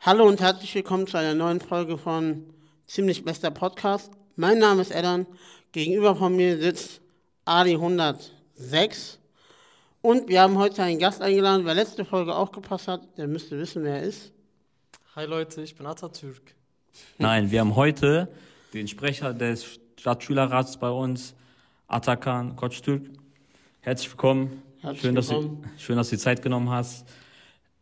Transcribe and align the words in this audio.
Hallo 0.00 0.28
und 0.28 0.40
herzlich 0.40 0.72
willkommen 0.76 1.08
zu 1.08 1.18
einer 1.18 1.34
neuen 1.34 1.60
Folge 1.60 1.98
von 1.98 2.44
Ziemlich 2.86 3.24
Bester 3.24 3.50
Podcast. 3.50 4.12
Mein 4.36 4.60
Name 4.60 4.80
ist 4.80 4.94
Edan. 4.94 5.26
Gegenüber 5.72 6.14
von 6.14 6.36
mir 6.36 6.56
sitzt 6.56 7.00
Ali 7.44 7.72
106. 7.74 9.18
Und 10.00 10.28
wir 10.28 10.40
haben 10.40 10.56
heute 10.56 10.84
einen 10.84 11.00
Gast 11.00 11.20
eingeladen. 11.20 11.66
Wer 11.66 11.74
letzte 11.74 12.04
Folge 12.04 12.32
aufgepasst 12.32 12.86
hat, 12.86 13.18
der 13.18 13.26
müsste 13.26 13.58
wissen, 13.58 13.82
wer 13.82 13.96
er 13.96 14.02
ist. 14.04 14.30
Hi 15.16 15.26
Leute, 15.26 15.62
ich 15.62 15.74
bin 15.74 15.84
Atatürk. 15.84 16.54
Nein, 17.18 17.50
wir 17.50 17.58
haben 17.58 17.74
heute 17.74 18.28
den 18.72 18.86
Sprecher 18.86 19.34
des 19.34 19.80
Stadtschülerrats 19.98 20.78
bei 20.78 20.90
uns, 20.90 21.34
Atakan 21.88 22.54
Koçtürk. 22.54 23.02
Herzlich 23.80 24.10
willkommen. 24.10 24.62
Herzlich 24.80 25.02
schön, 25.02 25.16
dass 25.16 25.28
willkommen. 25.28 25.62
Du, 25.62 25.82
schön, 25.82 25.96
dass 25.96 26.08
du 26.10 26.14
die 26.14 26.22
Zeit 26.22 26.40
genommen 26.40 26.70
hast. 26.70 27.04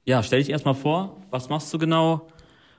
Ja, 0.08 0.22
stell 0.22 0.38
dich 0.38 0.50
erstmal 0.50 0.74
vor, 0.74 1.16
was 1.30 1.48
machst 1.48 1.74
du 1.74 1.78
genau? 1.78 2.28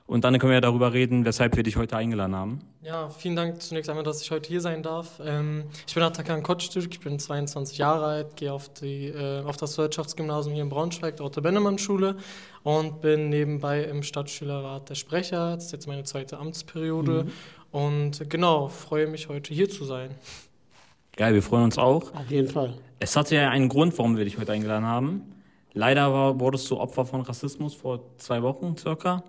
Und 0.06 0.24
dann 0.24 0.38
können 0.38 0.50
wir 0.50 0.62
darüber 0.62 0.94
reden, 0.94 1.26
weshalb 1.26 1.54
wir 1.56 1.62
dich 1.62 1.76
heute 1.76 1.94
eingeladen 1.94 2.34
haben. 2.34 2.60
Ja, 2.82 3.10
vielen 3.10 3.36
Dank 3.36 3.60
zunächst 3.60 3.90
einmal, 3.90 4.02
dass 4.02 4.22
ich 4.22 4.30
heute 4.30 4.48
hier 4.48 4.62
sein 4.62 4.82
darf. 4.82 5.20
Ähm, 5.22 5.64
ich 5.86 5.92
bin 5.92 6.02
Atakan 6.02 6.42
Koçtürk, 6.42 6.88
ich 6.90 7.00
bin 7.00 7.18
22 7.18 7.76
Jahre 7.76 8.06
alt, 8.06 8.36
gehe 8.36 8.50
auf, 8.50 8.70
die, 8.70 9.08
äh, 9.08 9.42
auf 9.42 9.58
das 9.58 9.76
Wirtschaftsgymnasium 9.76 10.54
hier 10.54 10.62
in 10.62 10.70
Braunschweig, 10.70 11.18
der 11.18 11.26
Otto-Bennemann-Schule 11.26 12.16
und 12.62 13.02
bin 13.02 13.28
nebenbei 13.28 13.82
im 13.84 14.02
Stadtschülerrat 14.02 14.88
der 14.88 14.94
Sprecher. 14.94 15.56
Das 15.56 15.66
ist 15.66 15.72
jetzt 15.72 15.86
meine 15.86 16.04
zweite 16.04 16.38
Amtsperiode. 16.38 17.26
Und 17.70 18.30
genau, 18.30 18.68
freue 18.68 19.06
mich 19.06 19.28
heute 19.28 19.52
hier 19.52 19.68
zu 19.68 19.84
sein. 19.84 20.12
Geil, 21.14 21.34
wir 21.34 21.42
freuen 21.42 21.64
uns 21.64 21.76
auch. 21.76 22.14
Auf 22.14 22.30
jeden 22.30 22.48
Fall. 22.48 22.72
Es 23.00 23.14
hatte 23.16 23.34
ja 23.34 23.50
einen 23.50 23.68
Grund, 23.68 23.98
warum 23.98 24.16
wir 24.16 24.24
dich 24.24 24.38
heute 24.38 24.52
eingeladen 24.52 24.86
haben. 24.86 25.37
Leider 25.78 26.12
war, 26.12 26.40
wurdest 26.40 26.68
du 26.72 26.76
Opfer 26.76 27.06
von 27.06 27.20
Rassismus 27.20 27.72
vor 27.72 28.00
zwei 28.16 28.42
Wochen 28.42 28.76
circa. 28.76 29.22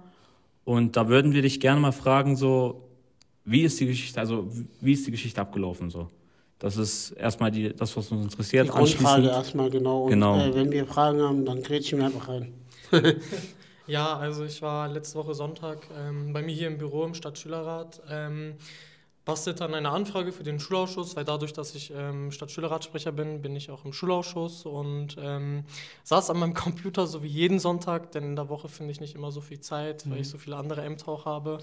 Und 0.65 0.97
da 0.97 1.07
würden 1.07 1.31
wir 1.31 1.43
dich 1.43 1.59
gerne 1.59 1.79
mal 1.79 1.91
fragen, 1.91 2.35
so, 2.35 2.89
wie 3.45 3.61
ist 3.61 3.79
die 3.79 3.85
Geschichte, 3.85 4.19
also 4.19 4.47
wie 4.81 4.93
ist 4.93 5.05
die 5.05 5.11
Geschichte 5.11 5.39
abgelaufen 5.39 5.91
so? 5.91 6.09
Das 6.57 6.75
ist 6.75 7.11
erstmal 7.11 7.51
die, 7.51 7.71
das, 7.75 7.95
was 7.95 8.11
uns 8.11 8.23
interessiert. 8.23 8.65
Die 8.65 8.71
Grundfrage 8.71 9.27
erstmal 9.27 9.69
genau. 9.69 10.05
Und 10.05 10.09
Genau. 10.09 10.39
Äh, 10.39 10.55
wenn 10.55 10.71
wir 10.71 10.87
Fragen 10.87 11.21
haben, 11.21 11.45
dann 11.45 11.61
grätschen 11.61 11.99
wir 11.99 12.07
einfach 12.07 12.27
rein. 12.27 12.53
Ja, 13.85 14.17
also 14.17 14.45
ich 14.45 14.61
war 14.61 14.87
letzte 14.87 15.17
Woche 15.17 15.33
Sonntag 15.33 15.79
ähm, 15.97 16.31
bei 16.31 16.43
mir 16.43 16.53
hier 16.53 16.67
im 16.67 16.77
Büro 16.77 17.05
im 17.05 17.15
Stadtschülerrat. 17.15 17.99
Ähm, 18.07 18.53
bastelt 19.29 19.61
an 19.61 19.75
einer 19.75 19.91
Anfrage 19.91 20.31
für 20.31 20.41
den 20.41 20.59
Schulausschuss, 20.59 21.15
weil 21.15 21.23
dadurch, 21.23 21.53
dass 21.53 21.75
ich 21.75 21.93
ähm, 21.95 22.31
Stadtschülerratssprecher 22.31 23.11
bin, 23.11 23.43
bin 23.43 23.55
ich 23.55 23.69
auch 23.69 23.85
im 23.85 23.93
Schulausschuss 23.93 24.65
und 24.65 25.17
ähm, 25.21 25.65
saß 26.03 26.31
an 26.31 26.39
meinem 26.39 26.53
Computer 26.65 27.05
so 27.05 27.21
wie 27.21 27.27
jeden 27.27 27.59
Sonntag, 27.59 28.11
denn 28.11 28.23
in 28.23 28.35
der 28.35 28.49
Woche 28.49 28.69
finde 28.69 28.91
ich 28.91 28.99
nicht 28.99 29.13
immer 29.13 29.31
so 29.31 29.39
viel 29.39 29.59
Zeit, 29.59 30.09
weil 30.09 30.21
ich 30.21 30.29
so 30.29 30.39
viele 30.39 30.57
andere 30.57 30.81
Ämter 30.81 31.09
auch 31.09 31.25
habe, 31.25 31.59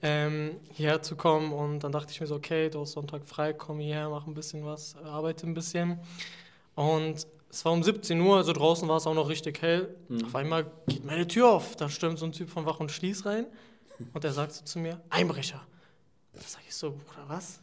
ähm, 0.00 0.52
hierher 0.72 1.02
zu 1.02 1.14
kommen 1.14 1.52
und 1.52 1.84
dann 1.84 1.92
dachte 1.92 2.10
ich 2.10 2.22
mir 2.22 2.26
so, 2.26 2.36
okay, 2.36 2.70
du 2.70 2.80
hast 2.80 2.92
Sonntag 2.92 3.26
frei, 3.26 3.52
komm 3.52 3.80
hierher, 3.80 4.08
mach 4.08 4.26
ein 4.26 4.32
bisschen 4.32 4.64
was, 4.64 4.94
äh, 4.94 5.06
arbeite 5.06 5.46
ein 5.46 5.52
bisschen 5.52 6.00
und 6.74 7.26
es 7.50 7.64
war 7.66 7.72
um 7.72 7.82
17 7.82 8.18
Uhr, 8.18 8.38
also 8.38 8.54
draußen 8.54 8.88
war 8.88 8.96
es 8.96 9.06
auch 9.06 9.14
noch 9.14 9.28
richtig 9.28 9.60
hell. 9.60 9.94
Auf 10.24 10.36
einmal 10.36 10.70
geht 10.86 11.04
meine 11.04 11.26
Tür 11.26 11.50
auf. 11.50 11.74
Da 11.74 11.88
stürmt 11.88 12.16
so 12.16 12.24
ein 12.24 12.30
Typ 12.30 12.48
von 12.48 12.64
Wach 12.64 12.78
und 12.78 12.92
Schließ 12.92 13.26
rein. 13.26 13.44
Und 14.14 14.24
er 14.24 14.32
sagt 14.32 14.52
so 14.52 14.64
zu 14.64 14.78
mir, 14.78 15.00
Einbrecher. 15.10 15.60
Da 16.32 16.40
sag 16.46 16.60
ich 16.66 16.74
so, 16.74 16.90
Bruder, 16.92 17.24
was? 17.28 17.60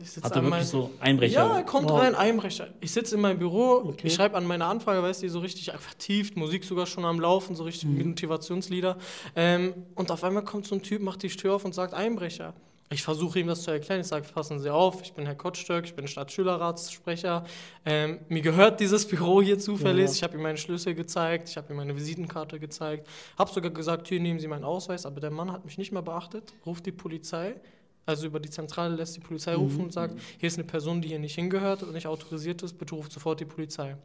Ich 0.00 0.10
sitz 0.12 0.24
Hat 0.24 0.36
er 0.36 0.42
wirklich 0.44 0.66
so 0.66 0.90
Einbrecher? 1.00 1.34
Ja, 1.46 1.56
er 1.56 1.64
kommt 1.64 1.90
Wow. 1.90 2.00
rein, 2.00 2.14
Einbrecher. 2.14 2.68
Ich 2.80 2.92
sitze 2.92 3.16
in 3.16 3.20
meinem 3.20 3.38
Büro, 3.38 3.82
Okay. 3.88 4.06
ich 4.06 4.14
schreibe 4.14 4.36
an 4.36 4.46
meine 4.46 4.66
Anfrage, 4.66 5.02
weißt 5.02 5.22
du, 5.22 5.28
so 5.30 5.40
richtig 5.40 5.72
vertieft, 5.76 6.36
Musik 6.36 6.64
sogar 6.64 6.86
schon 6.86 7.04
am 7.04 7.18
Laufen, 7.18 7.56
so 7.56 7.64
richtig 7.64 7.88
Mhm. 7.88 8.08
Motivationslieder. 8.10 8.98
Ähm, 9.34 9.74
und 9.94 10.10
auf 10.12 10.22
einmal 10.22 10.44
kommt 10.44 10.66
so 10.66 10.74
ein 10.74 10.82
Typ, 10.82 11.02
macht 11.02 11.22
die 11.22 11.28
Tür 11.28 11.54
auf 11.54 11.64
und 11.64 11.74
sagt, 11.74 11.94
Einbrecher. 11.94 12.54
Ich 12.90 13.02
versuche 13.02 13.38
ihm 13.40 13.46
das 13.48 13.62
zu 13.62 13.70
erklären. 13.70 14.00
Ich 14.00 14.06
sage, 14.06 14.26
passen 14.32 14.60
Sie 14.60 14.70
auf, 14.72 15.02
ich 15.02 15.12
bin 15.12 15.26
Herr 15.26 15.34
Kottstörk, 15.34 15.84
ich 15.84 15.94
bin 15.94 16.08
Stadtschülerratssprecher. 16.08 17.44
Ähm, 17.84 18.20
mir 18.28 18.40
gehört 18.40 18.80
dieses 18.80 19.06
Büro 19.06 19.42
hier 19.42 19.58
zufällig. 19.58 20.06
Ja. 20.06 20.12
Ich 20.12 20.22
habe 20.22 20.36
ihm 20.36 20.42
meine 20.42 20.56
Schlüssel 20.56 20.94
gezeigt, 20.94 21.50
ich 21.50 21.56
habe 21.58 21.72
ihm 21.72 21.76
meine 21.76 21.94
Visitenkarte 21.96 22.58
gezeigt. 22.58 23.06
Habe 23.38 23.50
sogar 23.52 23.70
gesagt, 23.72 24.08
hier 24.08 24.20
nehmen 24.20 24.40
Sie 24.40 24.48
meinen 24.48 24.64
Ausweis. 24.64 25.04
Aber 25.04 25.20
der 25.20 25.30
Mann 25.30 25.52
hat 25.52 25.64
mich 25.66 25.76
nicht 25.76 25.92
mehr 25.92 26.00
beachtet, 26.02 26.54
ruft 26.64 26.86
die 26.86 26.92
Polizei. 26.92 27.56
Also 28.08 28.26
über 28.26 28.40
die 28.40 28.48
Zentrale 28.48 28.96
lässt 28.96 29.16
die 29.16 29.20
Polizei 29.20 29.54
rufen 29.54 29.82
und 29.84 29.92
sagt, 29.92 30.18
hier 30.38 30.46
ist 30.46 30.56
eine 30.56 30.66
Person, 30.66 31.02
die 31.02 31.08
hier 31.08 31.18
nicht 31.18 31.34
hingehört 31.34 31.82
und 31.82 31.92
nicht 31.92 32.06
autorisiert 32.06 32.62
ist, 32.62 32.78
bitte 32.78 32.94
ruft 32.94 33.12
sofort 33.12 33.38
die 33.38 33.44
Polizei. 33.44 33.96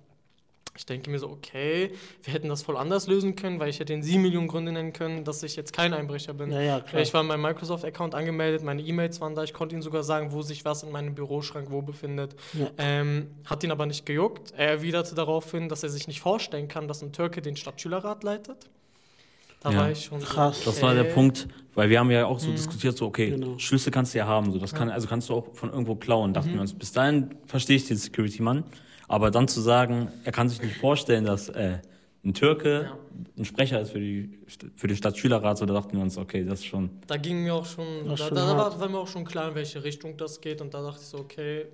Ich 0.76 0.86
denke 0.86 1.10
mir 1.10 1.20
so, 1.20 1.30
okay, 1.30 1.94
wir 2.22 2.34
hätten 2.34 2.50
das 2.50 2.64
voll 2.64 2.76
anders 2.76 3.08
lösen 3.08 3.38
können, 3.38 3.62
weil 3.62 3.70
ich 3.70 3.80
hätte 3.80 3.94
in 3.94 4.04
sieben 4.04 4.24
Millionen 4.24 4.50
Gründe 4.50 4.74
nennen 4.74 4.92
können, 4.92 5.24
dass 5.24 5.42
ich 5.44 5.56
jetzt 5.56 5.72
kein 5.72 5.94
Einbrecher 5.94 6.34
bin. 6.34 6.52
Ja, 6.52 6.60
ja. 6.60 6.84
Ich 6.98 7.14
war 7.14 7.22
in 7.22 7.28
meinem 7.28 7.44
Microsoft-Account 7.44 8.14
angemeldet, 8.14 8.62
meine 8.62 8.82
E-Mails 8.82 9.22
waren 9.22 9.36
da, 9.36 9.44
ich 9.44 9.54
konnte 9.54 9.74
ihm 9.74 9.82
sogar 9.82 10.04
sagen, 10.04 10.34
wo 10.34 10.42
sich 10.42 10.66
was 10.66 10.84
in 10.84 10.92
meinem 10.92 11.16
Büroschrank 11.16 11.72
wo 11.72 11.82
befindet. 11.82 12.36
Ja. 12.52 12.72
Ähm, 12.78 13.30
hat 13.46 13.64
ihn 13.64 13.72
aber 13.72 13.86
nicht 13.86 14.06
gejuckt. 14.06 14.52
Er 14.58 14.68
erwiderte 14.68 15.16
daraufhin, 15.16 15.70
dass 15.70 15.82
er 15.84 15.90
sich 15.90 16.10
nicht 16.10 16.20
vorstellen 16.20 16.68
kann, 16.68 16.90
dass 16.90 17.02
ein 17.02 17.14
Türke 17.14 17.42
den 17.42 17.56
Stadtschülerrat 17.56 18.26
leitet. 18.26 18.70
Da 19.64 19.72
Ja. 19.72 19.78
war 19.78 19.92
ich 19.92 20.04
schon 20.06 20.20
so, 20.20 20.26
Krass. 20.26 20.62
Das 20.66 20.82
war 20.82 20.94
der 20.94 21.06
okay. 21.06 21.14
Punkt, 21.14 21.48
weil 21.74 21.90
wir 21.90 22.00
haben 22.00 22.12
ja 22.12 22.26
auch 22.26 22.40
so 22.40 22.52
diskutiert, 22.52 22.98
so 22.98 23.06
okay, 23.08 23.32
Genau. 23.32 23.58
Schlüssel 23.58 23.92
kannst 23.92 24.14
du 24.14 24.18
ja 24.20 24.28
haben, 24.28 24.52
so 24.52 24.60
das 24.60 24.74
kann, 24.74 24.90
also 24.90 25.08
kannst 25.08 25.30
du 25.30 25.34
auch 25.36 25.54
von 25.54 25.70
irgendwo 25.72 25.96
klauen, 25.96 26.34
dachten 26.34 26.54
wir 26.54 26.62
uns. 26.62 26.74
Bis 26.74 26.92
dahin 26.92 27.36
verstehe 27.46 27.78
ich 27.78 27.88
den 27.88 27.98
Security-Mann, 27.98 28.64
aber 29.08 29.32
dann 29.32 29.48
zu 29.48 29.62
sagen, 29.62 30.10
er 30.26 30.32
kann 30.34 30.50
sich 30.50 30.62
nicht 30.62 30.76
vorstellen, 30.76 31.24
dass 31.26 31.50
äh, 31.50 31.80
ein 32.26 32.34
Türke 32.34 32.84
Ja. 32.90 32.98
ein 33.38 33.46
Sprecher 33.46 33.80
ist 33.82 33.92
für, 33.92 34.00
die, 34.00 34.38
für 34.76 34.88
den 34.88 34.98
Stadtschülerrat, 34.98 35.58
so 35.58 35.66
da 35.66 35.74
dachten 35.74 35.96
wir 35.96 36.04
uns, 36.04 36.18
okay, 36.18 36.44
das 36.44 36.60
ist 36.60 36.66
schon. 36.66 36.90
Da 37.08 37.18
ging 37.18 37.44
mir 37.44 37.54
auch 37.54 37.66
schon, 37.66 37.86
da, 38.08 38.18
schon 38.18 38.36
da 38.36 38.58
war, 38.58 38.80
war 38.80 38.90
mir 38.90 38.98
auch 39.00 39.08
schon 39.08 39.24
klar, 39.26 39.50
in 39.50 39.56
welche 39.56 39.84
Richtung 39.84 40.16
das 40.18 40.40
geht. 40.42 40.62
Und 40.62 40.74
da 40.74 40.82
dachte 40.82 41.00
ich 41.02 41.08
so, 41.08 41.20
okay, 41.20 41.66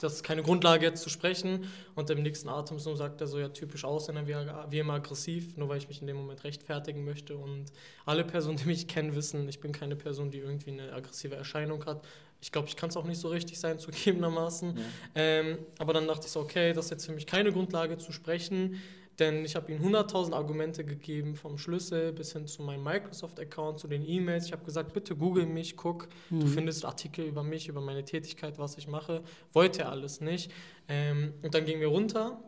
das 0.00 0.14
ist 0.14 0.22
keine 0.22 0.42
Grundlage 0.42 0.86
jetzt 0.86 1.02
zu 1.02 1.10
sprechen. 1.10 1.66
Und 1.94 2.10
im 2.10 2.22
nächsten 2.22 2.48
Atemzug 2.48 2.96
sagt 2.96 3.20
er 3.20 3.26
so, 3.26 3.38
ja, 3.38 3.48
typisch 3.48 3.84
Ausländer, 3.84 4.26
wie, 4.26 4.34
wie 4.70 4.78
immer 4.78 4.94
aggressiv, 4.94 5.56
nur 5.56 5.68
weil 5.68 5.78
ich 5.78 5.88
mich 5.88 6.00
in 6.00 6.06
dem 6.06 6.16
Moment 6.16 6.44
rechtfertigen 6.44 7.04
möchte. 7.04 7.36
Und 7.36 7.66
alle 8.06 8.24
Personen, 8.24 8.56
die 8.56 8.64
mich 8.64 8.86
kennen, 8.88 9.14
wissen, 9.14 9.48
ich 9.48 9.60
bin 9.60 9.72
keine 9.72 9.96
Person, 9.96 10.30
die 10.30 10.38
irgendwie 10.38 10.70
eine 10.70 10.92
aggressive 10.92 11.34
Erscheinung 11.34 11.84
hat. 11.86 12.04
Ich 12.40 12.52
glaube, 12.52 12.68
ich 12.68 12.76
kann 12.76 12.90
es 12.90 12.96
auch 12.96 13.04
nicht 13.04 13.20
so 13.20 13.28
richtig 13.28 13.58
sein, 13.58 13.78
zugegebenermaßen. 13.78 14.78
Ähm, 15.14 15.58
aber 15.78 15.92
dann 15.92 16.06
dachte 16.06 16.26
ich 16.26 16.32
so, 16.32 16.40
okay, 16.40 16.72
das 16.72 16.86
ist 16.86 16.90
jetzt 16.90 17.06
für 17.06 17.12
mich 17.12 17.26
keine 17.26 17.52
Grundlage 17.52 17.98
zu 17.98 18.12
sprechen, 18.12 18.80
denn 19.18 19.44
ich 19.44 19.56
habe 19.56 19.72
ihm 19.72 19.82
100.000 19.82 20.32
Argumente 20.32 20.84
gegeben, 20.84 21.34
vom 21.34 21.58
Schlüssel 21.58 22.12
bis 22.12 22.32
hin 22.32 22.46
zu 22.46 22.62
meinem 22.62 22.84
Microsoft-Account, 22.84 23.78
zu 23.80 23.88
den 23.88 24.06
E-Mails. 24.06 24.46
Ich 24.46 24.52
habe 24.52 24.64
gesagt, 24.64 24.92
bitte 24.92 25.16
google 25.16 25.46
mich, 25.46 25.76
guck, 25.76 26.08
du 26.30 26.46
findest 26.46 26.84
Artikel 26.84 27.24
über 27.26 27.42
mich, 27.42 27.68
über 27.68 27.80
meine 27.80 28.04
Tätigkeit, 28.04 28.58
was 28.58 28.78
ich 28.78 28.86
mache. 28.88 29.22
Wollte 29.52 29.82
er 29.82 29.90
alles 29.90 30.20
nicht. 30.20 30.50
Ähm, 30.88 31.34
und 31.42 31.54
dann 31.54 31.64
gingen 31.64 31.80
wir 31.80 31.88
runter. 31.88 32.42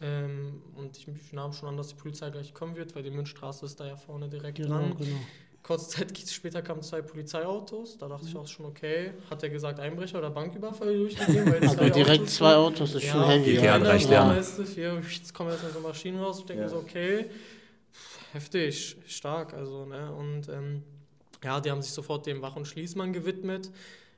Ähm, 0.00 0.62
und 0.76 0.96
ich, 0.96 1.08
ich 1.08 1.32
nahm 1.32 1.52
schon 1.52 1.68
an, 1.68 1.76
dass 1.76 1.88
die 1.88 1.94
Polizei 1.96 2.30
gleich 2.30 2.54
kommen 2.54 2.76
wird, 2.76 2.94
weil 2.94 3.02
die 3.02 3.10
Münchstraße 3.10 3.64
ist 3.66 3.80
da 3.80 3.86
ja 3.86 3.96
vorne 3.96 4.28
direkt 4.28 4.58
Genau, 4.58 4.68
dran. 4.78 4.96
genau. 4.96 5.16
Kurze 5.62 5.88
Zeit 5.88 6.18
später 6.30 6.62
kamen 6.62 6.82
zwei 6.82 7.02
Polizeiautos. 7.02 7.98
Da 7.98 8.08
dachte 8.08 8.26
ich 8.26 8.34
auch 8.36 8.46
schon, 8.46 8.66
okay, 8.66 9.12
hat 9.28 9.42
er 9.42 9.50
gesagt 9.50 9.78
Einbrecher 9.80 10.18
oder 10.18 10.30
Banküberfall 10.30 10.96
durchgegeben? 10.96 11.68
Aber 11.68 11.90
direkt 11.90 12.30
zwei 12.30 12.54
Autos 12.54 12.94
ist 12.94 13.04
schon 13.04 13.24
heavy. 13.26 13.56
Ja, 13.56 13.62
Ja, 13.64 13.78
drei 13.78 13.84
drei 13.84 13.98
Sterne. 13.98 14.42
Sterne. 14.42 15.02
Jetzt 15.10 15.34
kommen 15.34 15.50
erstmal 15.50 15.72
so 15.72 15.80
Maschinen 15.80 16.20
raus. 16.20 16.38
Ich 16.40 16.46
denke 16.46 16.62
mir 16.62 16.68
so, 16.68 16.76
okay, 16.76 17.26
heftig, 18.32 18.96
stark. 19.06 19.52
Also, 19.54 19.84
ne? 19.84 20.10
Und 20.12 20.48
ähm, 20.48 20.82
ja, 21.44 21.60
die 21.60 21.70
haben 21.70 21.82
sich 21.82 21.92
sofort 21.92 22.26
dem 22.26 22.40
Wach- 22.40 22.56
und 22.56 22.66
Schließmann 22.66 23.12
gewidmet. 23.12 23.70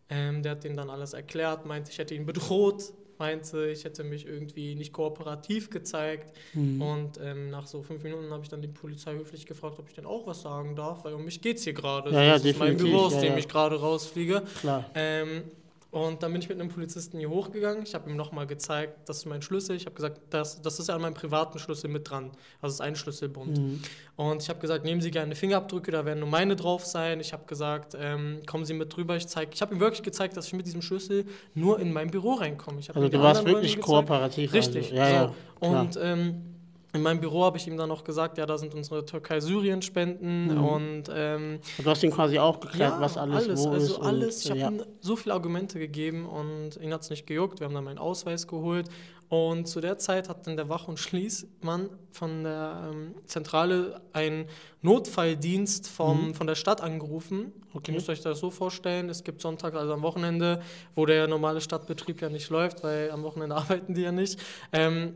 Ähm, 0.09 0.43
der 0.43 0.53
hat 0.53 0.65
denen 0.65 0.77
dann 0.77 0.91
alles 0.91 1.13
erklärt, 1.13 1.67
meinte, 1.67 1.91
ich 1.91 1.99
hätte 1.99 2.15
ihn 2.15 2.27
bedroht, 2.27 2.93
meinte, 3.21 3.69
ich 3.71 3.85
hätte 3.85 4.03
mich 4.03 4.27
irgendwie 4.27 4.75
nicht 4.75 4.93
kooperativ 4.93 5.71
gezeigt. 5.71 6.35
Mhm. 6.55 6.83
Und 6.83 7.21
ähm, 7.23 7.51
nach 7.51 7.67
so 7.67 7.83
fünf 7.83 8.03
Minuten 8.03 8.31
habe 8.31 8.43
ich 8.43 8.49
dann 8.49 8.63
die 8.63 8.69
Polizei 8.69 9.15
höflich 9.15 9.47
gefragt, 9.47 9.79
ob 9.79 9.89
ich 9.89 9.95
denn 9.95 10.07
auch 10.07 10.27
was 10.27 10.43
sagen 10.43 10.75
darf, 10.75 11.05
weil 11.05 11.15
um 11.15 11.25
mich 11.25 11.41
geht 11.41 11.59
es 11.59 11.65
hier 11.65 11.75
gerade. 11.75 12.11
Ja, 12.11 12.23
ja, 12.23 12.33
das 12.33 12.45
ist 12.45 12.59
mein 12.59 12.73
definitiv, 12.73 12.93
Büro, 12.93 13.07
aus 13.07 13.15
ja, 13.15 13.21
dem 13.21 13.39
ich 13.39 13.47
gerade 13.47 13.79
rausfliege. 13.79 14.43
Klar. 14.61 14.91
Ähm, 14.95 15.43
und 15.91 16.23
dann 16.23 16.33
bin 16.33 16.41
ich 16.41 16.49
mit 16.49 16.61
einem 16.61 16.69
Polizisten 16.71 17.19
hier 17.19 17.31
hochgegangen. 17.31 17.83
Ich 17.83 17.95
habe 17.95 18.09
ihm 18.09 18.17
nochmal 18.17 18.47
gezeigt, 18.47 19.09
das 19.09 19.19
ist 19.19 19.27
mein 19.27 19.43
Schlüssel. 19.43 19.75
Ich 19.75 19.87
habe 19.87 19.97
gesagt, 19.97 20.21
das, 20.31 20.63
das 20.63 20.79
ist 20.79 20.89
ja 20.89 20.95
an 20.95 21.01
meinem 21.03 21.15
privaten 21.15 21.59
Schlüssel 21.59 21.91
mit 21.91 22.09
dran. 22.09 22.31
Also 22.61 22.69
es 22.69 22.75
ist 22.75 22.81
ein 22.81 22.95
Schlüsselbund. 22.95 23.59
Mhm. 23.59 23.83
Und 24.15 24.43
ich 24.43 24.49
habe 24.49 24.61
gesagt, 24.61 24.85
nehmen 24.85 25.01
Sie 25.01 25.11
gerne 25.11 25.35
Fingerabdrücke, 25.35 25.91
da 25.91 26.05
werden 26.05 26.21
nur 26.21 26.29
meine 26.29 26.55
drauf 26.55 26.87
sein. 26.87 27.19
Ich 27.19 27.33
habe 27.33 27.45
gesagt, 27.47 27.97
ähm, 27.99 28.41
kommen 28.47 28.65
Sie 28.65 28.75
mit 28.75 28.95
drüber. 28.95 29.17
Ich, 29.17 29.27
zeig- 29.27 29.53
ich 29.53 29.63
habe 29.63 29.75
ihm 29.75 29.81
wirklich 29.81 30.03
gezeigt, 30.03 30.37
dass 30.37 30.47
ich 30.47 30.53
mit 30.53 30.67
diesem 30.67 30.83
Schlüssel 30.83 31.25
nur 31.55 31.81
in 31.81 31.93
mein 31.93 32.11
Büro 32.11 32.35
reinkomme. 32.35 32.81
Also 32.95 33.09
du 33.09 33.21
warst 33.21 33.45
wirklich 33.45 33.75
gezeigt. 33.77 33.87
kooperativ. 33.87 34.53
Richtig. 34.53 34.93
Also. 34.93 34.95
Ja, 34.95 35.09
ja. 35.11 35.27
so. 35.29 35.35
klar. 35.69 35.81
Und 35.83 35.99
ähm, 36.01 36.43
in 36.93 37.03
meinem 37.03 37.21
Büro 37.21 37.45
habe 37.45 37.57
ich 37.57 37.67
ihm 37.67 37.77
dann 37.77 37.89
noch 37.89 38.03
gesagt, 38.05 38.37
ja, 38.39 38.47
da 38.47 38.59
sind 38.59 38.75
unsere 38.75 39.05
Türkei-Syrien-Spenden 39.05 40.55
Mhm. 40.57 40.65
und 40.65 41.03
ähm, 41.15 41.59
Du 41.79 41.89
hast 41.91 42.03
ihn 42.03 42.11
quasi 42.11 42.39
auch 42.39 42.59
geklärt, 42.61 42.95
was 42.99 43.17
alles, 43.17 43.47
wo 43.47 43.71
also 43.71 43.77
ist. 43.77 43.99
und- 43.99 44.07
alles. 44.07 44.45
Ich 44.45 44.51
habe 44.51 44.61
ja. 44.61 44.69
ihm 44.71 44.83
so 45.01 45.17
viele 45.17 45.35
Argumente 45.35 45.79
gegeben 45.79 46.27
und 46.27 46.77
ihn 46.83 46.93
hat 46.93 47.03
es 47.03 47.11
nicht 47.11 47.27
gejuckt. 47.27 47.61
Wir 47.61 47.67
haben 47.67 47.75
dann 47.75 47.85
meinen 47.85 47.99
Ausweis 47.99 48.47
geholt. 48.47 48.89
Und 49.29 49.69
zu 49.69 49.81
der 49.81 49.97
Zeit 49.99 50.29
hat 50.29 50.49
dann 50.49 50.57
der 50.57 50.69
Wach- 50.69 50.89
und 50.89 50.99
Schließmann 50.99 51.89
von 52.11 52.43
der 52.43 52.91
ähm, 52.93 53.15
Zentrale 53.27 54.01
einen 54.13 54.47
Notfalldienst 54.83 55.89
vom, 55.89 56.35
von 56.35 56.47
der 56.49 56.57
Stadt 56.57 56.81
angerufen. 56.81 57.39
Mhm. 57.39 57.53
Okay. 57.73 57.93
Ihr 57.93 57.95
müsst 57.95 58.09
euch 58.11 58.21
das 58.21 58.41
so 58.41 58.51
vorstellen, 58.51 59.09
es 59.09 59.23
gibt 59.23 59.41
Sonntag, 59.41 59.75
also 59.75 59.93
am 59.93 60.03
Wochenende, 60.03 60.61
wo 60.97 61.07
der 61.07 61.29
normale 61.29 61.61
Stadtbetrieb 61.61 62.21
ja 62.21 62.29
nicht 62.29 62.51
läuft, 62.51 62.83
weil 62.83 63.13
am 63.13 63.23
Wochenende 63.23 63.55
arbeiten 63.57 63.95
die 63.95 64.03
ja 64.03 64.11
nicht. 64.11 64.41
Ähm, 64.73 65.15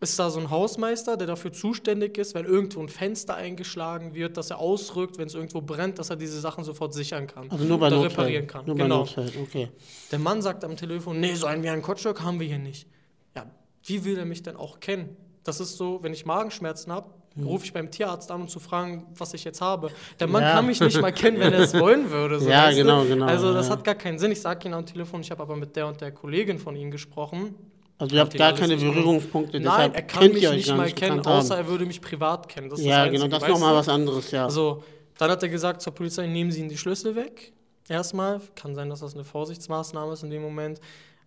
ist 0.00 0.18
da 0.18 0.28
so 0.28 0.38
ein 0.40 0.50
Hausmeister, 0.50 1.16
der 1.16 1.26
dafür 1.26 1.52
zuständig 1.52 2.18
ist, 2.18 2.34
wenn 2.34 2.44
irgendwo 2.44 2.80
ein 2.80 2.88
Fenster 2.90 3.34
eingeschlagen 3.34 4.14
wird, 4.14 4.36
dass 4.36 4.50
er 4.50 4.58
ausrückt, 4.58 5.16
wenn 5.18 5.26
es 5.26 5.34
irgendwo 5.34 5.62
brennt, 5.62 5.98
dass 5.98 6.10
er 6.10 6.16
diese 6.16 6.38
Sachen 6.40 6.64
sofort 6.64 6.92
sichern 6.92 7.26
kann. 7.26 7.50
Also 7.50 7.64
nur 7.64 7.78
bei 7.78 7.86
oder 7.86 7.96
Notfällen. 7.96 8.10
reparieren 8.12 8.46
kann. 8.46 8.66
Nur 8.66 8.76
genau. 8.76 8.98
Notfällen, 8.98 9.32
okay. 9.42 9.70
Der 10.12 10.18
Mann 10.18 10.42
sagt 10.42 10.64
am 10.64 10.76
Telefon, 10.76 11.18
nee, 11.20 11.34
so 11.34 11.46
einen 11.46 11.62
wie 11.62 11.70
einen 11.70 11.80
Kotschok 11.82 12.22
haben 12.22 12.38
wir 12.40 12.46
hier 12.46 12.58
nicht. 12.58 12.86
Ja, 13.34 13.46
wie 13.84 14.04
will 14.04 14.18
er 14.18 14.26
mich 14.26 14.42
denn 14.42 14.56
auch 14.56 14.80
kennen? 14.80 15.16
Das 15.44 15.60
ist 15.60 15.76
so, 15.78 16.02
wenn 16.02 16.12
ich 16.12 16.26
Magenschmerzen 16.26 16.92
habe, 16.92 17.10
rufe 17.42 17.64
ich 17.64 17.72
beim 17.72 17.90
Tierarzt 17.90 18.30
an, 18.30 18.42
um 18.42 18.48
zu 18.48 18.60
fragen, 18.60 19.06
was 19.16 19.32
ich 19.34 19.44
jetzt 19.44 19.60
habe. 19.60 19.90
Der 20.20 20.26
Mann 20.26 20.42
Ja. 20.42 20.52
kann 20.54 20.66
mich 20.66 20.80
nicht 20.80 21.00
mal 21.00 21.12
kennen, 21.12 21.38
wenn 21.38 21.52
er 21.52 21.60
es 21.60 21.72
wollen 21.78 22.10
würde. 22.10 22.40
So, 22.40 22.48
Ja, 22.50 22.68
du? 22.70 22.76
genau, 22.76 23.04
genau, 23.04 23.26
Also 23.26 23.52
das 23.54 23.66
ja. 23.68 23.72
hat 23.74 23.84
gar 23.84 23.94
keinen 23.94 24.18
Sinn. 24.18 24.32
Ich 24.32 24.40
sage 24.40 24.66
ihm 24.68 24.74
am 24.74 24.84
Telefon, 24.86 25.20
ich 25.22 25.30
habe 25.30 25.42
aber 25.42 25.54
mit 25.56 25.74
der 25.76 25.86
und 25.86 26.00
der 26.00 26.12
Kollegin 26.12 26.58
von 26.58 26.76
ihm 26.76 26.90
gesprochen. 26.90 27.54
Also 27.98 28.14
ihr 28.14 28.20
habt 28.20 28.36
gar 28.36 28.52
keine. 28.52 28.76
Berührungspunkte, 28.76 29.58
Nein, 29.58 29.64
deshalb 29.64 29.94
er 29.94 30.02
kann 30.02 30.22
kennt 30.22 30.34
mich 30.34 30.42
ihr 30.42 30.50
euch 30.50 30.56
nicht 30.56 30.76
mal 30.76 30.92
kennen, 30.92 31.24
außer 31.24 31.56
er 31.56 31.66
würde 31.66 31.86
mich 31.86 32.00
privat 32.00 32.48
kennen. 32.48 32.68
Das 32.68 32.82
Ja, 32.82 33.06
genau, 33.08 33.26
das 33.28 33.42
ist 33.42 33.48
nochmal 33.48 33.74
was 33.74 33.88
anderes, 33.88 34.30
ja. 34.30 34.44
Also, 34.44 34.82
dann 35.18 35.30
hat 35.30 35.42
er 35.42 35.48
gesagt 35.48 35.80
zur 35.80 35.94
Polizei, 35.94 36.26
nehmen 36.26 36.50
Sie 36.50 36.60
ihm 36.60 36.68
die 36.68 36.76
Schlüssel 36.76 37.16
weg. 37.16 37.52
Erstmal, 37.88 38.40
kann 38.54 38.74
sein, 38.74 38.90
dass 38.90 39.00
das 39.00 39.14
eine 39.14 39.24
Vorsichtsmaßnahme 39.24 40.12
ist 40.12 40.22
in 40.24 40.30
dem 40.30 40.42
Moment. 40.42 40.80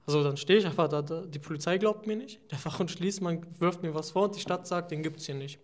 Also 0.06 0.24
dann 0.24 0.38
stehe 0.38 0.58
ich 0.58 0.66
einfach 0.66 0.88
da, 0.88 1.04
da, 1.04 1.22
die 1.22 1.38
Polizei 1.38 1.78
glaubt 1.78 2.08
mir 2.08 2.16
nicht, 2.16 2.40
der 2.52 2.58
Fach- 2.58 2.80
und 2.80 2.90
Schließmann 2.90 3.46
wirft 3.60 3.84
mir 3.84 3.94
was 3.94 4.10
vor 4.10 4.24
und 4.24 4.36
die 4.36 4.40
Stadt 4.40 4.66
sagt, 4.66 4.90
den 4.90 5.04
gibt 5.04 5.20
es 5.20 5.28
hier 5.28 5.36
nicht. 5.36 5.60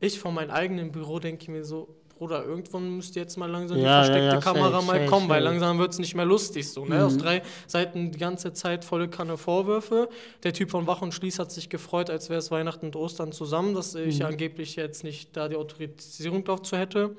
Ich 0.00 0.18
von 0.18 0.34
meinem 0.34 0.50
eigenen 0.50 0.90
Büro 0.90 1.20
denke 1.20 1.50
mir 1.50 1.64
so, 1.64 1.94
Bruder, 2.18 2.44
irgendwann 2.44 2.90
müsste 2.96 3.18
jetzt 3.18 3.36
mal 3.36 3.50
langsam 3.50 3.76
Ja, 3.78 3.82
die 3.82 3.88
ja, 3.88 3.96
versteckte 4.04 4.34
ja, 4.36 4.40
Kamera 4.40 4.70
safe, 4.70 4.86
mal 4.86 4.96
safe, 4.98 5.06
kommen, 5.10 5.28
weil 5.28 5.42
safe. 5.42 5.52
langsam 5.52 5.78
wird 5.78 5.92
es 5.92 5.98
nicht 5.98 6.14
mehr 6.14 6.24
lustig 6.24 6.70
so. 6.70 6.84
Ne? 6.84 6.96
Mhm. 6.96 7.00
Aus 7.02 7.16
drei 7.18 7.42
Seiten 7.66 8.12
die 8.12 8.18
ganze 8.18 8.52
Zeit 8.52 8.84
volle 8.84 9.08
Kanne 9.08 9.36
Vorwürfe. 9.36 10.08
Der 10.44 10.52
Typ 10.52 10.70
von 10.70 10.86
Wach 10.86 11.02
und 11.02 11.12
Schließ 11.12 11.38
hat 11.40 11.50
sich 11.50 11.68
gefreut, 11.68 12.10
als 12.10 12.30
wäre 12.30 12.38
es 12.38 12.50
Weihnachten 12.50 12.86
und 12.86 12.96
Ostern 12.96 13.32
zusammen, 13.32 13.74
dass 13.74 13.94
ich 13.96 14.20
Mhm. 14.20 14.26
angeblich 14.26 14.76
jetzt 14.76 15.02
nicht 15.02 15.36
da 15.36 15.48
die 15.48 15.56
Autorisierung 15.56 16.44
dazu 16.44 16.76
hätte. 16.76 17.16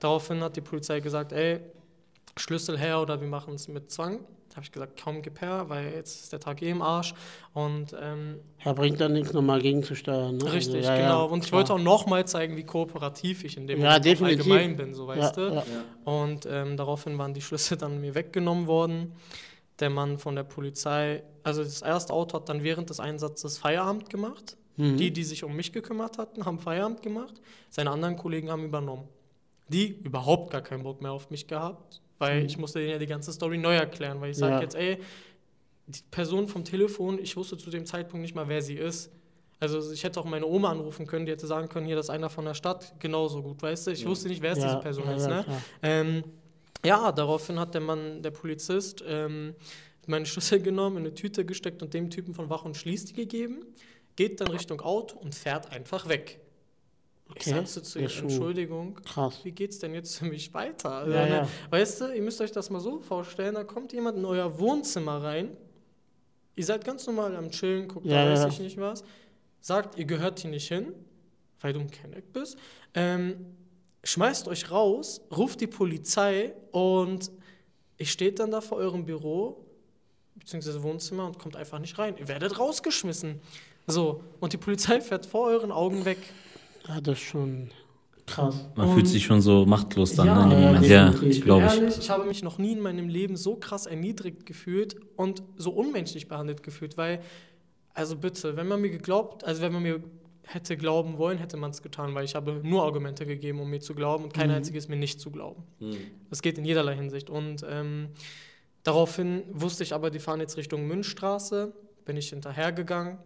Daraufhin 0.00 0.40
hat 0.42 0.56
die 0.56 0.62
Polizei 0.62 1.00
gesagt, 1.00 1.32
ey, 1.32 1.60
Schlüssel 2.36 2.78
her 2.78 3.00
oder 3.02 3.20
wir 3.20 3.28
machen 3.28 3.54
es 3.54 3.68
mit 3.68 3.90
Zwang. 3.90 4.20
Da 4.48 4.56
habe 4.56 4.64
ich 4.64 4.72
gesagt, 4.72 5.02
kaum 5.02 5.20
gib 5.20 5.40
her, 5.40 5.66
weil 5.68 5.92
jetzt 5.94 6.22
ist 6.22 6.32
der 6.32 6.40
Tag 6.40 6.62
eh 6.62 6.70
im 6.70 6.80
Arsch. 6.80 7.14
Und 7.52 7.94
ähm, 8.00 8.40
Ja, 8.64 8.72
bringt 8.72 9.00
dann 9.00 9.12
nichts, 9.12 9.32
nochmal 9.32 9.60
gegenzusteuern. 9.60 10.38
Ne? 10.38 10.52
richtig, 10.52 10.76
also, 10.76 10.88
ja, 10.88 10.96
genau. 10.96 11.26
Und 11.26 11.44
ich 11.44 11.50
klar. 11.50 11.58
wollte 11.58 11.74
auch 11.74 11.78
nochmal 11.78 12.26
zeigen, 12.26 12.56
wie 12.56 12.64
kooperativ 12.64 13.44
ich 13.44 13.56
in 13.56 13.66
dem 13.66 13.80
Ja, 13.80 13.90
allgemein 13.90 14.76
bin, 14.76 14.94
so 14.94 15.06
weißt 15.06 15.36
ja, 15.36 15.50
du. 15.50 15.62
Und 16.04 16.46
ähm, 16.50 16.76
daraufhin 16.76 17.18
waren 17.18 17.34
die 17.34 17.42
Schlüssel 17.42 17.76
dann 17.76 18.00
mir 18.00 18.14
weggenommen 18.14 18.66
worden. 18.66 19.12
Der 19.80 19.90
Mann 19.90 20.18
von 20.18 20.34
der 20.34 20.44
Polizei, 20.44 21.22
also 21.42 21.62
das 21.62 21.82
erste 21.82 22.12
Auto 22.12 22.38
hat 22.38 22.48
dann 22.48 22.64
während 22.64 22.90
des 22.90 23.00
Einsatzes 23.00 23.58
Feierabend 23.58 24.10
gemacht. 24.10 24.56
Mhm. 24.76 24.96
Die, 24.96 25.12
die 25.12 25.24
sich 25.24 25.44
um 25.44 25.54
mich 25.54 25.72
gekümmert 25.72 26.18
hatten, 26.18 26.46
haben 26.46 26.58
Feierabend 26.58 27.02
gemacht. 27.02 27.34
Seine 27.68 27.90
anderen 27.90 28.16
Kollegen 28.16 28.50
haben 28.50 28.64
übernommen. 28.64 29.08
Die 29.68 29.88
überhaupt 29.88 30.50
gar 30.50 30.62
keinen 30.62 30.84
Bock 30.84 31.02
mehr 31.02 31.12
auf 31.12 31.30
mich 31.30 31.46
gehabt, 31.46 32.00
weil 32.18 32.44
ich 32.44 32.58
musste 32.58 32.78
denen 32.80 32.90
ja 32.92 32.98
die 32.98 33.06
ganze 33.06 33.32
Story 33.32 33.58
neu 33.58 33.74
erklären, 33.76 34.20
weil 34.20 34.30
ich 34.30 34.36
sage 34.36 34.54
Mhm. 34.54 34.58
Ja. 34.58 34.62
jetzt, 34.62 34.74
ey, 34.74 34.98
die 35.86 36.00
Person 36.10 36.48
vom 36.48 36.64
Telefon, 36.64 37.18
ich 37.18 37.36
wusste 37.36 37.56
zu 37.56 37.70
dem 37.70 37.86
Zeitpunkt 37.86 38.22
nicht 38.22 38.34
mal, 38.34 38.48
wer 38.48 38.60
sie 38.60 38.74
ist. 38.74 39.10
Also 39.60 39.92
ich 39.92 40.04
hätte 40.04 40.20
auch 40.20 40.24
meine 40.24 40.46
Oma 40.46 40.70
anrufen 40.70 41.06
können, 41.06 41.26
die 41.26 41.32
hätte 41.32 41.46
sagen 41.46 41.68
können, 41.68 41.86
hier, 41.86 41.96
das 41.96 42.06
ist 42.06 42.10
einer 42.10 42.30
von 42.30 42.44
der 42.44 42.54
Stadt, 42.54 42.94
genauso 43.00 43.42
gut, 43.42 43.60
weißt 43.62 43.88
du? 43.88 43.90
Ich 43.92 44.06
wusste 44.06 44.28
nicht, 44.28 44.40
wer 44.42 44.52
ist 44.52 44.58
ja, 44.58 44.64
diese 44.66 44.78
Person 44.80 45.06
ja, 45.06 45.16
ja, 45.16 45.28
ne? 45.28 45.44
Ähm, 45.82 46.24
ja, 46.84 47.10
daraufhin 47.10 47.58
hat 47.58 47.74
der 47.74 47.80
Mann, 47.80 48.22
der 48.22 48.30
Polizist, 48.30 49.02
ähm, 49.06 49.54
meine 50.06 50.26
Schlüssel 50.26 50.60
genommen, 50.60 50.98
in 50.98 51.06
eine 51.06 51.14
Tüte 51.14 51.44
gesteckt 51.44 51.82
und 51.82 51.92
dem 51.92 52.08
Typen 52.10 52.34
von 52.34 52.48
Wach 52.50 52.64
und 52.64 52.76
Schließ 52.76 53.06
die 53.06 53.14
gegeben, 53.14 53.64
geht 54.14 54.40
dann 54.40 54.48
Richtung 54.48 54.80
Auto 54.80 55.18
und 55.18 55.34
fährt 55.34 55.72
einfach 55.72 56.08
weg. 56.08 56.40
Ich 57.34 57.46
Okay, 57.46 57.50
sagte 57.50 57.82
zu 57.82 57.98
ihm, 57.98 58.02
ja, 58.04 58.08
schon. 58.08 58.28
Entschuldigung, 58.28 58.94
Krass. 59.04 59.40
wie 59.44 59.52
geht's 59.52 59.78
denn 59.78 59.94
jetzt 59.94 60.16
für 60.16 60.24
mich 60.24 60.52
weiter? 60.54 60.90
Also, 60.92 61.12
Ja, 61.12 61.24
ne, 61.26 61.30
ja. 61.30 61.48
Weißt 61.70 62.00
du, 62.00 62.14
ihr 62.14 62.22
müsst 62.22 62.40
euch 62.40 62.52
das 62.52 62.70
mal 62.70 62.80
so 62.80 63.00
vorstellen, 63.00 63.54
da 63.54 63.64
kommt 63.64 63.92
jemand 63.92 64.16
in 64.18 64.24
euer 64.24 64.58
Wohnzimmer 64.58 65.22
rein, 65.22 65.56
ihr 66.56 66.64
seid 66.64 66.84
ganz 66.84 67.06
normal 67.06 67.36
am 67.36 67.50
Chillen, 67.50 67.86
guckt 67.88 68.06
Ja, 68.06 68.24
da 68.24 68.30
weiß 68.32 68.52
ich 68.54 68.60
nicht 68.60 68.78
was, 68.78 69.04
sagt, 69.60 69.98
ihr 69.98 70.06
gehört 70.06 70.40
hier 70.40 70.50
nicht 70.50 70.68
hin, 70.68 70.92
weil 71.60 71.72
du 71.72 71.80
ein 71.80 71.90
Kenneck 71.90 72.32
bist, 72.32 72.56
ähm, 72.94 73.36
schmeißt 74.04 74.48
euch 74.48 74.70
raus, 74.70 75.20
ruft 75.36 75.60
die 75.60 75.66
Polizei 75.66 76.54
und 76.72 77.30
ich 77.98 78.10
steht 78.10 78.38
dann 78.38 78.50
da 78.50 78.60
vor 78.60 78.78
eurem 78.78 79.04
Büro, 79.04 79.66
beziehungsweise 80.36 80.82
Wohnzimmer 80.82 81.26
und 81.26 81.38
kommt 81.38 81.56
einfach 81.56 81.78
nicht 81.78 81.98
rein. 81.98 82.16
Ihr 82.16 82.28
werdet 82.28 82.58
rausgeschmissen. 82.58 83.40
So, 83.86 84.22
und 84.40 84.52
die 84.52 84.56
Polizei 84.56 85.00
fährt 85.00 85.26
vor 85.26 85.48
euren 85.48 85.72
Augen 85.72 86.04
weg. 86.04 86.18
Ja, 86.88 87.00
das 87.00 87.18
ist 87.18 87.24
schon 87.24 87.70
krass. 88.26 88.66
Man 88.74 88.88
Und- 88.88 88.94
fühlt 88.94 89.06
sich 89.08 89.24
schon 89.24 89.40
so 89.40 89.64
machtlos 89.66 90.14
dann 90.14 90.26
Ja, 90.26 90.44
in 90.44 90.50
dem 90.50 90.60
ja, 90.60 90.66
Moment. 90.72 90.86
Ja. 90.86 91.14
Ich 91.22 91.42
glaube 91.42 91.66
ich. 91.88 91.98
ich 91.98 92.10
habe 92.10 92.24
mich 92.24 92.42
noch 92.42 92.58
nie 92.58 92.72
in 92.72 92.80
meinem 92.80 93.08
Leben 93.08 93.36
so 93.36 93.56
krass 93.56 93.86
erniedrigt 93.86 94.46
gefühlt 94.46 94.96
und 95.16 95.42
so 95.56 95.70
unmenschlich 95.70 96.28
behandelt 96.28 96.62
gefühlt, 96.62 96.96
weil, 96.96 97.20
also 97.94 98.16
bitte, 98.16 98.56
wenn 98.56 98.66
man 98.68 98.80
mir 98.80 98.90
geglaubt, 98.90 99.44
also 99.44 99.62
wenn 99.62 99.72
man 99.72 99.82
mir 99.82 100.02
hätte 100.46 100.76
glauben 100.78 101.18
wollen, 101.18 101.36
hätte 101.38 101.58
man 101.58 101.70
es 101.72 101.82
getan, 101.82 102.14
weil 102.14 102.24
ich 102.24 102.34
habe 102.34 102.60
nur 102.62 102.82
Argumente 102.82 103.26
gegeben, 103.26 103.60
um 103.60 103.68
mir 103.68 103.80
zu 103.80 103.94
glauben 103.94 104.24
und 104.24 104.32
kein 104.34 104.50
einziges 104.50 104.88
mir 104.88 104.96
nicht 104.96 105.20
zu 105.20 105.30
glauben. 105.30 105.62
Das 106.30 106.40
geht 106.40 106.56
in 106.56 106.64
jederlei 106.64 106.94
Hinsicht. 106.96 107.28
Und 107.28 107.66
ähm, 107.68 108.08
daraufhin 108.82 109.42
wusste 109.52 109.82
ich 109.82 109.92
aber, 109.92 110.10
die 110.10 110.20
fahren 110.20 110.40
jetzt 110.40 110.56
Richtung 110.56 110.86
Münchstraße, 110.86 111.74
bin 112.06 112.16
ich 112.16 112.30
hinterhergegangen, 112.30 113.18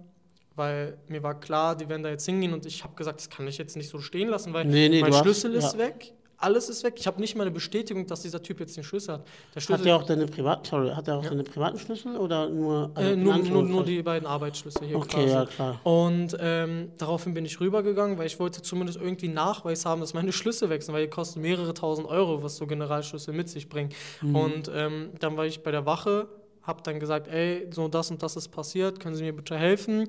weil 0.57 0.99
mir 1.09 1.23
war 1.23 1.39
klar, 1.41 1.77
die 1.77 1.89
werden 1.89 2.03
da 2.03 2.11
jetzt 2.11 2.27
hingehen 2.27 2.53
und 2.53 2.67
ich 2.67 2.85
habe 2.85 2.95
gesagt, 2.95 3.21
das 3.21 3.31
kann 3.31 3.47
ich 3.49 3.59
jetzt 3.59 3.77
nicht 3.77 3.89
so 3.89 3.99
stehen 4.01 4.29
lassen, 4.29 4.53
weil 4.53 4.65
Nee, 4.67 4.89
nee, 4.89 5.01
mein 5.01 5.11
du 5.11 5.17
hast- 5.17 5.23
Schlüssel 5.25 5.55
ist 5.55 5.73
ja. 5.75 5.79
weg, 5.79 6.13
alles 6.37 6.69
ist 6.69 6.83
weg. 6.83 6.95
Ich 6.99 7.07
habe 7.07 7.21
nicht 7.21 7.37
mal 7.37 7.43
eine 7.45 7.53
Bestätigung, 7.53 8.05
dass 8.09 8.23
dieser 8.23 8.43
Typ 8.43 8.59
jetzt 8.59 8.77
den 8.77 8.83
Schlüssel 8.83 9.15
hat. 9.15 9.21
Der 9.25 9.57
Hat 9.57 9.63
Schlüssel, 9.63 9.87
er 9.87 9.97
auch 9.97 10.03
deine 10.03 10.27
Privat, 10.27 10.67
sorry, 10.67 10.91
hat 10.91 11.07
er 11.07 11.19
auch 11.19 11.23
Ja. 11.23 11.29
seine 11.29 11.45
privaten 11.45 11.79
Schlüssel 11.79 12.17
oder 12.17 12.49
nur, 12.49 12.91
also 12.97 13.11
äh, 13.11 13.15
nur, 13.15 13.17
nur, 13.17 13.23
nur 13.23 13.35
Anführungszeichen? 13.37 13.87
die 13.87 14.03
beiden 14.03 14.27
Arbeitsschlüssel 14.27 14.87
hier 14.89 14.97
Okay, 14.97 15.09
quasi. 15.25 15.29
ja 15.29 15.47
klar. 15.47 15.81
Und 15.85 16.37
ähm, 16.41 16.91
daraufhin 16.99 17.33
bin 17.33 17.45
ich 17.45 17.61
rübergegangen, 17.61 18.19
weil 18.19 18.27
ich 18.27 18.41
wollte 18.41 18.61
zumindest 18.61 19.01
irgendwie 19.01 19.29
Nachweis 19.29 19.87
haben, 19.87 20.01
dass 20.01 20.15
meine 20.15 20.33
Schlüssel 20.33 20.69
weg 20.69 20.83
sind, 20.83 20.93
weil 20.95 21.05
die 21.05 21.11
kosten 21.11 21.41
mehrere 21.43 21.75
tausend 21.75 22.09
Euro, 22.09 22.43
was 22.43 22.57
so 22.57 22.67
Generalschlüssel 22.67 23.33
mit 23.33 23.49
sich 23.49 23.69
bringen. 23.69 23.91
Mhm. 24.21 24.35
Und 24.35 24.71
ähm, 24.75 25.11
dann 25.21 25.37
war 25.37 25.47
ich 25.47 25.63
bei 25.63 25.71
der 25.71 25.87
Wache, 25.87 26.27
habe 26.63 26.83
dann 26.83 26.99
gesagt, 26.99 27.29
ey, 27.29 27.69
so 27.73 27.87
das 27.87 28.11
und 28.11 28.21
das 28.21 28.35
ist 28.35 28.49
passiert, 28.49 28.99
können 28.99 29.15
Sie 29.15 29.23
mir 29.23 29.33
bitte 29.33 29.57
helfen? 29.57 30.09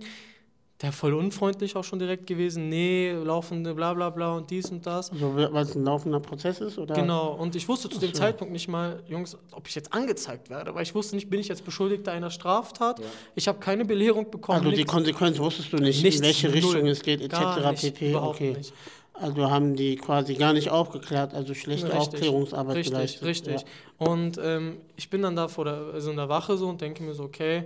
Der 0.83 0.91
voll 0.91 1.13
unfreundlich 1.13 1.77
auch 1.77 1.85
schon 1.85 1.97
direkt 1.97 2.27
gewesen, 2.27 2.67
nee, 2.67 3.13
laufende 3.13 3.73
bla 3.73 3.93
bla 3.93 4.09
bla 4.09 4.35
und 4.35 4.51
dies 4.51 4.69
und 4.69 4.85
das. 4.85 5.11
Also, 5.13 5.33
weil 5.33 5.63
es 5.63 5.75
ein 5.75 5.85
laufender 5.85 6.19
Prozess 6.19 6.59
ist 6.59 6.77
oder? 6.77 6.93
Genau, 6.93 7.35
und 7.35 7.55
ich 7.55 7.69
wusste 7.69 7.89
zu 7.89 7.99
dem 7.99 8.11
so. 8.11 8.19
Zeitpunkt 8.19 8.51
nicht 8.51 8.67
mal, 8.67 9.01
Jungs, 9.07 9.37
ob 9.53 9.65
ich 9.69 9.75
jetzt 9.75 9.93
angezeigt 9.93 10.49
werde, 10.49 10.75
weil 10.75 10.83
ich 10.83 10.93
wusste 10.93 11.15
nicht, 11.15 11.29
bin 11.29 11.39
ich 11.39 11.47
jetzt 11.47 11.63
Beschuldigter 11.63 12.11
einer 12.11 12.29
Straftat? 12.29 12.99
Ich 13.33 13.47
habe 13.47 13.59
keine 13.59 13.85
Belehrung 13.85 14.29
bekommen. 14.29 14.57
Also 14.59 14.71
die 14.71 14.75
nichts. 14.75 14.91
Konsequenz 14.91 15.39
wusstest 15.39 15.71
du 15.71 15.77
nicht, 15.77 16.03
Nichts, 16.03 16.19
in 16.19 16.25
welche 16.25 16.47
null. 16.47 16.55
Richtung 16.57 16.87
es 16.87 17.01
geht, 17.01 17.21
etc. 17.21 17.39
Nicht, 17.71 17.95
pp. 17.95 18.15
okay. 18.15 18.53
nicht. 18.57 18.73
Also 19.13 19.49
haben 19.49 19.75
die 19.77 19.95
quasi 19.95 20.33
gar 20.33 20.51
nicht 20.51 20.69
aufgeklärt, 20.69 21.33
also 21.33 21.53
schlechte 21.53 21.85
Richtig, 21.85 21.99
Aufklärungsarbeit 21.99 22.75
Richtig, 22.75 22.93
geleistet. 22.93 23.23
richtig. 23.23 23.61
Ja. 23.61 24.07
Und 24.07 24.37
ähm, 24.43 24.77
ich 24.97 25.09
bin 25.09 25.21
dann 25.21 25.37
da 25.37 25.47
vor 25.47 25.63
der, 25.63 25.81
also 25.93 26.11
in 26.11 26.17
der 26.17 26.27
Wache 26.27 26.57
so 26.57 26.67
und 26.67 26.81
denke 26.81 27.03
mir 27.03 27.13
so, 27.13 27.23
okay, 27.23 27.63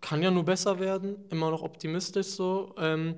kann 0.00 0.22
ja 0.22 0.30
nur 0.30 0.44
besser 0.44 0.78
werden, 0.80 1.16
immer 1.30 1.50
noch 1.50 1.62
optimistisch 1.62 2.28
so. 2.28 2.74
Ähm, 2.78 3.16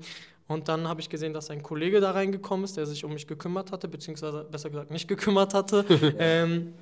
und 0.49 0.69
dann 0.69 0.89
habe 0.89 1.01
ich 1.01 1.09
gesehen, 1.09 1.33
dass 1.33 1.51
ein 1.51 1.63
Kollege 1.63 2.01
da 2.01 2.11
reingekommen 2.11 2.65
ist, 2.65 2.77
der 2.77 2.87
sich 2.87 3.05
um 3.05 3.13
mich 3.15 3.27
gekümmert 3.27 3.73
hatte, 3.73 3.89
beziehungsweise 3.89 4.45
besser 4.51 4.71
gesagt 4.71 4.91
nicht 4.91 5.09
gekümmert 5.09 5.55
hatte. 5.55 5.85
ähm, 6.19 6.75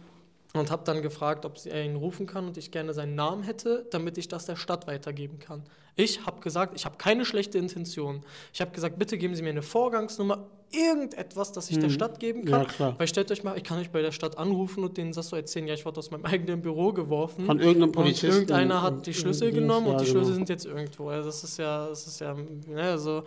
und 0.52 0.70
habe 0.72 0.82
dann 0.84 1.00
gefragt, 1.02 1.44
ob 1.44 1.58
sie- 1.58 1.70
er 1.70 1.84
ihn 1.84 1.94
rufen 1.94 2.26
kann 2.26 2.46
und 2.46 2.56
ich 2.56 2.72
gerne 2.72 2.92
seinen 2.92 3.14
Namen 3.14 3.44
hätte, 3.44 3.86
damit 3.92 4.18
ich 4.18 4.26
das 4.26 4.46
der 4.46 4.56
Stadt 4.56 4.86
weitergeben 4.88 5.38
kann. 5.38 5.62
Ich 5.96 6.24
habe 6.26 6.40
gesagt, 6.40 6.74
ich 6.76 6.84
habe 6.84 6.96
keine 6.96 7.24
schlechte 7.24 7.58
Intention. 7.58 8.22
Ich 8.52 8.60
habe 8.60 8.70
gesagt, 8.70 8.98
bitte 8.98 9.18
geben 9.18 9.34
Sie 9.34 9.42
mir 9.42 9.50
eine 9.50 9.62
Vorgangsnummer, 9.62 10.46
irgendetwas, 10.72 11.52
das 11.52 11.68
ich 11.70 11.78
der 11.78 11.88
Mhm. 11.88 11.92
Stadt 11.94 12.20
geben 12.20 12.46
Ja, 12.46 12.58
kann. 12.58 12.66
klar. 12.68 12.94
Weil 12.98 13.08
stellt 13.08 13.30
euch 13.32 13.42
mal, 13.42 13.56
ich 13.56 13.64
kann 13.64 13.78
euch 13.78 13.90
bei 13.90 14.02
der 14.02 14.12
Stadt 14.12 14.38
anrufen 14.38 14.84
und 14.84 14.96
denen 14.96 15.12
das 15.12 15.28
so 15.28 15.36
erzählen, 15.36 15.66
ja, 15.66 15.74
ich 15.74 15.84
wurde 15.84 15.98
aus 15.98 16.10
meinem 16.10 16.24
eigenen 16.24 16.62
Büro 16.62 16.92
geworfen. 16.92 17.44
Von 17.46 17.58
irgendeinem 17.58 17.88
und 17.88 17.92
Polizisten. 17.92 18.30
irgendeiner 18.30 18.82
hat 18.82 19.06
die 19.06 19.14
Schlüssel 19.14 19.50
genommen 19.52 19.86
ja, 19.86 19.92
und 19.92 20.00
die 20.00 20.04
genau. 20.06 20.18
Schlüssel 20.18 20.34
sind 20.34 20.48
jetzt 20.48 20.66
irgendwo. 20.66 21.08
Also 21.08 21.28
das 21.28 21.42
ist 21.44 21.58
ja, 21.58 21.88
das 21.88 22.06
ist 22.06 22.20
ja, 22.20 22.34
ne, 22.34 22.82
also 22.82 23.24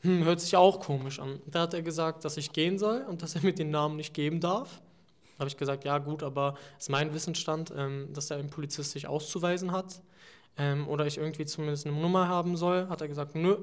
hm, 0.00 0.24
hört 0.24 0.40
sich 0.40 0.56
auch 0.56 0.80
komisch 0.80 1.20
an. 1.20 1.40
Da 1.46 1.60
hat 1.62 1.74
er 1.74 1.82
gesagt, 1.82 2.24
dass 2.24 2.36
ich 2.36 2.52
gehen 2.52 2.78
soll 2.78 3.04
und 3.08 3.22
dass 3.22 3.34
er 3.36 3.42
mir 3.42 3.52
den 3.52 3.70
Namen 3.70 3.96
nicht 3.96 4.12
geben 4.14 4.40
darf. 4.40 4.80
Da 5.36 5.42
habe 5.44 5.48
ich 5.48 5.56
gesagt, 5.56 5.84
ja 5.84 5.98
gut, 5.98 6.22
aber 6.22 6.54
es 6.78 6.84
ist 6.84 6.88
mein 6.90 7.14
Wissensstand, 7.14 7.72
ähm, 7.76 8.08
dass 8.12 8.30
er 8.30 8.38
ein 8.38 8.50
Polizist 8.50 8.90
sich 8.92 9.06
auszuweisen 9.06 9.72
hat 9.72 10.00
ähm, 10.58 10.88
oder 10.88 11.06
ich 11.06 11.18
irgendwie 11.18 11.44
zumindest 11.44 11.86
eine 11.86 11.96
Nummer 11.96 12.28
haben 12.28 12.56
soll. 12.56 12.88
Hat 12.88 13.00
er 13.00 13.08
gesagt, 13.08 13.34
nö, 13.34 13.56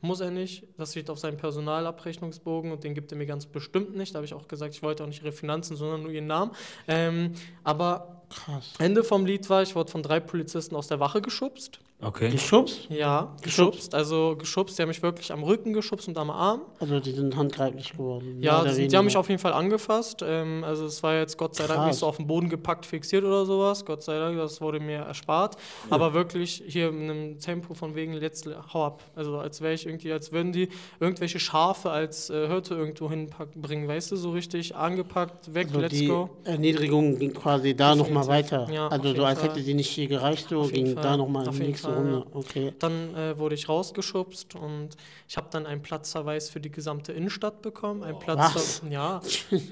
muss 0.00 0.20
er 0.20 0.30
nicht. 0.30 0.66
Das 0.76 0.92
steht 0.92 1.10
auf 1.10 1.18
seinem 1.18 1.36
Personalabrechnungsbogen 1.36 2.72
und 2.72 2.84
den 2.84 2.94
gibt 2.94 3.12
er 3.12 3.18
mir 3.18 3.26
ganz 3.26 3.46
bestimmt 3.46 3.96
nicht. 3.96 4.14
Da 4.14 4.18
habe 4.18 4.26
ich 4.26 4.34
auch 4.34 4.48
gesagt, 4.48 4.74
ich 4.74 4.82
wollte 4.82 5.02
auch 5.02 5.08
nicht 5.08 5.22
ihre 5.22 5.32
Finanzen, 5.32 5.76
sondern 5.76 6.02
nur 6.02 6.10
ihren 6.10 6.26
Namen. 6.26 6.52
Ähm, 6.88 7.34
aber 7.64 8.19
Krass. 8.30 8.72
Ende 8.78 9.04
vom 9.04 9.26
Lied 9.26 9.48
war, 9.50 9.62
ich 9.62 9.74
wurde 9.74 9.90
von 9.90 10.02
drei 10.02 10.20
Polizisten 10.20 10.74
aus 10.76 10.86
der 10.88 11.00
Wache 11.00 11.20
geschubst. 11.20 11.80
Okay. 12.02 12.30
Geschubst? 12.30 12.86
Ja, 12.88 13.34
Geschubst? 13.42 13.42
geschubst. 13.80 13.94
Also 13.94 14.34
geschubst, 14.38 14.78
die 14.78 14.82
haben 14.82 14.88
mich 14.88 15.02
wirklich 15.02 15.30
am 15.32 15.42
Rücken 15.42 15.74
geschubst 15.74 16.08
und 16.08 16.16
am 16.16 16.30
Arm. 16.30 16.62
Also 16.78 16.98
die 16.98 17.10
sind 17.12 17.36
handgreiflich 17.36 17.92
geworden. 17.92 18.38
Ja, 18.40 18.64
die, 18.64 18.88
die 18.88 18.96
haben 18.96 19.04
mich 19.04 19.18
auf 19.18 19.28
jeden 19.28 19.38
Fall 19.38 19.52
angefasst. 19.52 20.24
Ähm, 20.26 20.64
also 20.64 20.86
es 20.86 21.02
war 21.02 21.16
jetzt 21.16 21.36
Gott 21.36 21.56
sei 21.56 21.66
Dank 21.66 21.80
Krass. 21.80 21.86
nicht 21.88 21.98
so 21.98 22.06
auf 22.06 22.16
den 22.16 22.26
Boden 22.26 22.48
gepackt, 22.48 22.86
fixiert 22.86 23.22
oder 23.22 23.44
sowas. 23.44 23.84
Gott 23.84 24.02
sei 24.02 24.18
Dank, 24.18 24.38
das 24.38 24.62
wurde 24.62 24.80
mir 24.80 25.00
erspart. 25.00 25.56
Aber 25.90 26.14
wirklich 26.14 26.62
hier 26.66 26.88
in 26.88 27.02
einem 27.02 27.38
Tempo 27.38 27.74
von 27.74 27.94
wegen, 27.94 28.14
jetzt 28.14 28.48
hau 28.72 28.86
ab. 28.86 29.02
Also 29.14 29.36
als 29.36 29.60
wäre 29.60 29.74
ich 29.74 29.84
irgendwie, 29.84 30.10
als 30.10 30.32
würden 30.32 30.52
die 30.52 30.70
irgendwelche 31.00 31.38
Schafe 31.38 31.90
als 31.90 32.30
äh, 32.30 32.46
Hirte 32.48 32.76
irgendwo 32.76 33.10
hinbringen, 33.10 33.86
weißt 33.88 34.12
du, 34.12 34.16
so 34.16 34.30
richtig 34.30 34.74
angepackt, 34.74 35.52
weg, 35.52 35.66
Also 35.68 35.80
let's 35.80 35.98
die 35.98 36.06
go. 36.06 36.30
Erniedrigung 36.44 37.18
ging 37.18 37.34
quasi 37.34 37.76
da 37.76 37.94
nochmal 37.94 38.19
Definitiv. 38.26 38.52
weiter. 38.52 38.72
Ja, 38.72 38.88
also 38.88 39.14
so 39.14 39.24
als 39.24 39.40
Fall. 39.40 39.48
hätte 39.50 39.62
sie 39.62 39.74
nicht 39.74 39.88
hier 39.90 40.06
gereicht, 40.08 40.48
so 40.50 40.60
Auf 40.60 40.72
ging 40.72 40.94
Fall. 40.94 41.02
da 41.02 41.16
nochmal 41.16 41.48
die 41.48 41.58
nächste 41.58 41.88
Fall, 41.88 41.96
Runde. 41.96 42.18
ja. 42.18 42.24
Okay. 42.32 42.72
Dann 42.78 43.14
äh, 43.14 43.38
wurde 43.38 43.54
ich 43.54 43.68
rausgeschubst 43.68 44.54
und 44.54 44.90
ich 45.28 45.36
habe 45.36 45.48
dann 45.50 45.66
einen 45.66 45.82
Platzverweis 45.82 46.48
für 46.50 46.60
die 46.60 46.70
gesamte 46.70 47.12
Innenstadt 47.12 47.62
bekommen. 47.62 48.02
Ein 48.02 48.18
Platz, 48.18 48.54
Was? 48.54 48.82
ja, 48.90 49.20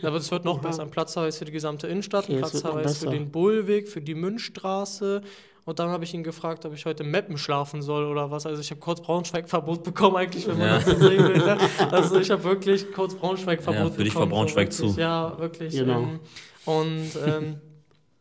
aber 0.03 0.17
es 0.17 0.31
wird 0.31 0.45
noch 0.45 0.59
besser. 0.61 0.83
Ein 0.83 0.91
Platzverweis 0.91 1.39
für 1.39 1.45
die 1.45 1.53
gesamte 1.53 1.87
Innenstadt, 1.87 2.25
Okay, 2.25 2.35
ein 2.35 2.39
Platzverweis 2.41 2.99
für 2.99 3.11
den 3.11 3.31
Bullweg, 3.31 3.89
für 3.89 4.01
die 4.01 4.15
Münchstraße. 4.15 5.23
Und 5.65 5.79
dann 5.81 5.91
habe 5.91 6.03
ich 6.05 6.15
ihn 6.15 6.23
gefragt, 6.25 6.65
ob 6.65 6.73
ich 6.73 6.87
heute 6.87 7.03
im 7.03 7.11
Meppen 7.11 7.37
schlafen 7.37 7.83
soll 7.83 8.07
oder 8.07 8.31
was. 8.31 8.47
Also 8.47 8.59
ich 8.63 8.71
habe 8.71 8.81
kurz 8.81 9.03
Braunschweig-Verbot 9.03 9.83
bekommen 9.85 10.17
eigentlich, 10.17 10.47
wenn 10.49 10.57
man 10.57 10.67
Ja. 10.67 10.75
das 10.79 10.87
so 10.87 10.95
sehen 11.09 11.23
will. 11.29 11.37
Ne? 11.37 11.59
Also 11.91 12.19
ich 12.19 12.31
habe 12.31 12.43
wirklich 12.45 12.91
kurz 12.93 13.15
Braunschweig-Verbot 13.15 13.75
Ja, 13.77 13.83
bekommen. 13.85 13.97
für 13.99 14.05
dich 14.05 14.15
war 14.15 14.27
Braunschweig 14.27 14.73
so 14.73 14.85
wirklich. 14.85 14.95
zu. 14.97 15.01
Ja, 15.03 15.39
wirklich. 15.39 15.75
Genau. 15.77 15.99
Ähm, 16.01 16.21
und 16.65 17.11
ähm, 17.27 17.61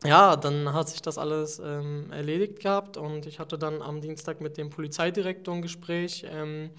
ja, 0.06 0.36
dann 0.36 0.74
hat 0.74 0.89
sich 0.89 1.01
das 1.01 1.18
alles 1.18 1.60
ähm, 1.63 2.12
erledigt 2.12 2.60
gehabt 2.60 2.98
und 2.98 3.25
ich 3.25 3.39
hatte 3.39 3.58
dann 3.58 3.82
am 3.82 4.01
Dienstag 4.01 4.42
mit 4.42 4.58
dem 4.58 4.70
Polizeidirektor 4.70 5.54
ein 5.56 5.62
Gespräch, 5.62 6.25
ähm, 6.32 6.70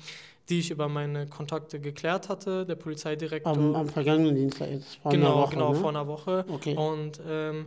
die 0.48 0.60
ich 0.60 0.70
über 0.70 0.88
meine 0.88 1.26
Kontakte 1.26 1.80
geklärt 1.80 2.28
hatte. 2.28 2.64
Der 2.64 2.76
Polizeidirektor. 2.76 3.52
Am, 3.52 3.74
am 3.74 3.88
vergangenen 3.88 4.34
Dienstag 4.34 4.70
jetzt, 4.70 4.96
vor 4.96 5.10
genau, 5.10 5.32
einer 5.32 5.42
Woche. 5.42 5.50
genau, 5.50 5.72
ne? 5.72 5.78
vor 5.78 5.88
einer 5.90 6.06
Woche. 6.06 6.44
Okay. 6.48 6.74
Und 6.76 7.20
ähm, 7.28 7.66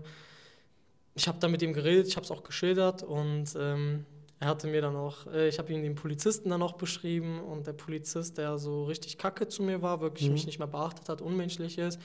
ich 1.16 1.28
habe 1.28 1.38
dann 1.40 1.52
mit 1.52 1.62
ihm 1.62 1.74
geredet, 1.74 2.08
ich 2.08 2.16
habe 2.16 2.24
es 2.24 2.32
auch 2.32 2.44
geschildert 2.44 3.04
und 3.04 3.46
ähm, 3.60 4.06
er 4.40 4.48
hatte 4.48 4.66
mir 4.68 4.82
dann 4.82 4.96
auch, 4.96 5.28
äh, 5.28 5.50
ich 5.50 5.60
habe 5.60 5.72
ihm 5.74 5.84
den 5.84 5.94
Polizisten 5.96 6.50
dann 6.50 6.64
auch 6.64 6.74
beschrieben 6.74 7.42
und 7.42 7.68
der 7.68 7.74
Polizist, 7.74 8.38
der 8.38 8.58
so 8.58 8.86
richtig 8.86 9.18
kacke 9.18 9.48
zu 9.48 9.62
mir 9.62 9.82
war, 9.82 10.02
wirklich 10.02 10.28
Mhm. 10.30 10.34
mich 10.34 10.46
nicht 10.46 10.58
mehr 10.58 10.68
beachtet 10.70 11.10
hat, 11.10 11.22
unmenschlich 11.22 11.78
ist, 11.78 12.00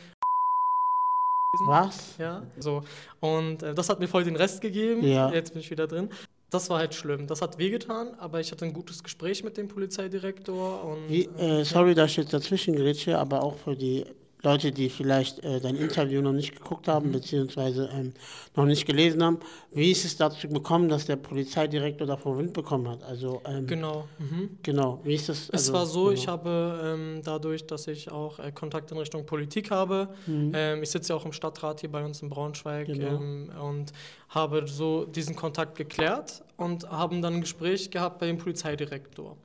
Was? 1.64 2.14
ja, 2.18 2.42
so. 2.58 2.82
Und 3.20 3.62
äh, 3.62 3.74
das 3.74 3.88
hat 3.88 4.00
mir 4.00 4.08
voll 4.08 4.24
den 4.24 4.36
Rest 4.36 4.60
gegeben. 4.60 5.06
Ja. 5.06 5.30
Jetzt 5.32 5.52
bin 5.52 5.60
ich 5.60 5.70
wieder 5.70 5.86
drin. 5.86 6.10
Das 6.50 6.70
war 6.70 6.78
halt 6.78 6.94
schlimm. 6.94 7.26
Das 7.26 7.42
hat 7.42 7.58
wehgetan, 7.58 8.14
aber 8.18 8.40
ich 8.40 8.52
hatte 8.52 8.64
ein 8.64 8.72
gutes 8.72 9.02
Gespräch 9.02 9.42
mit 9.42 9.56
dem 9.56 9.68
Polizeidirektor 9.68 10.84
und 10.84 11.08
Wie, 11.08 11.24
äh, 11.38 11.64
sorry, 11.64 11.94
dass 11.94 12.12
ich 12.12 12.18
jetzt 12.18 12.32
dazwischen 12.32 12.76
grätsche, 12.76 13.18
aber 13.18 13.42
auch 13.42 13.56
für 13.56 13.74
die 13.74 14.04
Leute, 14.46 14.70
die 14.70 14.88
vielleicht 14.90 15.42
äh, 15.44 15.58
dein 15.60 15.74
Interview 15.74 16.20
noch 16.22 16.32
nicht 16.32 16.54
geguckt 16.56 16.86
Mhm. 16.86 16.92
haben, 16.92 17.12
beziehungsweise 17.12 17.90
ähm, 17.92 18.12
noch 18.54 18.64
nicht 18.64 18.86
gelesen 18.86 19.22
haben. 19.24 19.38
Wie 19.72 19.90
ist 19.90 20.04
es 20.04 20.16
dazu 20.16 20.48
gekommen, 20.48 20.88
dass 20.88 21.06
der 21.06 21.16
Polizeidirektor 21.16 22.06
davon 22.06 22.38
Wind 22.38 22.52
bekommen 22.52 22.88
hat? 22.88 23.02
Also, 23.02 23.42
ähm, 23.44 23.66
genau. 23.66 24.06
Mhm. 24.18 24.58
genau, 24.62 25.00
wie 25.02 25.14
ist 25.14 25.28
das? 25.28 25.48
Es 25.48 25.50
also, 25.50 25.72
war 25.72 25.86
so, 25.86 26.04
genau. 26.04 26.12
ich 26.12 26.28
habe 26.28 26.80
ähm, 26.84 27.20
dadurch, 27.24 27.66
dass 27.66 27.88
ich 27.88 28.10
auch 28.12 28.38
äh, 28.38 28.52
Kontakt 28.52 28.92
in 28.92 28.98
Richtung 28.98 29.26
Politik 29.26 29.70
habe, 29.72 30.08
ähm, 30.28 30.82
ich 30.82 30.90
sitze 30.90 31.12
ja 31.12 31.16
auch 31.18 31.24
im 31.24 31.32
Stadtrat 31.32 31.80
hier 31.80 31.90
bei 31.90 32.04
uns 32.04 32.22
in 32.22 32.28
Braunschweig 32.28 32.88
Mhm. 32.88 32.92
Genau. 32.92 33.16
ähm, 33.16 33.50
und 33.60 33.92
habe 34.28 34.66
so 34.68 35.04
diesen 35.06 35.34
Kontakt 35.34 35.76
geklärt 35.76 36.42
und 36.56 36.88
haben 36.88 37.20
dann 37.20 37.34
ein 37.34 37.40
Gespräch 37.40 37.90
gehabt 37.90 38.18
bei 38.20 38.26
dem 38.26 38.38
Polizeidirektor. 38.38 39.36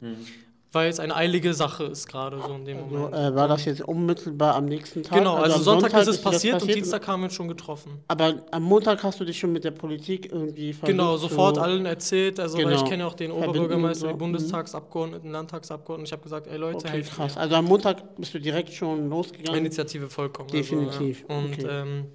Weil 0.74 0.90
es 0.90 1.02
eine 1.02 1.14
eilige 1.14 1.54
Sache 1.54 1.84
ist 1.84 2.08
gerade 2.08 2.42
so 2.42 2.54
in 2.54 2.64
dem 2.64 2.78
Also, 2.78 2.96
Moment. 2.96 3.14
äh, 3.14 3.36
war 3.36 3.50
das 3.50 3.66
jetzt 3.66 3.82
unmittelbar 3.82 4.56
am 4.56 4.66
nächsten 4.66 5.04
Tag? 5.04 5.18
genau, 5.18 5.36
also, 5.36 5.58
am 5.58 5.62
Sonntag, 5.64 5.92
ist 5.94 6.08
es 6.08 6.16
das 6.16 6.22
passiert, 6.22 6.62
und 6.62 6.74
Dienstag 6.74 7.06
haben 7.10 7.20
wir 7.22 7.26
uns 7.26 7.34
schon 7.34 7.50
getroffen. 7.50 8.00
Aber 8.08 8.36
am 8.52 8.64
Montag 8.64 9.04
hast 9.04 9.20
du 9.20 9.26
dich 9.26 9.38
schon 9.38 9.52
mit 9.52 9.66
der 9.66 9.72
Politik 9.72 10.32
irgendwie 10.32 10.72
versucht 10.72 10.88
Genau, 10.88 11.18
sofort 11.18 11.56
zu, 11.56 11.62
allen 11.62 11.86
erzählt, 11.86 12.40
also 12.40 12.58
weil 12.58 12.68
Genau. 12.68 12.78
ich 12.84 12.90
kenne 12.90 13.04
ja 13.04 13.08
auch 13.10 13.16
den 13.16 13.32
Verbinden 13.32 13.50
Oberbürgermeister, 13.50 14.06
und 14.06 14.12
die 14.12 14.14
so. 14.14 14.18
Bundestagsabgeordneten, 14.20 15.30
Landtagsabgeordneten. 15.32 16.06
Ich 16.06 16.14
habe 16.14 16.24
gesagt, 16.24 16.48
ey 16.48 16.56
Leute, 16.58 16.78
Okay, 16.78 16.88
helft 16.90 17.14
krass. 17.16 17.36
mir. 17.36 17.42
Also 17.42 17.56
am 17.56 17.66
Montag 17.66 18.16
bist 18.16 18.34
du 18.34 18.40
direkt 18.40 18.72
schon 18.72 19.10
losgegangen. 19.10 19.60
Initiative 19.60 20.08
vollkommen. 20.08 20.48
Definitiv, 20.52 21.26
Also, 21.28 21.34
ja. 21.34 21.38
Und 21.38 21.54
okay. 21.54 21.68
ähm, 21.70 22.06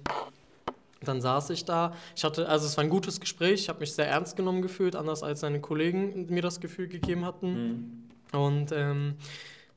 dann 1.03 1.21
saß 1.21 1.51
ich 1.51 1.63
da. 1.63 1.93
Ich 2.15 2.23
hatte, 2.23 2.49
also 2.49 2.65
es 2.65 2.75
war 2.75 2.83
ein 2.83 2.89
gutes 2.89 3.19
Gespräch. 3.19 3.61
Ich 3.61 3.69
habe 3.69 3.81
mich 3.81 3.93
sehr 3.93 4.07
ernst 4.07 4.35
genommen 4.35 4.63
gefühlt, 4.63 4.95
anders 4.95 5.21
als 5.21 5.41
seine 5.41 5.61
Kollegen 5.61 6.25
mir 6.29 6.41
das 6.41 6.59
Gefühl 6.59 6.87
gegeben 6.87 7.23
hatten. 7.23 8.06
Und 8.31 8.71
ähm, 8.71 9.15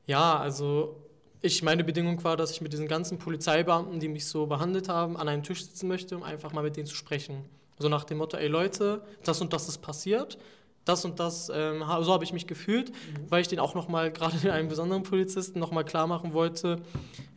ja, 0.05 0.37
also 0.37 0.97
ich, 1.41 1.63
meine 1.63 1.83
Bedingung 1.83 2.23
war, 2.23 2.37
dass 2.37 2.51
ich 2.51 2.61
mit 2.61 2.71
diesen 2.71 2.87
ganzen 2.87 3.17
Polizeibeamten, 3.17 3.99
die 3.99 4.07
mich 4.07 4.25
so 4.25 4.45
behandelt 4.45 4.89
haben, 4.89 5.17
an 5.17 5.27
einen 5.27 5.43
Tisch 5.43 5.63
sitzen 5.63 5.87
möchte, 5.87 6.15
um 6.15 6.23
einfach 6.23 6.53
mal 6.53 6.63
mit 6.63 6.77
denen 6.77 6.85
zu 6.85 6.95
sprechen. 6.95 7.45
So 7.79 7.89
nach 7.89 8.03
dem 8.03 8.19
Motto, 8.19 8.37
ey 8.37 8.47
Leute, 8.47 9.01
das 9.23 9.41
und 9.41 9.53
das 9.53 9.67
ist 9.67 9.79
passiert. 9.79 10.37
Das 10.85 11.05
und 11.05 11.19
das, 11.19 11.51
ähm, 11.53 11.83
so 12.01 12.11
habe 12.11 12.23
ich 12.23 12.33
mich 12.33 12.47
gefühlt, 12.47 12.91
weil 13.29 13.41
ich 13.41 13.47
den 13.47 13.59
auch 13.59 13.75
nochmal, 13.75 14.11
gerade 14.11 14.35
einen 14.51 14.67
besonderen 14.67 15.03
Polizisten, 15.03 15.59
nochmal 15.59 15.85
klar 15.85 16.07
machen 16.07 16.33
wollte, 16.33 16.81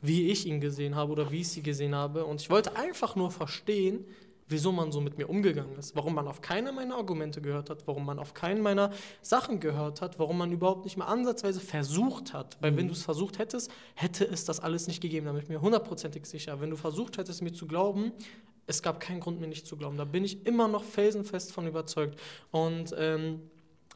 wie 0.01 0.29
ich 0.31 0.47
ihn 0.47 0.61
gesehen 0.61 0.95
habe 0.95 1.13
oder 1.13 1.31
wie 1.31 1.41
ich 1.41 1.49
sie 1.49 1.63
gesehen 1.63 1.95
habe. 1.95 2.25
Und 2.25 2.41
ich 2.41 2.51
wollte 2.51 2.77
einfach 2.77 3.17
nur 3.17 3.31
verstehen, 3.31 4.05
wieso 4.49 4.73
man 4.73 4.93
so 4.93 5.01
mit 5.01 5.19
mir 5.19 5.29
umgegangen 5.29 5.77
ist, 5.79 5.97
warum 5.97 6.15
man 6.15 6.29
auf 6.29 6.41
keine 6.41 6.73
meiner 6.73 6.97
Argumente 6.97 7.41
gehört 7.41 7.71
hat, 7.71 7.87
warum 7.87 8.05
man 8.05 8.19
auf 8.19 8.35
keinen 8.35 8.61
meiner 8.61 8.91
Sachen 9.23 9.61
gehört 9.61 10.01
hat, 10.01 10.19
warum 10.19 10.39
man 10.39 10.53
überhaupt 10.53 10.85
nicht 10.85 10.97
mal 10.97 11.07
ansatzweise 11.07 11.61
versucht 11.61 12.33
hat. 12.35 12.59
Weil 12.61 12.77
wenn 12.77 12.87
du 12.87 12.93
es 12.93 13.03
versucht 13.03 13.39
hättest, 13.39 13.71
hätte 13.95 14.25
es 14.25 14.45
das 14.45 14.61
alles 14.61 14.87
nicht 14.87 15.01
gegeben. 15.01 15.27
Da 15.27 15.33
bin 15.33 15.43
ich 15.43 15.49
mir 15.49 15.61
hundertprozentig 15.61 16.27
sicher. 16.27 16.61
Wenn 16.61 16.71
du 16.71 16.77
versucht 16.77 17.19
hättest, 17.19 17.43
mir 17.43 17.53
zu 17.53 17.67
glauben, 17.67 18.13
es 18.67 18.83
gab 18.83 19.01
keinen 19.01 19.21
Grund, 19.21 19.41
mir 19.41 19.49
nicht 19.49 19.67
zu 19.67 19.77
glauben. 19.77 19.97
Da 19.97 20.05
bin 20.05 20.25
ich 20.25 20.47
immer 20.47 20.69
noch 20.69 20.85
felsenfest 20.85 21.53
von 21.53 21.67
überzeugt. 21.67 22.19
Und 22.51 22.95
ähm, 22.99 23.43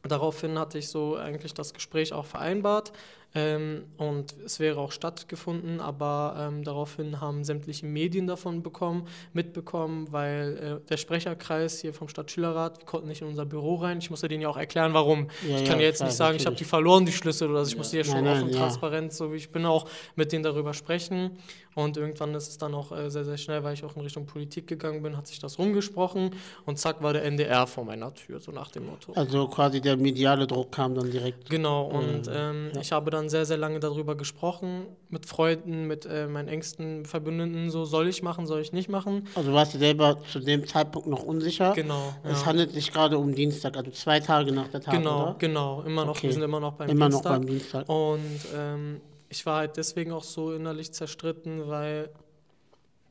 daraufhin 0.03 0.57
hatte 0.57 0.77
ich 0.77 0.89
so 0.89 1.15
eigentlich 1.15 1.53
das 1.53 1.73
Gespräch 1.73 2.13
auch 2.13 2.25
vereinbart. 2.25 2.91
Ähm, 3.35 3.83
und 3.97 4.33
es 4.43 4.59
wäre 4.59 4.79
auch 4.79 4.91
stattgefunden, 4.91 5.79
aber 5.81 6.35
ähm, 6.39 6.63
daraufhin 6.63 7.21
haben 7.21 7.43
sämtliche 7.43 7.85
Medien 7.85 8.25
davon 8.25 8.63
bekommen, 8.63 9.07
mitbekommen, 9.33 10.07
weil 10.11 10.81
äh, 10.81 10.87
der 10.89 10.97
Sprecherkreis 10.97 11.79
hier 11.79 11.93
vom 11.93 12.07
Stadtschülerrat, 12.07 12.79
wir 12.79 12.85
konnten 12.85 13.07
nicht 13.07 13.21
in 13.21 13.27
unser 13.27 13.45
Büro 13.45 13.75
rein. 13.75 13.99
Ich 13.99 14.09
musste 14.09 14.27
denen 14.27 14.41
ja 14.41 14.49
auch 14.49 14.57
erklären, 14.57 14.93
warum. 14.95 15.27
Ja, 15.47 15.57
ich 15.57 15.61
ja, 15.61 15.67
kann 15.67 15.79
jetzt 15.79 15.97
klar, 15.97 16.09
nicht 16.09 16.17
sagen, 16.17 16.35
ich 16.37 16.41
habe 16.41 16.53
natürlich. 16.53 16.57
die 16.57 16.65
verloren, 16.65 17.05
die 17.05 17.11
Schlüssel 17.11 17.51
oder 17.51 17.65
so. 17.65 17.71
Ich 17.71 17.77
musste 17.77 17.97
ja 17.97 18.03
schon 18.03 18.23
Nein, 18.23 18.33
offen, 18.33 18.45
nein, 18.47 18.53
ja. 18.53 18.59
transparent, 18.61 19.13
so 19.13 19.31
wie 19.31 19.37
ich 19.37 19.51
bin, 19.51 19.63
auch 19.65 19.87
mit 20.15 20.31
denen 20.31 20.43
darüber 20.43 20.73
sprechen. 20.73 21.37
Und 21.79 21.97
irgendwann 21.97 22.35
ist 22.35 22.49
es 22.49 22.57
dann 22.57 22.73
auch 22.73 22.91
äh, 22.91 23.09
sehr, 23.09 23.23
sehr 23.23 23.37
schnell, 23.37 23.63
weil 23.63 23.73
ich 23.73 23.83
auch 23.85 23.95
in 23.95 24.01
Richtung 24.01 24.25
Politik 24.25 24.67
gegangen 24.67 25.01
bin, 25.01 25.15
hat 25.15 25.27
sich 25.27 25.39
das 25.39 25.57
rumgesprochen 25.57 26.31
und 26.65 26.77
zack 26.77 27.01
war 27.01 27.13
der 27.13 27.23
NDR 27.23 27.65
vor 27.67 27.85
meiner 27.85 28.13
Tür, 28.13 28.39
so 28.39 28.51
nach 28.51 28.69
dem 28.71 28.85
Motto. 28.87 29.13
Also 29.13 29.47
quasi 29.47 29.79
der 29.79 29.95
mediale 29.97 30.45
Druck 30.45 30.71
kam 30.71 30.93
dann 30.95 31.09
direkt. 31.09 31.49
Genau, 31.49 31.85
und 31.87 32.27
Mhm. 32.27 32.33
ähm, 32.33 32.71
ich 32.81 32.91
habe 32.91 33.11
dann 33.11 33.29
sehr, 33.29 33.45
sehr 33.45 33.57
lange 33.57 33.79
darüber 33.79 34.15
gesprochen, 34.15 34.85
mit 35.09 35.25
Freunden, 35.25 35.87
mit 35.87 36.05
äh, 36.05 36.27
meinen 36.27 36.47
engsten 36.49 37.05
Verbündeten, 37.05 37.69
so 37.69 37.85
soll 37.85 38.07
ich 38.07 38.21
machen, 38.23 38.45
soll 38.45 38.61
ich 38.61 38.73
nicht 38.73 38.89
machen. 38.89 39.27
Also 39.35 39.53
warst 39.53 39.73
du 39.73 39.77
selber 39.79 40.17
zu 40.31 40.39
dem 40.39 40.67
Zeitpunkt 40.67 41.07
noch 41.07 41.23
unsicher. 41.23 41.73
Genau. 41.73 42.13
Es 42.23 42.41
ja. 42.41 42.45
handelt 42.47 42.71
sich 42.71 42.91
gerade 42.91 43.17
um 43.17 43.33
Dienstag, 43.33 43.77
also 43.77 43.89
zwei 43.91 44.19
Tage 44.19 44.51
nach 44.51 44.67
der 44.67 44.81
Tat, 44.81 44.93
Genau, 44.93 45.23
oder? 45.23 45.35
genau, 45.39 45.81
immer 45.83 46.05
noch, 46.05 46.11
Okay. 46.17 46.27
wir 46.27 46.33
sind 46.33 46.43
immer 46.43 46.59
noch 46.59 46.73
beim 46.73 46.89
Immer 46.89 47.09
noch 47.09 47.21
Dienstag. 47.21 47.31
beim 47.31 47.45
Dienstag. 47.47 47.89
Und 47.89 48.39
ähm, 48.55 49.01
ich 49.29 49.45
war 49.45 49.57
halt 49.59 49.77
deswegen 49.77 50.11
auch 50.11 50.23
so 50.23 50.53
innerlich 50.53 50.91
zerstritten, 50.91 51.67
weil 51.67 52.09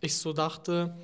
ich 0.00 0.16
so 0.16 0.32
dachte, 0.32 0.94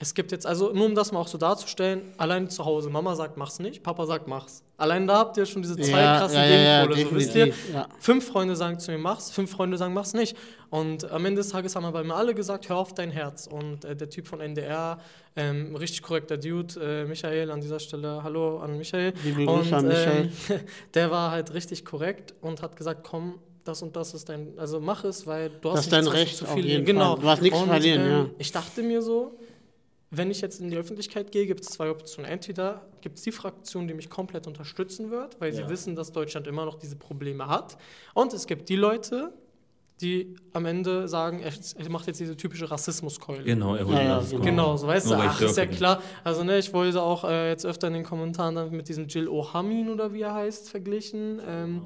es 0.00 0.14
gibt 0.14 0.30
jetzt, 0.30 0.46
also 0.46 0.72
nur 0.72 0.86
um 0.86 0.94
das 0.94 1.10
mal 1.10 1.18
auch 1.18 1.26
so 1.28 1.38
darzustellen, 1.38 2.12
allein 2.18 2.48
zu 2.48 2.64
Hause, 2.64 2.88
Mama 2.88 3.16
sagt, 3.16 3.36
mach's 3.36 3.58
nicht, 3.58 3.82
Papa 3.82 4.06
sagt, 4.06 4.28
mach's. 4.28 4.62
Allein 4.76 5.08
da 5.08 5.18
habt 5.18 5.36
ihr 5.36 5.44
schon 5.44 5.60
diese 5.60 5.76
zwei 5.76 6.00
Ja, 6.00 6.18
krassen 6.18 6.38
ja, 6.38 6.46
ja, 6.46 6.86
Gegenpole. 6.86 7.10
so 7.10 7.16
wisst 7.16 7.34
ihr, 7.34 7.52
fünf 7.98 8.28
Freunde 8.28 8.54
sagen 8.54 8.78
zu 8.78 8.92
mir, 8.92 8.98
mach's, 8.98 9.30
fünf 9.30 9.50
Freunde 9.50 9.76
sagen, 9.76 9.92
mach's 9.92 10.14
nicht. 10.14 10.36
Und 10.70 11.10
am 11.10 11.24
Ende 11.26 11.40
des 11.40 11.48
Tages 11.48 11.74
haben 11.74 11.84
aber 11.84 12.00
immer 12.00 12.14
alle 12.14 12.32
gesagt, 12.32 12.68
hör 12.68 12.76
auf 12.76 12.94
dein 12.94 13.10
Herz. 13.10 13.48
Und 13.48 13.84
äh, 13.84 13.96
der 13.96 14.08
Typ 14.08 14.28
von 14.28 14.40
NDR, 14.40 15.00
ähm, 15.34 15.74
richtig 15.74 16.02
korrekter 16.02 16.36
Dude, 16.36 16.74
äh, 16.80 17.04
Michael, 17.04 17.50
an 17.50 17.60
dieser 17.60 17.80
Stelle, 17.80 18.22
hallo 18.22 18.60
an 18.60 18.78
Michael. 18.78 19.14
Liebe 19.24 19.46
Grüße 19.46 19.68
und, 19.68 19.74
an 19.74 19.88
Michael. 19.88 20.30
Ähm, 20.50 20.60
der 20.94 21.10
war 21.10 21.32
halt 21.32 21.52
richtig 21.54 21.84
korrekt 21.84 22.34
und 22.40 22.62
hat 22.62 22.76
gesagt, 22.76 23.02
komm, 23.02 23.40
das 23.68 23.82
und 23.82 23.94
das 23.94 24.14
ist 24.14 24.28
dein, 24.28 24.58
also 24.58 24.80
mach 24.80 25.04
es, 25.04 25.26
weil 25.26 25.50
du 25.50 25.68
Das 25.68 25.72
hast 25.78 25.84
ist 25.86 25.92
dein 25.92 26.06
Recht 26.08 26.36
zu 26.36 26.46
auf 26.46 26.54
viel- 26.54 26.66
jeden 26.66 26.84
genau. 26.84 27.14
Fall. 27.14 27.22
Du 27.22 27.28
hast 27.28 27.42
nichts 27.42 27.58
zu 27.58 27.64
Und, 27.64 27.70
verlieren, 27.70 28.00
ähm, 28.02 28.08
ja. 28.10 28.26
Ich 28.38 28.50
dachte 28.50 28.82
mir 28.82 29.02
so, 29.02 29.38
wenn 30.10 30.30
ich 30.30 30.40
jetzt 30.40 30.60
in 30.60 30.70
die 30.70 30.76
Öffentlichkeit 30.78 31.30
gehe, 31.30 31.46
gibt 31.46 31.60
es 31.60 31.68
zwei 31.68 31.90
Optionen. 31.90 32.30
Entweder 32.30 32.80
gibt 33.02 33.18
es 33.18 33.24
die 33.24 33.32
Fraktion, 33.32 33.86
die 33.86 33.92
mich 33.94 34.08
komplett 34.08 34.46
unterstützen 34.46 35.10
wird, 35.10 35.38
weil 35.40 35.52
sie 35.52 35.60
Ja. 35.62 35.68
wissen, 35.68 35.94
dass 35.94 36.12
Deutschland 36.12 36.46
immer 36.46 36.64
noch 36.64 36.76
diese 36.76 36.96
Probleme 36.96 37.46
hat. 37.46 37.76
Und 38.14 38.32
es 38.32 38.46
gibt 38.46 38.70
die 38.70 38.76
Leute, 38.76 39.32
die 40.00 40.34
am 40.52 40.64
Ende 40.66 41.08
sagen, 41.08 41.40
er, 41.40 41.52
er 41.76 41.90
macht 41.90 42.06
jetzt 42.06 42.20
diese 42.20 42.36
typische 42.36 42.70
Rassismuskeule. 42.70 43.42
Genau, 43.44 43.74
er 43.74 43.84
holt 43.86 43.96
Ja, 43.96 44.02
ja, 44.02 44.16
das. 44.18 44.30
genau. 44.30 44.42
Genau, 44.44 44.76
so 44.76 44.86
weißt 44.86 45.10
du, 45.10 45.14
ach, 45.14 45.40
ist 45.40 45.56
ja 45.56 45.66
klar. 45.66 46.00
Also 46.24 46.44
ne, 46.44 46.58
ich 46.58 46.72
wurde 46.72 47.00
auch 47.02 47.24
äh, 47.24 47.50
jetzt 47.50 47.66
öfter 47.66 47.88
in 47.88 47.94
den 47.94 48.04
Kommentaren 48.04 48.54
dann 48.54 48.70
mit 48.70 48.88
diesem 48.88 49.06
Jill 49.08 49.28
Ohamin 49.28 49.90
oder 49.90 50.12
wie 50.12 50.22
er 50.22 50.34
heißt 50.34 50.70
verglichen. 50.70 51.40
Ähm, 51.46 51.82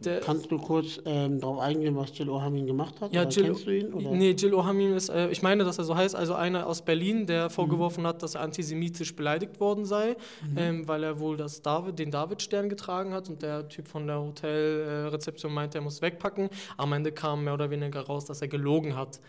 der, 0.00 0.20
Kannst 0.20 0.50
du 0.50 0.58
kurz 0.58 1.00
ähm, 1.06 1.40
darauf 1.40 1.58
eingehen, 1.58 1.96
was 1.96 2.16
Jill 2.16 2.28
Ohamin 2.28 2.66
gemacht 2.66 3.00
hat? 3.00 3.12
ja, 3.12 3.22
oder 3.22 3.30
Jill, 3.30 3.44
kennst 3.46 3.66
du 3.66 3.70
ihn? 3.76 3.92
Oder? 3.94 4.10
nee, 4.10 4.30
Jill 4.32 4.54
Ohamin 4.54 4.92
ist, 4.92 5.08
äh, 5.08 5.28
ich 5.30 5.42
meine, 5.42 5.64
dass 5.64 5.78
er 5.78 5.84
so 5.84 5.96
heißt, 5.96 6.14
also 6.14 6.34
einer 6.34 6.66
aus 6.66 6.82
Berlin, 6.82 7.20
Mhm. 7.22 7.26
der 7.26 7.50
vorgeworfen 7.50 8.06
hat, 8.06 8.22
dass 8.22 8.34
er 8.34 8.42
antisemitisch 8.42 9.14
beleidigt 9.16 9.58
worden 9.60 9.84
sei, 9.84 10.16
Mhm. 10.50 10.56
ähm, 10.58 10.88
weil 10.88 11.02
er 11.04 11.18
wohl 11.18 11.36
das 11.36 11.62
David, 11.62 11.98
den 11.98 12.10
David-Stern 12.10 12.68
getragen 12.68 13.12
hat 13.14 13.28
und 13.28 13.42
der 13.42 13.68
Typ 13.68 13.88
von 13.88 14.06
der 14.06 14.20
Hotelrezeption 14.20 15.52
meinte, 15.52 15.78
er 15.78 15.82
muss 15.82 16.02
wegpacken. 16.02 16.48
Am 16.76 16.92
Ende 16.92 17.12
kam 17.12 17.44
mehr 17.44 17.54
oder 17.56 17.70
weniger 17.70 18.00
raus, 18.02 18.24
dass 18.26 18.40
er 18.42 18.48
gelogen 18.48 18.94
hat. 18.96 19.20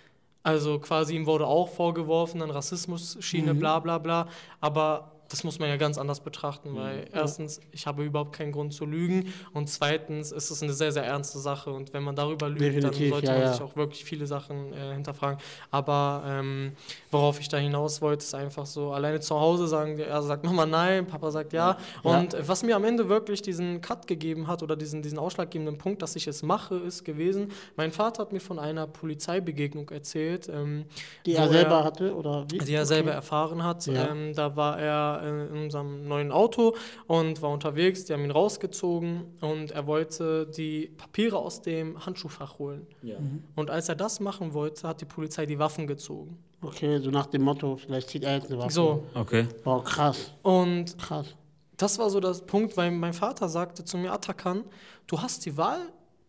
Also 0.43 0.79
quasi 0.79 1.15
ihm 1.15 1.25
wurde 1.25 1.45
auch 1.47 1.69
vorgeworfen, 1.69 2.41
an 2.41 2.51
Rassismus-Schiene, 2.51 3.53
Mhm. 3.53 3.59
bla 3.59 3.79
bla 3.79 3.97
bla. 3.97 4.27
Aber 4.61 5.11
das 5.29 5.43
muss 5.43 5.59
man 5.59 5.69
ja 5.69 5.77
ganz 5.77 5.97
anders 5.97 6.19
betrachten, 6.21 6.71
Mhm. 6.71 6.75
weil 6.77 7.05
erstens, 7.13 7.59
ich 7.71 7.85
habe 7.87 8.03
überhaupt 8.03 8.33
keinen 8.33 8.51
Grund 8.51 8.73
zu 8.73 8.85
lügen 8.85 9.33
und 9.53 9.69
zweitens 9.69 10.31
ist 10.31 10.49
es 10.51 10.63
eine 10.63 10.73
sehr, 10.73 10.91
sehr 10.91 11.03
ernste 11.05 11.39
Sache 11.39 11.69
und 11.71 11.93
wenn 11.93 12.03
man 12.03 12.15
darüber 12.15 12.49
lügt, 12.49 12.61
Definitiv, 12.61 12.99
dann 13.01 13.09
sollte 13.09 13.27
ja, 13.27 13.33
man 13.33 13.41
ja. 13.41 13.53
sich 13.53 13.61
auch 13.61 13.75
wirklich 13.75 14.03
viele 14.05 14.25
Sachen 14.27 14.73
äh, 14.73 14.93
hinterfragen. 14.93 15.39
Aber 15.71 16.23
ähm, 16.25 16.73
worauf 17.11 17.39
ich 17.39 17.49
da 17.49 17.57
hinaus 17.57 18.01
wollte, 18.01 18.23
ist 18.23 18.35
einfach 18.35 18.65
so, 18.65 18.91
alleine 18.91 19.19
zu 19.19 19.39
Hause 19.39 19.67
sagen, 19.67 19.97
er 19.99 20.21
sagt 20.23 20.43
Mama 20.45 20.65
nein, 20.65 21.05
Papa 21.07 21.31
sagt 21.31 21.53
ja. 21.53 21.77
Ja. 22.03 22.19
Und 22.19 22.35
was 22.47 22.63
mir 22.63 22.75
am 22.75 22.83
Ende 22.85 23.09
wirklich 23.09 23.41
diesen 23.41 23.81
Cut 23.81 24.07
gegeben 24.07 24.47
hat 24.47 24.63
oder 24.63 24.75
diesen, 24.75 25.01
diesen 25.01 25.19
ausschlaggebenden 25.19 25.77
Punkt, 25.77 26.01
dass 26.01 26.15
ich 26.15 26.27
es 26.27 26.43
mache, 26.43 26.75
ist 26.75 27.03
gewesen, 27.05 27.51
mein 27.75 27.91
Vater 27.91 28.21
hat 28.23 28.31
mir 28.33 28.39
von 28.39 28.59
einer 28.59 28.87
Polizeibegegnung 28.87 29.89
erzählt. 29.89 30.47
Ähm, 30.49 30.85
Die 31.25 31.33
er 31.35 31.49
selber 31.49 31.83
hatte? 31.83 32.15
Oder 32.15 32.45
wie? 32.49 32.57
die 32.59 32.73
er 32.73 32.81
Okay. 32.81 32.85
selber 32.87 33.11
erfahren 33.11 33.63
hat. 33.63 33.85
Ja. 33.87 34.09
Ähm, 34.09 34.33
da 34.33 34.55
war 34.55 34.79
er 34.79 35.16
äh, 35.23 35.47
in 35.47 35.63
unserem 35.63 36.07
neuen 36.07 36.31
Auto 36.31 36.75
und 37.07 37.41
war 37.41 37.51
unterwegs. 37.51 38.05
Die 38.05 38.13
haben 38.13 38.23
ihn 38.23 38.31
rausgezogen 38.31 39.23
und 39.41 39.71
er 39.71 39.87
wollte 39.87 40.47
die 40.47 40.87
Papiere 40.97 41.37
aus 41.37 41.61
dem 41.61 42.05
Handschuhfach 42.05 42.59
holen. 42.59 42.87
Ja. 43.01 43.17
Und 43.55 43.69
als 43.69 43.89
er 43.89 43.95
das 43.95 44.19
machen 44.19 44.53
wollte, 44.53 44.87
hat 44.87 45.01
die 45.01 45.05
Polizei 45.05 45.45
die 45.45 45.59
Waffen 45.59 45.87
gezogen. 45.87 46.37
Okay, 46.61 46.99
so 46.99 47.11
nach 47.11 47.27
dem 47.27 47.43
Motto, 47.43 47.77
vielleicht 47.77 48.09
zieht 48.09 48.23
er 48.23 48.35
jetzt 48.35 48.49
eine 48.49 48.57
Waffe. 48.59 48.73
So. 48.73 49.03
Okay. 49.13 49.47
Wow, 49.63 49.83
krass, 49.83 50.31
Und 50.41 50.97
krass. 50.97 51.35
das 51.77 51.99
war 51.99 52.09
so 52.09 52.19
das 52.19 52.41
Punkt, 52.45 52.75
weil 52.77 52.89
mein 52.91 53.13
Vater 53.13 53.47
sagte 53.47 53.85
zu 53.85 53.97
mir, 53.97 54.11
Atakan, 54.11 54.63
du 55.05 55.21
hast 55.21 55.45
die 55.45 55.55
Wahl, 55.55 55.79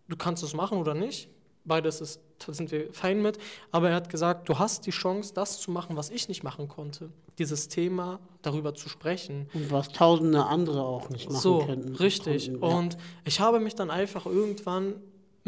du 0.08 0.16
kannst 0.16 0.42
es 0.42 0.52
machen 0.54 0.78
oder 0.78 0.92
nicht. 0.94 1.30
Beides 1.64 2.00
ist, 2.02 2.20
da 2.46 2.52
sind 2.52 2.70
wir 2.70 2.92
fein 2.92 3.22
mit. 3.22 3.38
Aber 3.70 3.90
er 3.90 3.96
hat 3.96 4.08
gesagt, 4.10 4.48
du 4.48 4.58
hast 4.58 4.86
die 4.86 4.90
Chance, 4.90 5.32
das 5.34 5.60
zu 5.60 5.70
machen, 5.70 5.96
was 5.96 6.10
ich 6.10 6.28
nicht 6.28 6.42
machen 6.42 6.68
konnte. 6.68 7.10
Dieses 7.38 7.68
Thema 7.68 8.18
darüber 8.42 8.74
zu 8.74 8.88
sprechen. 8.88 9.48
Und 9.54 9.70
was 9.70 9.88
tausende 9.90 10.44
andere 10.46 10.82
auch 10.82 11.08
nicht 11.08 11.28
machen 11.30 11.40
So, 11.40 11.58
könnten. 11.64 11.94
richtig. 11.96 12.48
Konnten, 12.48 12.64
ja. 12.66 12.78
Und 12.78 12.96
ich 13.24 13.40
habe 13.40 13.60
mich 13.60 13.74
dann 13.74 13.90
einfach 13.90 14.26
irgendwann 14.26 14.94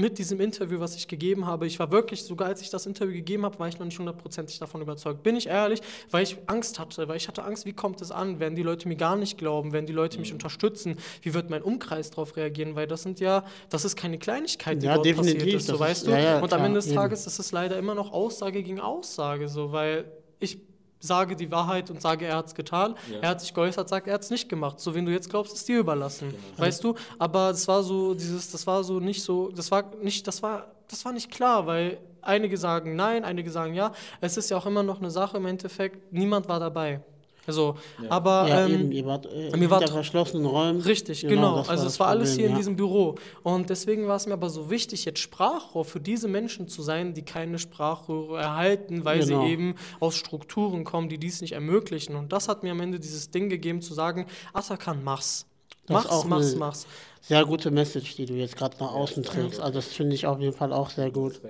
mit 0.01 0.19
diesem 0.19 0.41
Interview, 0.41 0.81
was 0.81 0.97
ich 0.97 1.07
gegeben 1.09 1.47
habe, 1.47 1.67
ich 1.67 1.79
war 1.79 1.93
wirklich, 1.93 2.25
sogar 2.25 2.49
als 2.49 2.63
ich 2.63 2.71
das 2.71 2.87
Interview 2.87 3.13
gegeben 3.15 3.45
habe, 3.45 3.59
war 3.59 3.69
ich 3.69 3.79
noch 3.79 3.85
nicht 3.87 3.99
hundertprozentig 3.99 4.59
davon 4.59 4.81
überzeugt. 4.81 5.23
Bin 5.23 5.37
ich 5.37 5.47
ehrlich, 5.49 5.81
weil 6.11 6.23
ich 6.23 6.37
Angst 6.47 6.79
hatte, 6.79 7.07
weil 7.09 7.17
ich 7.17 7.29
hatte 7.29 7.45
Angst, 7.45 7.67
wie 7.67 7.73
kommt 7.73 8.01
es 8.01 8.11
an, 8.11 8.41
werden 8.41 8.57
die 8.57 8.63
Leute 8.63 8.89
mir 8.89 8.97
gar 8.97 9.17
nicht 9.17 9.39
glauben, 9.39 9.73
werden 9.73 9.87
die 9.87 9.93
Leute 9.93 10.17
Mhm. 10.17 10.23
mich 10.23 10.33
unterstützen, 10.33 10.97
wie 11.23 11.35
wird 11.35 11.51
mein 11.51 11.63
Umkreis 11.63 12.11
darauf 12.11 12.37
reagieren, 12.37 12.75
weil 12.75 12.87
das 12.87 13.03
sind 13.03 13.21
ja, 13.21 13.45
das 13.69 13.85
ist 13.85 13.97
keine 13.97 14.19
Kleinigkeit, 14.19 14.81
die 14.83 14.87
Ja, 14.87 14.95
dort 14.95 15.15
passiert 15.17 15.43
ist, 15.47 15.67
so 15.67 15.79
weißt 15.79 16.03
ist- 16.03 16.07
du. 16.07 16.11
ja, 16.13 16.19
ja, 16.19 16.41
Und 16.41 16.53
am 16.53 16.65
Ende 16.65 16.79
des 16.79 16.87
eben. 16.87 16.97
Tages 16.97 17.27
ist 17.27 17.39
es 17.39 17.53
leider 17.53 17.77
immer 17.79 17.95
noch 17.95 18.13
Aussage 18.13 18.63
gegen 18.63 18.81
Aussage, 18.81 19.49
so, 19.49 19.73
weil 19.73 20.11
ich 20.39 20.59
sage 21.01 21.35
die 21.35 21.51
Wahrheit 21.51 21.91
und 21.91 22.01
sage, 22.01 22.27
er 22.27 22.37
hat 22.37 22.47
es 22.47 22.55
getan. 22.55 22.95
Ja. 23.11 23.19
Er 23.21 23.29
hat 23.31 23.41
sich 23.41 23.53
geäußert, 23.53 23.89
sagt, 23.89 24.07
er 24.07 24.15
hat 24.15 24.23
es 24.23 24.31
nicht 24.31 24.49
gemacht. 24.49 24.79
So, 24.79 24.95
wen 24.95 25.07
du 25.07 25.13
jetzt 25.13 25.31
glaubst, 25.31 25.55
ist 25.55 25.67
dir 25.67 25.81
überlassen. 25.81 26.31
Genau. 26.31 26.41
Weißt 26.59 26.85
du? 26.85 26.95
Aber 27.19 27.49
das 27.49 27.67
war 27.67 27.83
so, 27.83 28.15
dieses, 28.15 28.51
das 28.53 28.67
war 28.67 28.85
so 28.85 29.01
nicht 29.01 29.23
so, 29.23 29.51
das 29.51 29.71
war 29.71 29.85
nicht, 30.03 30.27
das 30.27 30.43
war, 30.43 30.67
das 30.89 31.05
war 31.05 31.13
nicht 31.13 31.31
klar, 31.31 31.67
weil 31.67 31.99
einige 32.23 32.57
sagen 32.57 32.97
nein, 32.97 33.25
einige 33.25 33.51
sagen 33.51 33.75
ja. 33.75 33.93
Es 34.21 34.37
ist 34.37 34.51
ja 34.51 34.57
auch 34.57 34.67
immer 34.67 34.83
noch 34.83 34.99
eine 35.01 35.11
Sache 35.11 35.39
im 35.39 35.47
Endeffekt, 35.47 36.13
niemand 36.13 36.49
war 36.49 36.61
dabei. 36.61 37.01
Also, 37.47 37.77
aber 38.09 38.47
ja, 38.49 38.67
ähm, 38.67 38.73
eben, 38.75 38.93
ihr 38.93 39.07
wart 39.07 39.27
äh, 39.33 39.57
mir 39.57 39.71
war- 39.71 39.81
verschlossenen 39.87 40.47
Räumen. 40.47 40.81
Richtig, 40.83 41.23
genau. 41.23 41.57
das 41.57 41.69
also 41.69 41.85
das 41.85 41.95
es 41.95 42.01
war 42.01 42.09
alles 42.09 42.31
Problem, 42.31 42.39
hier 42.39 42.47
in 42.47 42.53
ja. 42.53 42.57
diesem 42.59 42.77
Büro. 42.77 43.15
Und 43.43 43.71
deswegen 43.71 44.07
war 44.07 44.17
es 44.17 44.27
mir 44.27 44.35
aber 44.35 44.51
so 44.51 44.71
wichtig, 44.71 45.05
jetzt 45.05 45.19
Sprachrohr 45.21 45.85
für 45.85 46.01
diese 46.01 46.29
Menschen 46.29 46.69
zu 46.69 46.83
sein, 46.83 47.15
die 47.15 47.23
keine 47.23 47.59
Sprachrohre 47.59 48.39
erhalten, 48.41 49.05
weil 49.05 49.21
Genau. 49.21 49.45
sie 49.45 49.53
eben 49.53 49.75
aus 50.01 50.17
Strukturen 50.17 50.85
kommen, 50.85 51.09
die 51.09 51.19
dies 51.19 51.41
nicht 51.41 51.53
ermöglichen. 51.53 52.15
Und 52.17 52.33
das 52.33 52.49
hat 52.49 52.63
mir 52.63 52.73
am 52.73 52.81
Ende 52.81 53.01
dieses 53.01 53.31
Ding 53.31 53.49
gegeben, 53.49 53.81
zu 53.83 53.95
sagen, 53.95 54.27
Atakan, 54.53 55.03
mach's. 55.03 55.47
Das 55.87 56.05
Mach's, 56.05 56.07
auch 56.15 56.25
mach's, 56.27 56.55
mach's. 56.55 56.87
Sehr 57.23 57.45
gute 57.45 57.71
Message, 57.71 58.15
die 58.17 58.27
du 58.27 58.35
jetzt 58.35 58.57
gerade 58.57 58.77
nach 58.79 58.93
außen 58.93 59.23
trägst. 59.25 59.59
Also 59.61 59.75
das 59.75 59.87
finde 59.87 60.15
ich 60.15 60.27
auf 60.27 60.39
jeden 60.39 60.53
Fall 60.57 60.73
auch 60.73 60.89
sehr 60.91 61.11
gut. 61.11 61.41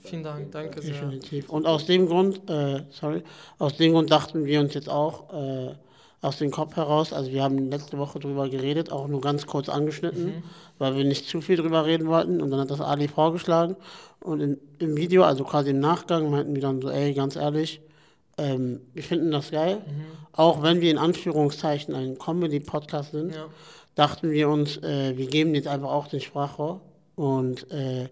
Vielen 0.00 0.22
Dank, 0.22 0.52
danke 0.52 0.80
sehr. 0.82 0.92
Definitiv. 0.94 1.48
Und 1.48 1.66
aus 1.66 1.86
dem 1.86 2.06
Grund, 2.06 2.48
äh, 2.48 2.82
sorry, 2.90 3.22
aus 3.58 3.76
dem 3.76 3.92
Grund 3.92 4.10
dachten 4.10 4.44
wir 4.44 4.60
uns 4.60 4.74
jetzt 4.74 4.88
auch 4.88 5.32
äh, 5.32 5.74
aus 6.20 6.38
dem 6.38 6.50
Kopf 6.50 6.76
heraus, 6.76 7.12
also 7.12 7.30
wir 7.30 7.42
haben 7.42 7.70
letzte 7.70 7.98
Woche 7.98 8.18
drüber 8.18 8.48
geredet, 8.48 8.90
auch 8.90 9.08
nur 9.08 9.20
ganz 9.20 9.46
kurz 9.46 9.68
angeschnitten, 9.68 10.42
weil 10.78 10.96
wir 10.96 11.04
nicht 11.04 11.28
zu 11.28 11.40
viel 11.42 11.56
drüber 11.56 11.84
reden 11.84 12.06
wollten 12.08 12.40
und 12.40 12.50
dann 12.50 12.60
hat 12.60 12.70
das 12.70 12.80
Ali 12.80 13.08
vorgeschlagen 13.08 13.76
und 14.20 14.40
in, 14.40 14.58
im 14.78 14.96
Video, 14.96 15.24
also 15.24 15.44
quasi 15.44 15.70
im 15.70 15.80
Nachgang, 15.80 16.30
meinten 16.30 16.54
wir 16.54 16.62
dann 16.62 16.80
so, 16.80 16.88
ey, 16.88 17.12
ganz 17.12 17.36
ehrlich, 17.36 17.82
ähm, 18.38 18.80
wir 18.94 19.02
finden 19.02 19.30
das 19.32 19.50
geil, 19.50 19.82
auch 20.32 20.62
wenn 20.62 20.80
wir 20.80 20.90
in 20.90 20.98
Anführungszeichen 20.98 21.94
ein 21.94 22.18
Comedy-Podcast 22.18 23.12
sind, 23.12 23.34
Ja. 23.34 23.46
dachten 23.94 24.30
wir 24.30 24.48
uns, 24.48 24.78
äh, 24.78 25.16
wir 25.16 25.26
geben 25.26 25.54
jetzt 25.54 25.68
einfach 25.68 25.90
auch 25.90 26.08
den 26.08 26.20
Sprachrohr. 26.20 26.80
Und 27.16 27.70
äh, 27.70 28.08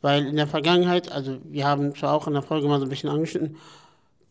weil 0.00 0.26
in 0.26 0.36
der 0.36 0.46
Vergangenheit, 0.46 1.10
also 1.10 1.38
wir 1.44 1.66
haben 1.66 1.94
zwar 1.94 2.14
auch 2.14 2.26
in 2.26 2.32
der 2.32 2.42
Folge 2.42 2.68
mal 2.68 2.78
so 2.78 2.86
ein 2.86 2.88
bisschen 2.88 3.10
angeschnitten, 3.10 3.56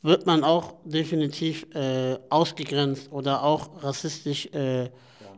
wird 0.02 0.26
man 0.26 0.44
auch 0.44 0.76
definitiv 0.86 1.68
äh, 1.76 2.18
ausgegrenzt 2.30 3.12
oder 3.12 3.44
auch 3.44 3.84
rassistisch 3.84 4.48
äh, 4.54 4.90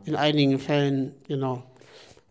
in 0.04 0.16
einigen 0.16 0.58
Fällen, 0.58 1.14
genau. 1.26 1.64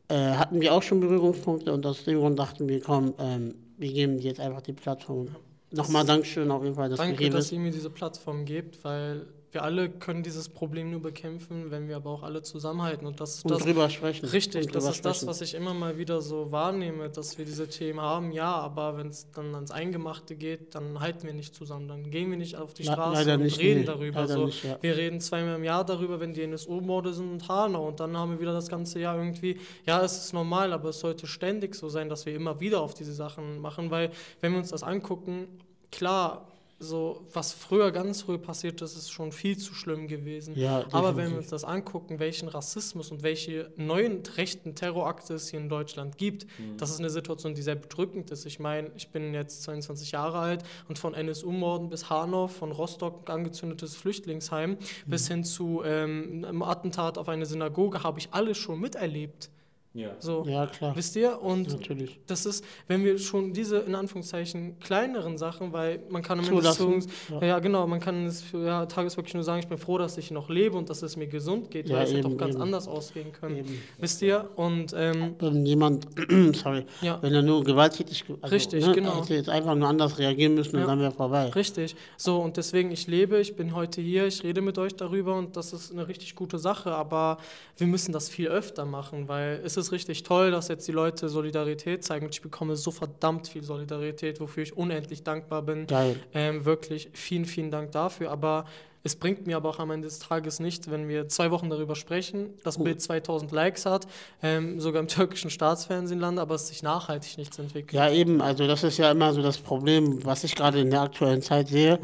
Äh, 0.07 0.33
hatten 0.33 0.59
wir 0.59 0.73
auch 0.73 0.83
schon 0.83 0.99
Berührungspunkte 0.99 1.71
und 1.73 1.85
aus 1.85 2.03
dem 2.03 2.19
Grund 2.19 2.39
dachten 2.39 2.67
wir, 2.67 2.81
komm, 2.81 3.13
ähm, 3.19 3.55
wir 3.77 3.91
geben 3.91 4.17
dir 4.17 4.27
jetzt 4.27 4.39
einfach 4.39 4.61
die 4.61 4.73
Plattform. 4.73 5.29
Nochmal 5.71 6.05
Dankeschön 6.05 6.51
auf 6.51 6.63
jeden 6.63 6.75
Fall, 6.75 6.89
dass 6.89 6.99
du 6.99 7.05
Danke, 7.05 7.29
dass 7.29 7.51
ihr 7.51 7.59
mir 7.59 7.71
diese 7.71 7.89
Plattform 7.89 8.45
gebt, 8.45 8.83
weil 8.83 9.25
wir 9.51 9.63
alle 9.63 9.89
können 9.89 10.23
dieses 10.23 10.47
Problem 10.47 10.91
nur 10.91 11.01
bekämpfen, 11.01 11.71
wenn 11.71 11.87
wir 11.89 11.97
aber 11.97 12.09
auch 12.09 12.23
alle 12.23 12.41
zusammenhalten. 12.41 13.05
Und 13.05 13.19
das 13.19 13.35
ist 13.35 13.43
Und 13.45 13.51
das, 13.51 13.63
drüber 13.63 13.89
sprechen. 13.89 14.25
Richtig, 14.27 14.67
Und 14.67 14.75
das 14.75 14.83
drüber 14.85 14.95
ist 14.95 15.05
das, 15.05 15.17
sprechen. 15.17 15.29
was 15.29 15.41
ich 15.41 15.53
immer 15.55 15.73
mal 15.73 15.97
wieder 15.97 16.21
so 16.21 16.51
wahrnehme, 16.51 17.09
dass 17.09 17.37
wir 17.37 17.43
diese 17.43 17.67
Themen 17.67 17.99
haben, 17.99 18.31
ja, 18.31 18.49
aber 18.53 18.97
wenn 18.97 19.07
es 19.09 19.29
dann 19.31 19.53
ans 19.53 19.71
Eingemachte 19.71 20.35
geht, 20.35 20.73
dann 20.75 20.99
halten 21.01 21.27
wir 21.27 21.33
nicht 21.33 21.53
zusammen, 21.53 21.87
dann 21.89 22.09
gehen 22.11 22.29
wir 22.31 22.37
nicht 22.37 22.55
auf 22.55 22.73
die 22.73 22.83
Le- 22.83 22.93
Straße 22.93 23.33
und 23.33 23.41
nicht, 23.43 23.59
reden 23.59 23.81
nee, 23.81 23.85
darüber. 23.85 24.27
So. 24.27 24.45
nicht, 24.45 24.63
ja. 24.63 24.77
Wir 24.81 24.95
reden 24.95 25.19
zweimal 25.19 25.55
im 25.57 25.63
Jahr 25.65 25.83
darüber, 25.85 26.19
wenn 26.19 26.33
die 26.33 26.43
NSU-Morde 26.43 27.13
sind 27.13 27.29
und 27.31 27.47
Hanau 27.49 27.87
und 27.89 27.99
dann 27.99 28.15
haben 28.15 28.31
wir 28.31 28.39
wieder 28.39 28.53
das 28.53 28.69
ganze 28.69 28.99
Jahr 28.99 29.17
irgendwie, 29.17 29.57
ja, 29.85 30.01
es 30.01 30.17
ist 30.17 30.33
normal, 30.33 30.71
aber 30.71 30.89
es 30.89 30.99
sollte 31.01 31.27
ständig 31.27 31.75
so 31.75 31.89
sein, 31.89 32.07
dass 32.07 32.25
wir 32.25 32.33
immer 32.35 32.59
wieder 32.61 32.79
auf 32.81 32.93
diese 32.93 33.13
Sachen 33.13 33.59
machen, 33.59 33.91
weil 33.91 34.11
wenn 34.39 34.53
wir 34.53 34.59
uns 34.59 34.69
das 34.69 34.83
angucken, 34.83 35.47
klar, 35.91 36.47
so 36.81 37.25
was 37.33 37.53
früher, 37.53 37.91
ganz 37.91 38.23
früh 38.23 38.37
passiert 38.37 38.81
ist, 38.81 38.97
ist 38.97 39.11
schon 39.11 39.31
viel 39.31 39.57
zu 39.57 39.73
schlimm 39.73 40.07
gewesen. 40.07 40.57
Ja, 40.57 40.85
Aber 40.91 41.15
wenn 41.15 41.31
wir 41.31 41.37
uns 41.37 41.47
das 41.47 41.63
angucken, 41.63 42.19
welchen 42.19 42.47
Rassismus 42.47 43.11
und 43.11 43.23
welche 43.23 43.71
neuen 43.77 44.23
rechten 44.37 44.75
Terrorakte 44.75 45.35
es 45.35 45.49
hier 45.49 45.59
in 45.59 45.69
Deutschland 45.69 46.17
gibt, 46.17 46.47
das 46.77 46.91
ist 46.91 46.99
eine 46.99 47.09
Situation, 47.09 47.53
die 47.53 47.61
sehr 47.61 47.75
bedrückend 47.75 48.31
ist. 48.31 48.45
Ich 48.45 48.59
meine, 48.59 48.91
ich 48.95 49.09
bin 49.09 49.33
jetzt 49.33 49.63
22 49.63 50.11
Jahre 50.11 50.39
alt 50.39 50.63
und 50.89 50.99
von 50.99 51.13
NSU-Morden 51.13 51.89
bis 51.89 52.09
Hanau, 52.09 52.47
von 52.47 52.71
Rostock 52.71 53.29
angezündetes 53.29 53.95
Flüchtlingsheim 53.95 54.77
bis 55.05 55.27
hin 55.27 55.43
zu 55.43 55.83
ähm, 55.85 56.43
einem 56.47 56.63
Attentat 56.63 57.17
auf 57.17 57.29
eine 57.29 57.45
Synagoge 57.45 58.03
habe 58.03 58.19
ich 58.19 58.29
alles 58.31 58.57
schon 58.57 58.79
miterlebt. 58.79 59.49
Ja. 59.93 60.11
So, 60.19 60.45
Ja, 60.47 60.67
klar. 60.67 60.95
wisst 60.95 61.17
ihr? 61.17 61.41
Und 61.41 61.67
Natürlich. 61.69 62.17
das 62.25 62.45
ist, 62.45 62.63
wenn 62.87 63.03
wir 63.03 63.17
schon 63.17 63.51
diese 63.51 63.79
in 63.79 63.93
Anführungszeichen 63.93 64.79
kleineren 64.79 65.37
Sachen, 65.37 65.73
weil 65.73 65.99
man 66.09 66.21
kann 66.21 66.39
am 66.39 66.45
Ende 66.47 66.61
Tages- 66.61 67.07
ja. 67.41 67.59
genau, 67.59 67.85
man 67.87 67.99
kann 67.99 68.25
es 68.25 68.41
für 68.41 68.65
ja, 68.65 68.85
tageswirklich 68.85 69.33
nur 69.33 69.43
sagen, 69.43 69.59
ich 69.59 69.67
bin 69.67 69.77
froh, 69.77 69.97
dass 69.97 70.17
ich 70.17 70.31
noch 70.31 70.47
lebe 70.49 70.77
und 70.77 70.89
dass 70.89 71.01
es 71.01 71.17
mir 71.17 71.27
gesund 71.27 71.69
geht, 71.71 71.89
Ja, 71.89 71.97
weil 71.97 72.03
es 72.05 72.11
hätte 72.13 72.19
eben, 72.19 72.33
auch 72.33 72.37
ganz 72.37 72.53
eben. 72.55 72.61
anders 72.63 72.87
ausgehen 72.87 73.33
können. 73.33 73.57
Eben. 73.57 73.81
Wisst 73.99 74.21
ihr? 74.21 74.49
Und 74.55 74.93
ähm, 74.95 75.35
Wenn 75.39 75.65
jemand, 75.65 76.07
sorry, 76.55 76.85
ja, 77.01 77.21
wenn 77.21 77.33
er 77.33 77.41
nur 77.41 77.61
gewalttätig, 77.61 78.25
ge- 78.25 78.37
also, 78.41 78.55
Richtig, 78.55 78.85
ne, 78.85 78.93
genau. 78.93 79.21
hätte 79.21 79.33
jetzt 79.35 79.49
einfach 79.49 79.75
nur 79.75 79.89
anders 79.89 80.17
reagieren 80.17 80.55
müssen 80.55 80.77
Ja. 80.77 80.83
und 80.83 80.87
dann 80.87 80.99
wäre 81.01 81.11
vorbei. 81.11 81.47
richtig. 81.49 81.97
So, 82.15 82.37
und 82.41 82.55
deswegen, 82.55 82.91
ich 82.91 83.07
lebe, 83.07 83.39
ich 83.41 83.57
bin 83.57 83.75
heute 83.75 83.99
hier, 83.99 84.25
ich 84.25 84.41
rede 84.43 84.61
mit 84.61 84.77
euch 84.77 84.95
darüber 84.95 85.35
und 85.37 85.57
das 85.57 85.73
ist 85.73 85.91
eine 85.91 86.07
richtig 86.07 86.35
gute 86.35 86.59
Sache, 86.59 86.93
aber 86.93 87.39
wir 87.75 87.87
müssen 87.87 88.13
das 88.13 88.29
viel 88.29 88.47
öfter 88.47 88.85
machen, 88.85 89.27
weil 89.27 89.59
es 89.65 89.75
ist 89.75 89.80
richtig 89.89 90.23
toll, 90.23 90.51
dass 90.51 90.67
jetzt 90.67 90.87
die 90.87 90.91
Leute 90.91 91.29
Solidarität 91.29 92.03
zeigen 92.03 92.25
und 92.25 92.35
ich 92.35 92.41
bekomme 92.41 92.75
so 92.75 92.91
verdammt 92.91 93.47
viel 93.47 93.63
Solidarität, 93.63 94.39
wofür 94.39 94.63
ich 94.63 94.77
unendlich 94.77 95.23
dankbar 95.23 95.61
bin. 95.61 95.87
Geil. 95.87 96.17
Ähm, 96.33 96.65
wirklich 96.65 97.09
vielen, 97.13 97.45
vielen 97.45 97.71
Dank 97.71 97.91
dafür. 97.91 98.31
Aber 98.31 98.65
es 99.03 99.15
bringt 99.15 99.47
mir 99.47 99.57
aber 99.57 99.69
auch 99.69 99.79
am 99.79 99.91
Ende 99.91 100.07
des 100.07 100.19
Tages 100.19 100.59
nicht, 100.59 100.91
wenn 100.91 101.07
wir 101.07 101.27
zwei 101.27 101.49
Wochen 101.51 101.69
darüber 101.69 101.95
sprechen, 101.95 102.51
das 102.63 102.75
Gut. 102.75 102.85
Bild 102.85 103.01
2000 103.01 103.51
Likes 103.51 103.85
hat, 103.85 104.05
ähm, 104.43 104.79
sogar 104.79 105.01
im 105.01 105.07
türkischen 105.07 105.49
Staatsfernsehen 105.49 106.19
landet, 106.19 106.41
aber 106.41 106.55
es 106.55 106.67
sich 106.67 106.83
nachhaltig 106.83 107.37
nichts 107.37 107.57
entwickelt. 107.57 107.93
Ja, 107.93 108.11
eben, 108.11 108.41
also 108.41 108.67
das 108.67 108.83
ist 108.83 108.97
ja 108.97 109.09
immer 109.09 109.33
so 109.33 109.41
das 109.41 109.57
Problem, 109.57 110.23
was 110.23 110.43
ich 110.43 110.55
gerade 110.55 110.79
in 110.79 110.91
der 110.91 111.01
aktuellen 111.01 111.41
Zeit 111.41 111.69
sehe, 111.69 111.99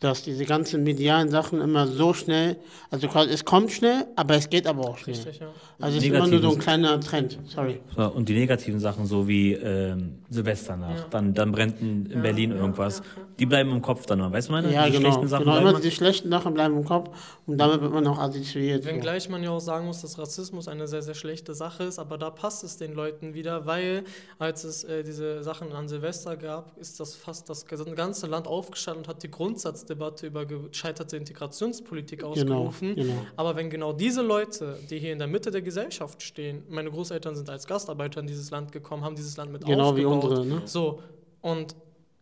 dass 0.00 0.22
diese 0.22 0.44
ganzen 0.44 0.82
medialen 0.84 1.28
Sachen 1.28 1.60
immer 1.60 1.86
so 1.86 2.14
schnell, 2.14 2.56
also 2.90 3.08
quasi, 3.08 3.30
es 3.32 3.44
kommt 3.44 3.72
schnell, 3.72 4.06
aber 4.16 4.36
es 4.36 4.48
geht 4.48 4.66
aber 4.66 4.82
auch 4.88 4.98
schnell. 4.98 5.16
Richtig, 5.16 5.40
ja. 5.40 5.48
Also 5.80 5.98
es 5.98 6.04
ist 6.04 6.10
immer 6.10 6.26
nur 6.26 6.40
so 6.40 6.50
ein 6.52 6.58
kleiner 6.58 7.00
Trend, 7.00 7.38
sorry. 7.46 7.80
So, 7.96 8.04
und 8.08 8.28
die 8.28 8.34
negativen 8.34 8.80
Sachen, 8.80 9.06
so 9.06 9.26
wie 9.26 9.54
ähm, 9.54 10.14
Silvesternacht, 10.30 10.98
Ja. 11.00 11.06
dann, 11.10 11.34
dann 11.34 11.52
brennt 11.52 11.80
in, 11.80 12.06
in 12.06 12.12
Ja, 12.12 12.20
Berlin 12.20 12.50
ja, 12.52 12.56
irgendwas, 12.58 12.98
ja, 12.98 13.04
ja. 13.22 13.27
Die 13.38 13.46
bleiben 13.46 13.70
im 13.70 13.82
Kopf 13.82 14.06
dann 14.06 14.18
noch, 14.18 14.32
weißt 14.32 14.48
du 14.48 14.52
meine? 14.52 14.72
Ja, 14.72 14.86
die 14.86 14.92
genau, 14.92 15.02
schlechten 15.10 15.28
Sachen 15.28 15.44
genau, 15.44 15.58
immer 15.58 15.80
die 15.80 15.90
schlechten 15.90 16.28
Sachen 16.30 16.54
bleiben 16.54 16.76
im 16.76 16.84
Kopf 16.84 17.10
und 17.46 17.58
damit 17.58 17.80
wird 17.80 17.92
man 17.92 18.06
auch 18.06 18.18
assoziiert. 18.18 18.82
so. 18.82 18.88
Wenngleich 18.90 19.28
man 19.28 19.42
ja 19.42 19.50
auch 19.50 19.60
sagen 19.60 19.86
muss, 19.86 20.00
dass 20.02 20.18
Rassismus 20.18 20.66
eine 20.68 20.88
sehr, 20.88 21.02
sehr 21.02 21.14
schlechte 21.14 21.54
Sache 21.54 21.84
ist, 21.84 21.98
aber 21.98 22.18
da 22.18 22.30
passt 22.30 22.64
es 22.64 22.76
den 22.76 22.94
Leuten 22.94 23.34
wieder, 23.34 23.66
weil 23.66 24.04
als 24.38 24.64
es 24.64 24.84
äh, 24.84 25.04
diese 25.04 25.42
Sachen 25.44 25.72
an 25.72 25.88
Silvester 25.88 26.36
gab, 26.36 26.76
ist 26.78 26.98
das 27.00 27.14
fast 27.14 27.48
das 27.48 27.64
ganze 27.66 28.26
Land 28.26 28.46
aufgestanden 28.46 29.04
und 29.04 29.08
hat 29.08 29.22
die 29.22 29.30
Grundsatzdebatte 29.30 30.26
über 30.26 30.44
gescheiterte 30.44 31.16
Integrationspolitik 31.16 32.20
Genau, 32.20 32.32
ausgerufen. 32.32 32.94
genau. 32.96 33.14
Aber 33.36 33.54
wenn 33.56 33.70
genau 33.70 33.92
diese 33.92 34.22
Leute, 34.22 34.78
die 34.90 34.98
hier 34.98 35.12
in 35.12 35.18
der 35.18 35.28
Mitte 35.28 35.50
der 35.50 35.62
Gesellschaft 35.62 36.22
stehen, 36.22 36.62
meine 36.68 36.90
Großeltern 36.90 37.36
sind 37.36 37.48
als 37.50 37.66
Gastarbeiter 37.66 38.20
in 38.20 38.26
dieses 38.26 38.50
Land 38.50 38.72
gekommen, 38.72 39.04
haben 39.04 39.14
dieses 39.14 39.36
Land 39.36 39.52
mit 39.52 39.64
Genau 39.64 39.96
wie 39.96 40.04
aufgebaut. 40.04 40.38
unsere, 40.38 40.46
ne? 40.46 40.62
So, 40.64 41.00
und 41.40 41.76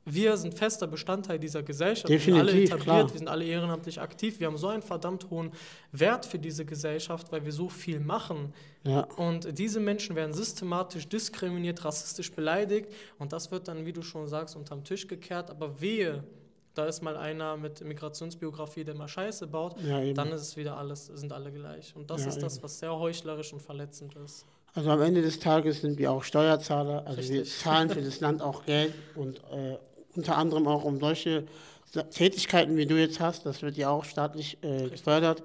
wir 0.08 0.36
sind 0.36 0.54
fester 0.54 0.86
Bestandteil 0.86 1.38
dieser 1.40 1.64
Gesellschaft. 1.64 2.08
wir 2.08 2.20
sind 2.20 2.34
alle 2.34 2.44
Definitiv, 2.52 2.70
etabliert, 2.74 2.84
klar. 2.96 3.12
wir 3.12 3.18
sind 3.18 3.28
alle 3.28 3.44
ehrenamtlich 3.44 4.00
aktiv. 4.00 4.38
Wir 4.38 4.46
haben 4.46 4.56
so 4.56 4.68
einen 4.68 4.82
verdammt 4.82 5.28
hohen 5.30 5.50
Wert 5.90 6.24
für 6.24 6.38
diese 6.38 6.64
Gesellschaft, 6.64 7.32
weil 7.32 7.44
wir 7.44 7.50
so 7.52 7.68
viel 7.68 7.98
machen. 7.98 8.52
Ja, 8.84 9.00
Und 9.16 9.58
diese 9.58 9.80
Menschen 9.80 10.14
werden 10.14 10.32
systematisch 10.32 11.08
diskriminiert, 11.08 11.84
rassistisch 11.84 12.32
beleidigt. 12.32 12.88
Und 13.18 13.32
das 13.32 13.50
wird 13.50 13.66
dann, 13.66 13.84
wie 13.84 13.92
du 13.92 14.02
schon 14.02 14.28
sagst, 14.28 14.54
unterm 14.54 14.84
Tisch 14.84 15.08
gekehrt. 15.08 15.50
Aber 15.50 15.80
wehe, 15.80 16.22
da 16.74 16.86
ist 16.86 17.02
mal 17.02 17.16
einer 17.16 17.56
mit 17.56 17.82
Migrationsbiografie, 17.84 18.84
der 18.84 18.94
mal 18.94 19.08
Scheiße 19.08 19.48
baut, 19.48 19.74
ja 19.82 20.12
dann 20.12 20.30
ist 20.30 20.42
es 20.42 20.56
wieder 20.56 20.76
alles, 20.76 21.06
sind 21.06 21.32
alle 21.32 21.50
gleich. 21.50 21.96
Und 21.96 22.10
das 22.10 22.22
Ja, 22.22 22.28
ist 22.28 22.40
das, 22.42 22.56
eben. 22.56 22.62
was 22.64 22.78
sehr 22.78 22.96
heuchlerisch 22.96 23.52
und 23.52 23.60
verletzend 23.60 24.14
ist. 24.24 24.46
Also 24.74 24.90
am 24.90 25.00
Ende 25.00 25.22
des 25.22 25.40
Tages 25.40 25.80
sind 25.80 25.98
wir 25.98 26.12
auch 26.12 26.22
Steuerzahler, 26.22 27.06
also 27.06 27.22
wir 27.32 27.40
Richtig. 27.40 27.58
zahlen 27.60 27.88
für 27.88 28.02
das 28.02 28.20
Land 28.20 28.42
auch 28.42 28.66
Geld 28.66 28.92
und 29.14 29.38
äh, 29.50 29.78
unter 30.16 30.36
anderem 30.36 30.66
auch 30.66 30.84
um 30.84 30.98
solche 30.98 31.44
Tätigkeiten, 32.10 32.76
wie 32.76 32.86
du 32.86 32.98
jetzt 32.98 33.20
hast, 33.20 33.46
das 33.46 33.62
wird 33.62 33.76
ja 33.76 33.90
auch 33.90 34.04
staatlich 34.04 34.58
äh, 34.62 34.88
gefördert. 34.88 35.42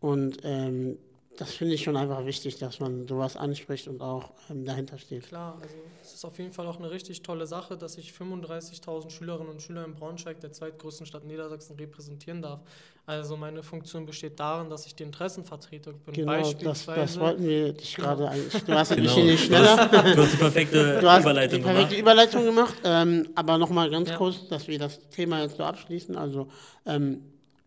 Und 0.00 0.38
ähm, 0.44 0.98
das 1.38 1.52
finde 1.52 1.74
ich 1.74 1.82
schon 1.84 1.96
einfach 1.96 2.26
wichtig, 2.26 2.58
dass 2.58 2.80
man 2.80 3.06
sowas 3.08 3.36
anspricht 3.36 3.88
und 3.88 4.02
auch 4.02 4.30
ähm, 4.50 4.64
dahinter 4.66 4.98
steht. 4.98 5.26
Klar, 5.28 5.56
also 5.62 5.74
es 6.02 6.12
ist 6.14 6.24
auf 6.24 6.36
jeden 6.38 6.52
Fall 6.52 6.66
auch 6.66 6.78
eine 6.78 6.90
richtig 6.90 7.22
tolle 7.22 7.46
Sache, 7.46 7.78
dass 7.78 7.96
ich 7.96 8.10
35.000 8.12 9.08
Schülerinnen 9.10 9.48
und 9.50 9.62
Schüler 9.62 9.84
in 9.84 9.94
Braunschweig, 9.94 10.40
der 10.40 10.52
zweitgrößten 10.52 11.06
Stadt 11.06 11.24
Niedersachsen, 11.24 11.76
repräsentieren 11.76 12.42
darf. 12.42 12.60
Also 13.06 13.36
meine 13.36 13.62
Funktion 13.62 14.04
besteht 14.06 14.38
darin, 14.38 14.68
dass 14.70 14.84
ich 14.86 14.94
die 14.94 15.02
Interessenvertreter 15.04 15.92
bin. 15.94 16.12
Genau, 16.14 16.32
das, 16.36 16.48
Beispielsweise. 16.52 17.00
das 17.00 17.18
wollten 17.20 17.42
wir 17.44 17.72
dich 17.72 17.94
Genau. 17.96 18.08
gerade 18.08 18.28
eigentlich, 18.30 18.62
du 18.64 18.72
hast 18.74 18.92
ein 18.92 18.96
Genau. 19.02 19.08
bisschen 19.14 19.26
nicht 19.26 19.44
schneller. 19.44 19.86
Du 19.88 20.22
hast 20.22 20.32
die 20.32 20.36
perfekte 20.36 20.98
Du 21.00 21.10
hast 21.10 21.22
Überleitung 21.22 21.58
die 21.60 21.64
perfekte 21.64 21.96
gemacht. 21.96 22.00
Überleitung 22.00 22.44
gemacht, 22.44 22.74
ähm, 22.84 23.28
aber 23.34 23.56
nochmal 23.56 23.88
ganz 23.90 24.10
Ja. 24.10 24.16
kurz, 24.16 24.46
dass 24.48 24.68
wir 24.68 24.78
das 24.78 25.00
Thema 25.08 25.42
jetzt 25.42 25.56
so 25.56 25.64
abschließen. 25.64 26.16
Also 26.16 26.48
ähm, 26.86 27.22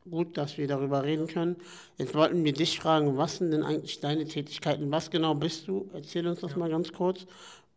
gut, 0.09 0.37
dass 0.37 0.57
wir 0.57 0.67
darüber 0.67 1.03
reden 1.03 1.27
können. 1.27 1.55
Jetzt 1.97 2.13
wollten 2.15 2.43
wir 2.43 2.53
dich 2.53 2.79
fragen, 2.79 3.17
was 3.17 3.37
sind 3.37 3.51
denn 3.51 3.63
eigentlich 3.63 3.99
deine 3.99 4.25
Tätigkeiten? 4.25 4.91
Was 4.91 5.09
genau 5.11 5.35
bist 5.35 5.67
du? 5.67 5.89
Erzähl 5.93 6.27
uns 6.27 6.39
das 6.41 6.51
Ja. 6.51 6.57
mal 6.57 6.69
ganz 6.69 6.91
kurz. 6.91 7.25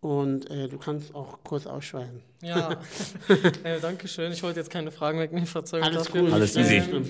Und 0.00 0.50
äh, 0.50 0.68
du 0.68 0.78
kannst 0.78 1.14
auch 1.14 1.38
kurz 1.42 1.66
ausschweifen. 1.66 2.22
Ja, 2.42 2.78
äh, 3.64 3.80
danke 3.80 4.06
schön. 4.08 4.30
Ich 4.30 4.42
wollte 4.42 4.60
jetzt 4.60 4.70
keine 4.70 4.90
Fragen 4.92 5.18
wegnehmen, 5.18 5.46
Verzeihung 5.46 5.84
Alles 5.84 6.04
dafür. 6.04 6.22
cool. 6.22 6.32
Alles 6.32 6.54
easy. 6.56 6.76
Ähm, 6.76 7.08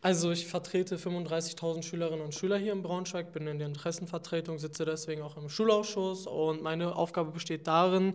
also 0.00 0.30
ich 0.30 0.46
vertrete 0.46 0.96
35.000 0.96 1.82
Schülerinnen 1.82 2.24
und 2.24 2.32
Schüler 2.32 2.56
hier 2.56 2.72
in 2.72 2.82
Braunschweig, 2.82 3.32
bin 3.32 3.48
in 3.48 3.58
der 3.58 3.66
Interessenvertretung, 3.66 4.58
sitze 4.60 4.84
deswegen 4.84 5.22
auch 5.22 5.36
im 5.36 5.48
Schulausschuss 5.48 6.28
und 6.28 6.62
meine 6.62 6.94
Aufgabe 6.94 7.32
besteht 7.32 7.66
darin, 7.66 8.14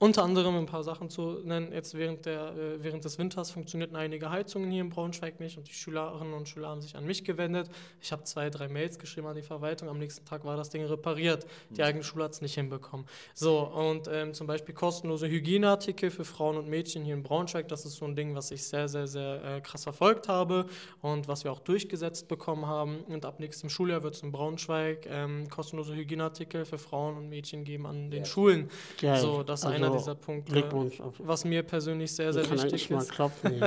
unter 0.00 0.22
anderem 0.22 0.56
ein 0.56 0.66
paar 0.66 0.84
Sachen 0.84 1.10
zu 1.10 1.40
nennen. 1.44 1.72
Jetzt 1.72 1.94
während, 1.94 2.24
der, 2.24 2.52
äh, 2.56 2.82
während 2.82 3.04
des 3.04 3.18
Winters 3.18 3.50
funktionierten 3.50 3.96
einige 3.96 4.30
Heizungen 4.30 4.70
hier 4.70 4.82
in 4.82 4.90
Braunschweig 4.90 5.40
nicht 5.40 5.58
und 5.58 5.66
die 5.68 5.72
Schülerinnen 5.72 6.34
und 6.34 6.48
Schüler 6.48 6.68
haben 6.68 6.80
sich 6.80 6.96
an 6.96 7.04
mich 7.04 7.24
gewendet. 7.24 7.68
Ich 8.00 8.12
habe 8.12 8.22
zwei, 8.22 8.48
drei 8.48 8.68
Mails 8.68 8.98
geschrieben 8.98 9.26
an 9.26 9.34
die 9.34 9.42
Verwaltung. 9.42 9.88
Am 9.88 9.98
nächsten 9.98 10.24
Tag 10.24 10.44
war 10.44 10.56
das 10.56 10.70
Ding 10.70 10.84
repariert. 10.84 11.46
Die 11.70 11.82
eigene 11.82 12.04
Schule 12.04 12.24
hat 12.24 12.32
es 12.32 12.40
nicht 12.40 12.54
hinbekommen. 12.54 13.06
So, 13.34 13.58
und 13.60 14.08
ähm, 14.12 14.34
zum 14.34 14.46
Beispiel 14.46 14.74
kostenlose 14.74 15.28
Hygieneartikel 15.28 16.10
für 16.10 16.24
Frauen 16.24 16.56
und 16.56 16.68
Mädchen 16.68 17.04
hier 17.04 17.14
in 17.14 17.24
Braunschweig. 17.24 17.66
Das 17.66 17.84
ist 17.84 17.96
so 17.96 18.04
ein 18.04 18.14
Ding, 18.14 18.36
was 18.36 18.52
ich 18.52 18.62
sehr, 18.62 18.88
sehr, 18.88 19.08
sehr 19.08 19.42
äh, 19.44 19.60
krass 19.60 19.82
verfolgt 19.82 20.28
habe 20.28 20.66
und 21.02 21.26
was 21.26 21.42
wir 21.42 21.50
auch 21.50 21.60
durchgesetzt 21.60 22.28
bekommen 22.28 22.66
haben. 22.66 23.00
Und 23.08 23.24
ab 23.24 23.40
nächstem 23.40 23.68
Schuljahr 23.68 24.04
wird 24.04 24.14
es 24.14 24.22
in 24.22 24.30
Braunschweig 24.30 25.06
ähm, 25.10 25.48
kostenlose 25.48 25.94
Hygieneartikel 25.94 26.64
für 26.64 26.78
Frauen 26.78 27.16
und 27.16 27.28
Mädchen 27.28 27.64
geben 27.64 27.86
an 27.86 28.12
den 28.12 28.24
Schulen. 28.24 28.70
Geil. 29.00 29.18
So, 29.18 29.42
das 29.42 29.64
Also, 29.64 29.87
einer 29.88 29.98
dieser 29.98 30.14
Punkte, 30.14 30.52
Glückwunsch. 30.52 31.00
Auf, 31.00 31.14
was 31.18 31.44
mir 31.44 31.62
persönlich 31.62 32.12
sehr, 32.12 32.32
sehr 32.32 32.42
ich 32.44 32.48
kann 32.48 32.62
wichtig 32.62 32.90
ist. 32.90 33.12
klopfen. 33.12 33.52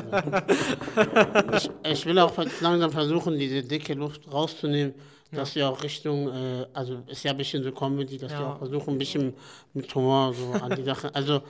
Ich, 1.54 1.70
ich 1.92 2.06
will 2.06 2.20
auch 2.20 2.34
langsam 2.62 2.92
versuchen, 2.92 3.38
diese 3.38 3.64
dicke 3.64 3.94
Luft 3.94 4.32
rauszunehmen, 4.32 4.94
dass 5.32 5.56
wir 5.56 5.70
auch 5.70 5.82
Richtung, 5.84 6.28
äh, 6.30 6.66
also 6.74 7.00
ist 7.08 7.24
ja 7.24 7.32
ein 7.32 7.38
bisschen 7.38 7.64
so 7.64 7.72
Comedy, 7.72 8.18
dass 8.18 8.32
wir 8.32 8.40
Ja. 8.40 8.54
auch 8.54 8.58
versuchen, 8.58 8.94
ein 8.96 8.98
bisschen 8.98 9.34
mit 9.74 9.94
Humor 9.96 10.34
so 10.34 10.52
an 10.52 10.76
die 10.76 10.84
Sache. 10.84 11.14
Also 11.16 11.42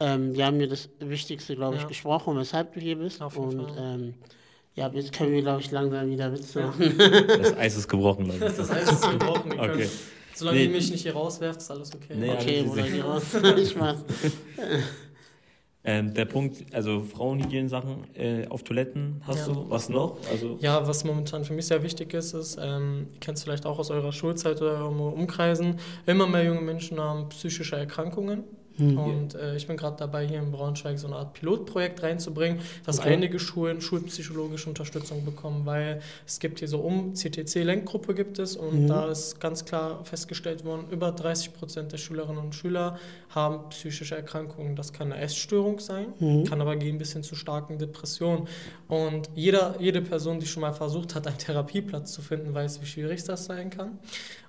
ähm, 0.00 0.34
wir 0.34 0.46
haben 0.46 0.56
mir 0.56 0.68
das 0.68 0.88
Wichtigste, 1.00 1.54
glaube 1.56 1.76
ich, 1.76 1.82
Ja. 1.82 1.88
gesprochen, 1.88 2.36
weshalb 2.36 2.74
du 2.74 2.80
hier 2.80 2.96
bist. 2.96 3.22
Auf 3.22 3.34
jeden 3.36 3.60
Und 3.60 3.70
Fall. 3.72 3.94
ähm, 4.00 4.14
ja, 4.74 4.88
jetzt 4.92 5.12
können 5.12 5.32
wir, 5.32 5.40
glaube 5.40 5.60
ich, 5.60 5.70
langsam 5.70 6.10
wieder 6.10 6.32
Witze 6.32 6.60
Ja. 6.60 6.66
machen. 6.66 6.94
Das 6.98 7.56
Eis 7.56 7.76
ist 7.76 7.88
gebrochen, 7.88 8.26
ich. 8.30 8.38
Das 8.40 8.70
Eis 8.70 8.90
ist 8.92 9.08
gebrochen. 9.10 9.52
Wir 9.52 9.62
Okay. 9.62 9.88
Solange 10.34 10.58
Nee. 10.58 10.64
ihr 10.64 10.70
mich 10.70 10.90
nicht 10.90 11.02
hier 11.02 11.12
rauswerft, 11.14 11.60
ist 11.60 11.70
alles 11.70 11.94
okay. 11.94 12.14
Nee, 12.16 12.30
Okay, 12.30 12.62
Bruder, 12.62 12.82
geh 12.82 13.00
raus. 13.00 13.22
ich 13.56 13.76
mach's. 13.76 14.02
Ähm, 15.86 16.14
der 16.14 16.24
Punkt, 16.24 16.64
also 16.74 17.02
Frauenhygiene-Sachen 17.02 18.04
äh, 18.14 18.46
auf 18.48 18.62
Toiletten 18.62 19.20
hast 19.26 19.46
Ja. 19.46 19.52
du. 19.52 19.68
Was 19.68 19.90
noch? 19.90 20.16
Also, 20.30 20.56
Ja, 20.60 20.86
was 20.88 21.04
momentan 21.04 21.44
für 21.44 21.52
mich 21.52 21.66
sehr 21.66 21.82
wichtig 21.82 22.14
ist, 22.14 22.32
ist, 22.32 22.56
ähm, 22.60 23.08
ihr 23.12 23.20
kennt 23.20 23.36
es 23.36 23.44
vielleicht 23.44 23.66
auch 23.66 23.78
aus 23.78 23.90
eurer 23.90 24.10
Schulzeit 24.12 24.62
oder 24.62 24.78
eurem 24.78 24.98
Umkreisen, 25.00 25.78
immer 26.06 26.26
mehr 26.26 26.42
junge 26.44 26.62
Menschen 26.62 26.98
haben 26.98 27.28
psychische 27.28 27.76
Erkrankungen. 27.76 28.44
Hm. 28.76 28.98
Und 28.98 29.34
äh, 29.34 29.56
ich 29.56 29.66
bin 29.66 29.76
gerade 29.76 29.96
dabei, 29.98 30.26
hier 30.26 30.38
in 30.40 30.50
Braunschweig 30.50 30.98
so 30.98 31.06
eine 31.06 31.16
Art 31.16 31.34
Pilotprojekt 31.34 32.02
reinzubringen, 32.02 32.58
dass 32.84 32.98
Okay. 32.98 33.10
einige 33.14 33.38
Schulen 33.38 33.80
schulpsychologische 33.80 34.68
Unterstützung 34.68 35.24
bekommen, 35.24 35.64
weil 35.64 36.00
es 36.26 36.40
gibt 36.40 36.58
hier 36.58 36.68
so 36.68 36.78
um, 36.80 37.14
CTC-Lenkgruppe 37.14 38.14
gibt 38.14 38.38
es 38.38 38.56
und 38.56 38.82
Mhm. 38.82 38.86
da 38.88 39.10
ist 39.10 39.40
ganz 39.40 39.64
klar 39.64 40.04
festgestellt 40.04 40.64
worden, 40.64 40.86
über 40.90 41.12
30 41.12 41.52
Prozent 41.54 41.92
der 41.92 41.98
Schülerinnen 41.98 42.38
und 42.42 42.54
Schüler 42.54 42.98
haben 43.30 43.68
psychische 43.70 44.16
Erkrankungen. 44.16 44.76
Das 44.76 44.92
kann 44.92 45.12
eine 45.12 45.20
Essstörung 45.22 45.78
sein, 45.80 46.06
Mhm. 46.18 46.44
kann 46.44 46.60
aber 46.60 46.76
gehen 46.76 46.98
bis 46.98 47.12
hin 47.12 47.22
zu 47.22 47.34
starken 47.36 47.78
Depressionen. 47.78 48.48
Und 48.88 49.30
jeder, 49.34 49.76
jede 49.78 50.00
Person, 50.02 50.40
die 50.40 50.46
schon 50.46 50.60
mal 50.62 50.72
versucht 50.72 51.14
hat, 51.14 51.26
einen 51.26 51.38
Therapieplatz 51.38 52.12
zu 52.12 52.22
finden, 52.22 52.52
weiß, 52.54 52.80
wie 52.82 52.86
schwierig 52.86 53.24
das 53.24 53.44
sein 53.44 53.70
kann. 53.70 53.98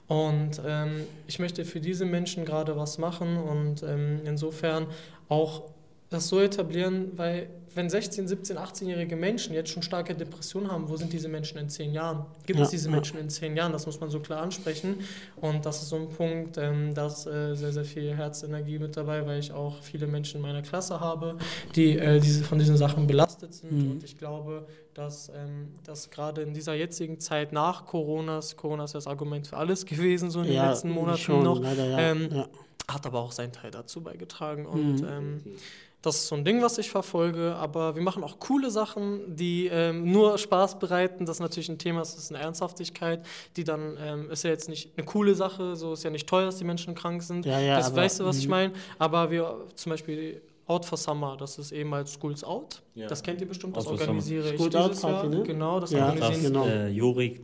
Und 0.07 0.61
ähm, 0.65 1.03
ich 1.27 1.39
möchte 1.39 1.65
für 1.65 1.79
diese 1.79 2.05
Menschen 2.05 2.45
gerade 2.45 2.77
was 2.77 2.97
machen 2.97 3.37
und 3.37 3.81
ähm, 3.83 4.21
insofern 4.25 4.87
auch 5.29 5.63
das 6.09 6.27
so 6.27 6.39
etablieren, 6.39 7.11
weil 7.15 7.49
wenn 7.73 7.89
16, 7.89 8.25
17, 8.29 8.57
18-jährige 8.57 9.17
Menschen 9.17 9.53
jetzt 9.53 9.69
schon 9.69 9.83
starke 9.83 10.15
Depressionen 10.15 10.71
haben, 10.71 10.87
wo 10.87 10.95
sind 10.95 11.11
diese 11.11 11.27
Menschen 11.27 11.57
in 11.57 11.67
zehn 11.67 11.91
Jahren? 11.93 12.25
Gibt 12.45 12.57
Ja, 12.57 12.63
es 12.63 12.71
diese 12.71 12.87
ja. 12.87 12.95
Menschen 12.95 13.19
in 13.19 13.29
zehn 13.29 13.57
Jahren? 13.57 13.73
Das 13.73 13.85
muss 13.85 13.99
man 13.99 14.09
so 14.09 14.21
klar 14.21 14.41
ansprechen. 14.41 15.01
Und 15.35 15.65
das 15.65 15.81
ist 15.81 15.89
so 15.89 15.97
ein 15.97 16.07
Punkt, 16.09 16.57
ähm, 16.57 16.93
da 16.93 17.07
ist 17.07 17.25
äh, 17.27 17.53
sehr, 17.53 17.73
sehr 17.73 17.83
viel 17.83 18.15
Herzenergie 18.15 18.79
mit 18.79 18.95
dabei, 18.95 19.25
weil 19.25 19.39
ich 19.39 19.51
auch 19.51 19.81
viele 19.81 20.07
Menschen 20.07 20.37
in 20.37 20.43
meiner 20.43 20.61
Klasse 20.61 21.01
habe, 21.01 21.37
die 21.75 21.97
äh, 21.97 22.21
diese, 22.21 22.45
von 22.45 22.59
diesen 22.59 22.77
Sachen 22.77 23.07
belastet 23.07 23.53
sind. 23.53 23.73
Mhm. 23.73 23.91
Und 23.91 24.03
ich 24.05 24.17
glaube, 24.17 24.65
dass, 24.93 25.27
ähm, 25.35 25.75
dass 25.83 26.09
gerade 26.11 26.43
in 26.43 26.53
dieser 26.53 26.75
jetzigen 26.75 27.19
Zeit 27.19 27.51
nach 27.51 27.85
Coronas, 27.85 28.55
Corona 28.55 28.85
ist 28.85 28.93
ja 28.93 28.99
das 28.99 29.07
Argument 29.07 29.47
für 29.47 29.57
alles 29.57 29.85
gewesen, 29.85 30.29
so 30.29 30.39
in 30.39 30.45
den 30.45 30.55
Ja, 30.55 30.69
letzten 30.69 30.91
Monaten 30.91 31.17
schon, 31.17 31.43
noch, 31.43 31.59
leider, 31.59 31.85
ja. 31.89 31.99
ähm, 31.99 32.29
ja. 32.31 32.47
hat 32.87 33.05
aber 33.05 33.19
auch 33.19 33.33
seinen 33.33 33.51
Teil 33.51 33.71
dazu 33.71 33.99
beigetragen. 34.01 34.65
Und 34.65 35.01
Mhm. 35.01 35.57
Das 36.05 36.15
ist 36.15 36.27
so 36.27 36.35
ein 36.35 36.45
Ding, 36.45 36.61
was 36.61 36.77
ich 36.77 36.89
verfolge. 36.89 37.55
Aber 37.55 37.95
wir 37.95 38.03
machen 38.03 38.23
auch 38.23 38.39
coole 38.39 38.69
Sachen, 38.69 39.35
die 39.35 39.67
ähm, 39.67 40.11
nur 40.11 40.37
Spaß 40.37 40.79
bereiten. 40.79 41.25
Das 41.25 41.37
ist 41.37 41.41
natürlich 41.41 41.69
ein 41.69 41.77
Thema, 41.77 41.99
das 41.99 42.15
ist 42.15 42.31
eine 42.31 42.43
Ernsthaftigkeit, 42.43 43.25
die 43.57 43.63
dann 43.63 43.97
ähm, 43.99 44.29
ist 44.29 44.43
ja 44.43 44.51
jetzt 44.51 44.69
nicht 44.69 44.91
eine 44.97 45.05
coole 45.05 45.35
Sache. 45.35 45.75
So 45.75 45.93
ist 45.93 46.03
ja 46.03 46.09
nicht 46.09 46.27
toll, 46.27 46.45
dass 46.45 46.57
die 46.57 46.63
Menschen 46.63 46.93
krank 46.95 47.23
sind. 47.23 47.45
Ja, 47.45 47.59
ja, 47.59 47.77
das 47.77 47.87
aber- 47.87 47.97
weißt 47.97 48.19
du, 48.19 48.25
was 48.25 48.37
ich 48.37 48.45
mhm. 48.45 48.51
meine. 48.51 48.73
Aber 48.99 49.31
wir 49.31 49.65
zum 49.75 49.89
Beispiel 49.91 50.41
Out 50.67 50.85
for 50.85 50.97
Summer, 50.97 51.37
das 51.37 51.59
ist 51.59 51.71
ehemals 51.71 52.13
Schools 52.13 52.43
Out. 52.43 52.81
Ja. 52.95 53.07
Das 53.07 53.21
kennt 53.21 53.39
ihr 53.41 53.47
bestimmt, 53.47 53.77
das 53.77 53.85
Out 53.85 53.99
organisiere 53.99 54.49
ich 54.49 54.59
School 54.59 54.75
Out 54.75 54.91
dieses 54.91 55.03
Jahr. 55.03 55.21
Party, 55.21 55.27
ne? 55.29 55.43
Genau, 55.43 55.79
das 55.79 55.91
Ja, 55.91 56.07
organisieren 56.07 56.53
Das, 56.53 56.63
genau. 56.63 56.65
äh, 56.65 56.89
Jorik, 56.89 57.41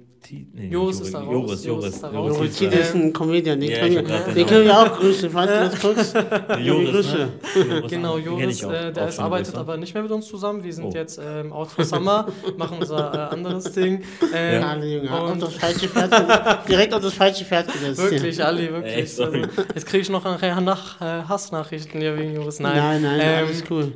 nee, 0.53 0.67
Joris 0.69 0.99
ist 1.01 1.13
da 1.13 1.19
raus. 1.19 1.31
Joris, 1.33 1.65
Joris 1.65 1.65
Joris, 1.65 1.95
ist 1.95 2.03
da 2.03 2.11
Joris 2.11 2.37
raus. 2.37 2.45
ist 2.45 2.59
Titi 2.59 2.71
da. 2.75 2.77
ist 2.81 2.95
ein 2.95 3.13
Comedian, 3.13 3.59
den, 3.59 3.69
Ja, 3.71 3.79
können, 3.79 3.95
wir, 4.07 4.33
den 4.33 4.45
können 4.47 4.65
wir 4.65 4.79
auch 4.79 4.99
grüßen, 4.99 5.29
falls 5.31 5.51
du 5.51 5.59
das 5.59 5.81
guckst. 5.81 6.15
Joris, 6.63 6.91
Grüße. 6.91 7.17
ne? 7.17 7.29
Joris, 7.75 7.91
Genau, 7.91 8.17
Joris, 8.17 8.57
ich 8.57 8.65
auch. 8.65 8.71
äh, 8.71 8.91
der 8.91 9.03
Auch 9.03 9.07
ist, 9.09 9.19
arbeitet 9.19 9.55
aber 9.55 9.77
nicht 9.77 9.93
mehr 9.93 10.03
mit 10.03 10.11
uns 10.11 10.27
zusammen. 10.27 10.63
Wir 10.63 10.73
sind 10.73 10.85
Oh. 10.85 10.91
jetzt 10.93 11.19
ähm, 11.23 11.51
out 11.51 11.69
for 11.71 11.83
summer, 11.85 12.27
machen 12.57 12.77
unser 12.79 13.13
äh, 13.13 13.33
anderes 13.33 13.71
Ding. 13.73 14.03
Ähm, 14.33 14.63
Alle 14.63 14.85
Junge, 14.87 15.11
auf 15.11 15.31
und 15.31 15.41
das 15.41 15.53
falsche 15.55 15.87
Pferd, 15.89 16.13
direkt 16.69 16.93
auf 16.93 17.01
das 17.01 17.13
falsche 17.13 17.43
Pferd 17.43 17.71
gesetzt. 17.73 17.99
wirklich, 18.11 18.43
Ali, 18.45 18.71
wirklich. 18.71 18.93
Ey, 18.95 19.05
sorry. 19.05 19.41
also, 19.41 19.61
jetzt 19.75 19.85
kriege 19.87 20.01
ich 20.01 20.09
noch 20.09 20.23
nachher 20.23 20.61
nach, 20.61 21.01
äh, 21.01 21.23
Hassnachrichten 21.27 21.99
hier 21.99 22.17
wegen 22.17 22.35
Joris. 22.35 22.59
Nein, 22.59 22.77
Nein, 22.77 23.01
nein, 23.01 23.19
ähm, 23.21 23.45
alles 23.47 23.63
cool. 23.69 23.91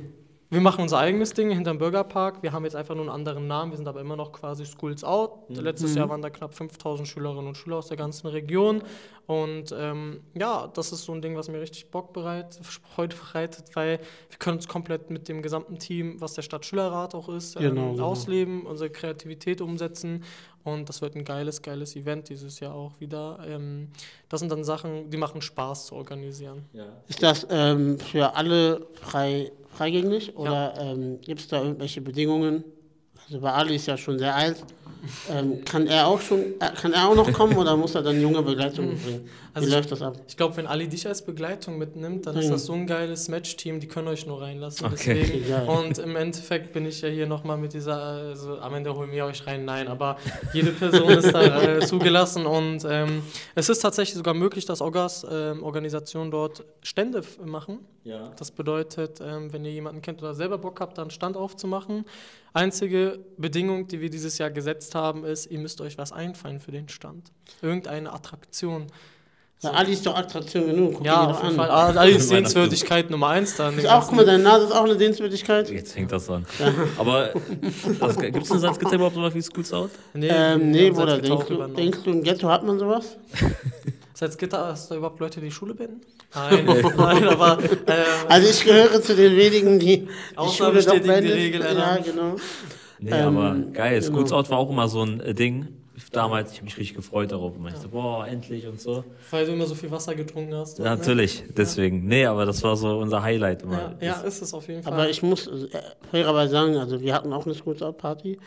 Wir 0.52 0.62
machen 0.62 0.82
unser 0.84 1.00
eigenes 1.00 1.34
Ding 1.34 1.50
hinterm 1.50 1.80
Bürgerpark. 1.80 2.44
Wir 2.44 2.52
haben 2.54 2.66
jetzt 2.66 2.76
einfach 2.76 2.94
nur 2.94 3.04
einen 3.04 3.14
anderen 3.14 3.48
Namen. 3.48 3.72
Wir 3.72 3.78
sind 3.78 3.88
aber 3.88 4.00
immer 4.00 4.16
noch 4.16 4.32
quasi 4.32 4.64
Schools 4.66 5.04
Out. 5.04 5.50
Mhm. 5.50 5.56
Letztes 5.56 5.96
Jahr 5.96 6.08
waren 6.08 6.22
da 6.22 6.30
knapp 6.30 6.54
5000 6.54 7.08
Schülerinnen 7.08 7.48
und 7.48 7.58
Schüler 7.58 7.78
aus 7.78 7.88
der 7.88 7.98
ganzen 7.98 8.28
Region. 8.28 8.84
Und 9.26 9.74
ähm, 9.76 10.22
ja, 10.36 10.68
das 10.68 10.92
ist 10.92 11.06
so 11.06 11.14
ein 11.14 11.22
Ding, 11.24 11.36
was 11.36 11.50
mir 11.50 11.60
richtig 11.60 11.90
Bock 11.90 12.14
bereit, 12.14 12.60
Freude 12.94 13.16
bereitet, 13.16 13.76
weil 13.76 14.00
wir 14.30 14.38
können 14.38 14.58
uns 14.58 14.68
komplett 14.68 15.10
mit 15.10 15.28
dem 15.28 15.42
gesamten 15.42 15.80
Team, 15.80 16.22
was 16.22 16.34
der 16.34 16.44
Stadtschülerrat 16.44 17.16
auch 17.16 17.28
ist, 17.30 17.56
ähm, 17.56 17.64
Genau, 17.64 17.92
genau. 17.94 18.06
ausleben, 18.06 18.68
unsere 18.68 18.92
Kreativität 18.92 19.62
umsetzen. 19.62 20.24
Und 20.66 20.90
das 20.90 21.02
wird 21.02 21.16
ein 21.16 21.24
geiles, 21.24 21.62
geiles 21.62 21.96
Event 21.96 22.28
dieses 22.28 22.60
Jahr 22.60 22.74
auch 22.74 23.00
wieder. 23.00 23.40
Ähm, 23.48 23.90
das 24.30 24.40
sind 24.40 24.52
dann 24.52 24.64
Sachen, 24.64 25.12
die 25.12 25.18
machen 25.18 25.42
Spaß 25.42 25.86
zu 25.86 25.96
organisieren. 25.96 26.66
Ja. 26.74 26.88
Ist 27.08 27.22
das 27.22 27.46
ähm, 27.50 28.00
für 28.00 28.36
alle 28.36 28.88
frei, 28.96 29.52
freigängig 29.70 30.36
oder 30.36 30.74
ähm, 30.80 31.22
gibt 31.22 31.42
es 31.42 31.48
da 31.48 31.62
irgendwelche 31.62 32.02
Bedingungen? 32.02 32.64
Also 33.28 33.40
bei 33.40 33.52
Ali 33.52 33.76
ist 33.76 33.88
ja 33.88 33.98
schon 33.98 34.20
sehr 34.20 34.36
alt. 34.36 34.64
Ähm, 35.30 35.64
kann 35.64 35.86
er 35.86 36.08
auch 36.08 36.20
schon, 36.20 36.40
äh, 36.60 36.72
kann 36.82 36.92
er 36.94 37.08
auch 37.08 37.14
noch 37.16 37.32
kommen 37.32 37.56
oder 37.58 37.78
muss 37.78 37.94
er 37.94 38.02
dann 38.02 38.20
junge 38.20 38.42
Begleitung 38.42 38.88
mitbringen? 38.90 39.26
Wie 39.26 39.30
Also 39.54 39.70
läuft 39.70 39.92
das 39.92 40.02
ab? 40.02 40.16
Ich 40.28 40.36
glaube, 40.36 40.58
wenn 40.58 40.66
Ali 40.66 40.88
dich 40.88 41.06
als 41.08 41.24
Begleitung 41.24 41.78
mitnimmt, 41.78 42.26
dann 42.26 42.36
ist 42.38 42.48
Mhm. 42.48 42.52
das 42.52 42.66
so 42.66 42.74
ein 42.74 42.88
geiles 42.88 43.28
Match-Team, 43.28 43.80
die 43.80 43.88
können 43.88 44.08
euch 44.08 44.26
nur 44.26 44.42
reinlassen. 44.42 44.88
Okay. 44.88 45.20
Deswegen. 45.22 45.48
Geil. 45.48 45.68
Und 45.68 46.00
im 46.00 46.16
Endeffekt 46.16 46.74
bin 46.74 46.88
ich 46.88 47.02
ja 47.02 47.10
hier 47.10 47.28
nochmal 47.28 47.58
mit 47.58 47.74
dieser, 47.74 47.98
also 48.02 48.58
am 48.58 48.74
Ende 48.74 48.96
holen 48.96 49.12
wir 49.12 49.26
euch 49.26 49.46
rein, 49.46 49.64
nein, 49.64 49.88
aber 49.90 50.18
jede 50.54 50.72
Person 50.72 51.10
ist 51.12 51.32
da 51.32 51.62
äh, 51.62 51.80
zugelassen 51.86 52.48
und 52.48 52.84
ähm, 52.90 53.22
es 53.54 53.70
ist 53.70 53.80
tatsächlich 53.80 54.16
sogar 54.16 54.34
möglich, 54.34 54.66
dass 54.66 54.82
Orgas, 54.82 55.24
ähm, 55.30 55.62
Organisationen 55.62 56.32
dort 56.32 56.64
Stände 56.82 57.22
machen. 57.46 57.78
Ja. 58.06 58.32
Das 58.38 58.50
bedeutet, 58.50 59.20
ähm, 59.22 59.54
wenn 59.54 59.66
ihr 59.66 59.72
jemanden 59.72 60.02
kennt 60.02 60.20
oder 60.24 60.34
selber 60.34 60.58
Bock 60.58 60.80
habt, 60.80 60.98
da 60.98 61.04
einen 61.04 61.12
Stand 61.12 61.38
aufzumachen. 61.38 62.06
Einzige 62.56 63.20
Bedingung, 63.38 63.86
die 63.88 64.00
wir 64.00 64.10
dieses 64.10 64.38
Jahr 64.38 64.50
gesetzt 64.50 64.96
haben, 64.96 65.26
ist, 65.26 65.46
ihr 65.52 65.60
müsst 65.60 65.82
euch 65.82 65.98
was 65.98 66.14
einfallen 66.14 66.62
für 66.62 66.72
den 66.72 66.88
Stand. 66.88 67.32
Irgendeine 67.62 68.14
Attraktion. 68.14 68.88
Ja, 69.62 69.72
Ali 69.72 69.92
ist 69.92 70.06
doch 70.06 70.16
Attraktion 70.16 70.66
genug. 70.68 70.94
Guck 70.96 71.06
Ja, 71.06 71.26
auf 71.32 71.38
jeden 71.44 71.50
an. 71.50 71.56
Fall. 71.56 71.70
Ah, 71.70 71.88
Ali 72.00 72.14
ist. 72.14 72.30
Sehenswürdigkeit 72.30 73.10
Nummer 73.10 73.28
eins 73.28 73.58
da. 73.58 73.68
an 73.68 73.74
dem 73.76 73.80
Ist 73.80 73.88
auch, 73.90 74.06
guck 74.08 74.16
mal, 74.16 74.26
deine 74.26 74.42
Nase 74.44 74.68
ist 74.68 74.72
auch 74.72 74.86
eine 74.86 74.98
Sehenswürdigkeit. 74.98 75.70
Jetzt 75.70 75.98
hängt 75.98 76.14
das 76.14 76.30
an. 76.30 76.46
Aber 76.98 77.34
gibt 77.34 78.46
es 78.46 78.52
in 78.52 78.60
Salzgitter 78.60 78.96
überhaupt 78.96 79.16
sowas 79.16 79.34
wie 79.36 79.42
Schools 79.42 79.74
Out? 79.74 79.92
Nee, 80.14 80.30
Ähm, 80.32 80.72
nee, 80.72 80.92
Bruder, 80.92 81.18
denkst 81.20 81.48
du, 81.48 81.68
denkst 81.68 82.00
du, 82.06 82.12
im 82.12 82.24
Ghetto 82.24 82.48
hat 82.48 82.64
man 82.66 82.80
sowas? 82.80 83.18
Salzgitter, 84.14 84.68
hast 84.68 84.92
du 84.92 84.96
überhaupt 84.96 85.20
Leute, 85.20 85.42
die 85.42 85.52
Schule 85.52 85.74
beenden? 85.74 86.00
Nein, 86.34 86.66
nein, 86.98 87.28
aber 87.28 87.58
äh, 87.64 87.94
Also 88.28 88.50
ich 88.50 88.64
gehöre 88.64 89.02
zu 89.02 89.16
den 89.16 89.36
wenigen, 89.38 89.80
die 89.80 90.00
die 90.00 90.08
Ausnahme 90.36 90.76
bestätigen 90.76 91.22
die. 91.24 91.32
Regel, 91.32 91.62
Ja, 91.62 91.98
genau. 91.98 92.36
Nee, 93.00 93.12
Ähm, 93.12 93.38
aber 93.38 93.56
geil. 93.74 94.00
genau. 94.00 94.12
Schools 94.14 94.32
Out 94.32 94.50
war 94.50 94.58
auch 94.58 94.70
immer 94.70 94.88
so 94.88 95.04
ein 95.04 95.20
äh, 95.22 95.34
Ding. 95.34 95.68
Damals, 96.12 96.52
ich 96.52 96.58
habe 96.58 96.66
mich 96.66 96.78
richtig 96.78 96.96
gefreut 96.96 97.32
darauf. 97.32 97.56
Und 97.58 97.68
ich 97.68 97.76
so, 97.76 97.88
boah, 97.88 98.28
endlich 98.28 98.68
und 98.68 98.80
so. 98.82 99.04
weil 99.32 99.46
du 99.46 99.54
immer 99.54 99.66
so 99.66 99.76
viel 99.76 99.90
Wasser 99.92 100.14
getrunken 100.14 100.54
hast. 100.54 100.78
Ja, 100.80 100.86
natürlich, 100.96 101.44
deswegen. 101.56 102.06
Nee, 102.06 102.26
aber 102.26 102.46
das 102.46 102.62
war 102.64 102.76
so 102.76 102.98
unser 103.00 103.22
Highlight 103.24 103.64
immer. 103.64 103.78
Ne? 103.78 103.98
Ja, 104.02 104.08
ja, 104.08 104.22
ist 104.22 104.42
es 104.42 104.54
auf 104.54 104.68
jeden 104.68 104.84
Fall. 104.84 104.92
Aber 104.94 105.10
ich 105.10 105.24
muss 105.24 105.48
äh, 105.48 105.68
fairerweise 106.12 106.52
sagen, 106.52 106.76
also 106.78 107.00
wir 107.00 107.14
hatten 107.14 107.32
auch 107.32 107.46
eine 107.46 107.56
School-Out-Party. 107.56 108.38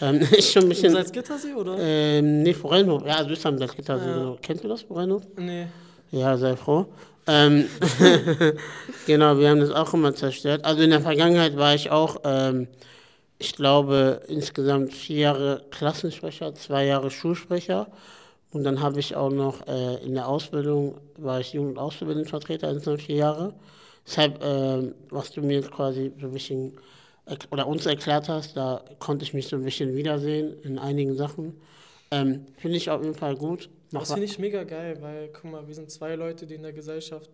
Ähm, 0.00 0.20
ist 0.36 0.52
schon 0.52 0.64
ein 0.64 0.68
bisschen... 0.68 0.92
Salzgittersee, 0.92 1.54
oder? 1.54 1.76
Ähm, 1.78 2.42
nee, 2.42 2.54
Forellenhof. 2.54 3.04
Ja, 3.06 3.16
also 3.16 3.30
ist 3.30 3.46
am 3.46 3.56
Salzgitter. 3.58 3.98
Ja. 3.98 4.04
Genau. 4.04 4.38
Kennst 4.42 4.64
du 4.64 4.68
das, 4.68 4.82
Forellenhof? 4.82 5.22
Nee. 5.36 5.66
Ja, 6.10 6.36
sei 6.36 6.56
froh. 6.56 6.86
Ähm, 7.26 7.68
genau, 9.06 9.38
wir 9.38 9.50
haben 9.50 9.60
das 9.60 9.70
auch 9.70 9.92
immer 9.94 10.14
zerstört. 10.14 10.64
Also 10.64 10.82
in 10.82 10.90
der 10.90 11.00
Vergangenheit 11.00 11.56
war 11.56 11.74
ich 11.74 11.90
auch, 11.90 12.18
ähm, 12.24 12.68
ich 13.38 13.54
glaube, 13.54 14.22
insgesamt 14.28 14.92
vier 14.94 15.18
Jahre 15.18 15.64
Klassensprecher, 15.70 16.54
zwei 16.54 16.86
Jahre 16.86 17.10
Schulsprecher. 17.10 17.88
Und 18.52 18.64
dann 18.64 18.80
habe 18.80 19.00
ich 19.00 19.16
auch 19.16 19.30
noch 19.30 19.66
äh, 19.66 19.96
in 20.04 20.14
der 20.14 20.28
Ausbildung, 20.28 20.98
war 21.18 21.40
ich 21.40 21.52
Jugend- 21.52 21.72
und 21.72 21.78
Auszubildungsvertreter, 21.78 22.70
insgesamt 22.70 23.02
vier 23.02 23.16
Jahre. 23.16 23.54
Deshalb, 24.06 24.42
ähm, 24.42 24.94
was 25.10 25.32
du 25.32 25.42
mir 25.42 25.62
quasi 25.62 26.12
so 26.20 26.26
ein 26.26 26.32
bisschen 26.32 26.78
oder 27.50 27.66
uns 27.66 27.86
erklärt 27.86 28.28
hast, 28.28 28.56
da 28.56 28.84
konnte 29.00 29.24
ich 29.24 29.34
mich 29.34 29.48
so 29.48 29.56
ein 29.56 29.64
bisschen 29.64 29.96
wiedersehen 29.96 30.54
in 30.62 30.78
einigen 30.78 31.16
Sachen. 31.16 31.60
Ähm, 32.10 32.46
Finde 32.56 32.76
ich 32.76 32.88
auf 32.90 33.02
jeden 33.02 33.14
Fall 33.14 33.36
gut. 33.36 33.68
Mach 33.92 34.00
Das 34.00 34.12
finde 34.12 34.24
ich 34.24 34.38
mega 34.38 34.64
geil, 34.64 34.98
weil, 35.00 35.28
guck 35.28 35.50
mal, 35.50 35.66
wir 35.66 35.74
sind 35.74 35.90
zwei 35.90 36.14
Leute, 36.14 36.46
die 36.46 36.54
in 36.54 36.62
der 36.62 36.72
Gesellschaft 36.72 37.30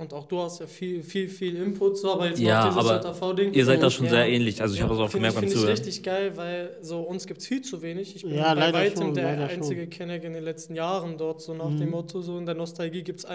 und 0.00 0.12
auch 0.14 0.24
du 0.24 0.40
hast 0.40 0.60
ja 0.60 0.66
viel, 0.66 1.02
viel, 1.02 1.28
viel 1.28 1.56
Input, 1.56 1.98
so, 1.98 2.12
aber 2.14 2.28
jetzt 2.28 2.40
Ja, 2.40 2.64
noch 2.66 2.74
dieses 2.74 2.90
aber 2.90 3.10
JV-Ding. 3.10 3.52
Ihr 3.54 3.64
seid 3.64 3.82
da 3.82 3.90
schon 3.90 4.06
Ja. 4.06 4.10
sehr 4.12 4.28
ähnlich. 4.28 4.60
Also 4.62 4.74
ich 4.74 4.80
habe 4.82 4.94
das 4.94 4.98
auch 5.08 5.12
gemerkt 5.12 5.34
beim 5.36 5.42
finde 5.42 5.54
ich 5.54 5.60
Zuhören. 5.60 5.76
richtig 5.76 6.02
geil, 6.02 6.32
weil 6.36 6.76
so 6.80 7.00
uns 7.02 7.26
gibt 7.26 7.40
es 7.40 7.46
viel 7.46 7.60
zu 7.62 7.82
wenig. 7.82 8.16
Ich 8.16 8.22
bin 8.22 8.34
Ja, 8.34 8.54
bei 8.54 8.60
leider 8.60 8.78
weitem 8.78 9.02
schon, 9.02 9.14
der 9.14 9.46
einzige 9.48 9.86
Kenner 9.86 10.14
in 10.14 10.32
den 10.32 10.42
letzten 10.42 10.74
Jahren 10.74 11.18
dort, 11.18 11.40
so 11.42 11.54
nach 11.54 11.68
Mhm. 11.70 11.78
dem 11.78 11.90
Motto, 11.90 12.22
so 12.22 12.38
in 12.38 12.46
der 12.46 12.54
Nostalgie 12.54 13.02
gibt 13.02 13.20
es 13.20 13.26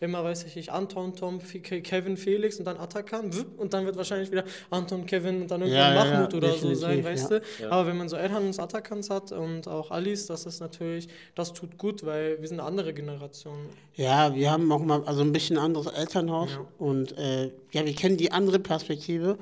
immer, 0.00 0.24
weiß 0.24 0.44
ich 0.44 0.56
nicht, 0.56 0.70
Anton, 0.72 1.14
Tom, 1.14 1.40
Kevin, 1.62 2.16
Felix 2.16 2.58
und 2.58 2.64
dann 2.64 2.78
Atakan 2.78 3.30
und 3.58 3.74
dann 3.74 3.84
wird 3.86 3.96
wahrscheinlich 3.96 4.30
wieder 4.32 4.44
Anton, 4.70 5.06
Kevin 5.06 5.42
und 5.42 5.50
dann 5.50 5.60
irgendwann 5.60 5.80
Ja, 5.80 5.94
ja, 5.94 6.04
ja, 6.04 6.10
Mahmoud 6.12 6.34
oder 6.34 6.52
so 6.54 6.74
sein, 6.74 7.04
weißt 7.04 7.30
ja. 7.32 7.38
du? 7.38 7.70
Aber 7.70 7.86
wenn 7.86 7.96
man 7.98 8.08
so 8.08 8.16
Erhan 8.16 8.46
und 8.46 8.58
Atakans 8.58 9.10
hat 9.10 9.30
und 9.32 9.68
auch 9.68 9.90
Alice, 9.90 10.26
das 10.26 10.46
ist 10.46 10.60
natürlich, 10.60 11.08
das 11.34 11.52
tut 11.52 11.76
gut, 11.76 12.04
weil 12.06 12.40
wir 12.40 12.48
sind 12.48 12.60
eine 12.60 12.66
andere 12.68 12.94
Generation. 12.94 13.58
Ja, 13.96 14.34
wir 14.34 14.50
haben 14.50 14.72
auch 14.72 14.80
mal 14.82 15.02
also 15.04 15.20
ein 15.20 15.32
bisschen 15.32 15.58
anderes 15.58 15.86
Elternhaus 16.14 16.50
Ja. 16.52 16.64
und 16.78 17.16
äh, 17.18 17.50
ja, 17.72 17.84
wir 17.84 17.94
kennen 17.94 18.16
die 18.16 18.32
andere 18.32 18.58
Perspektive 18.58 19.38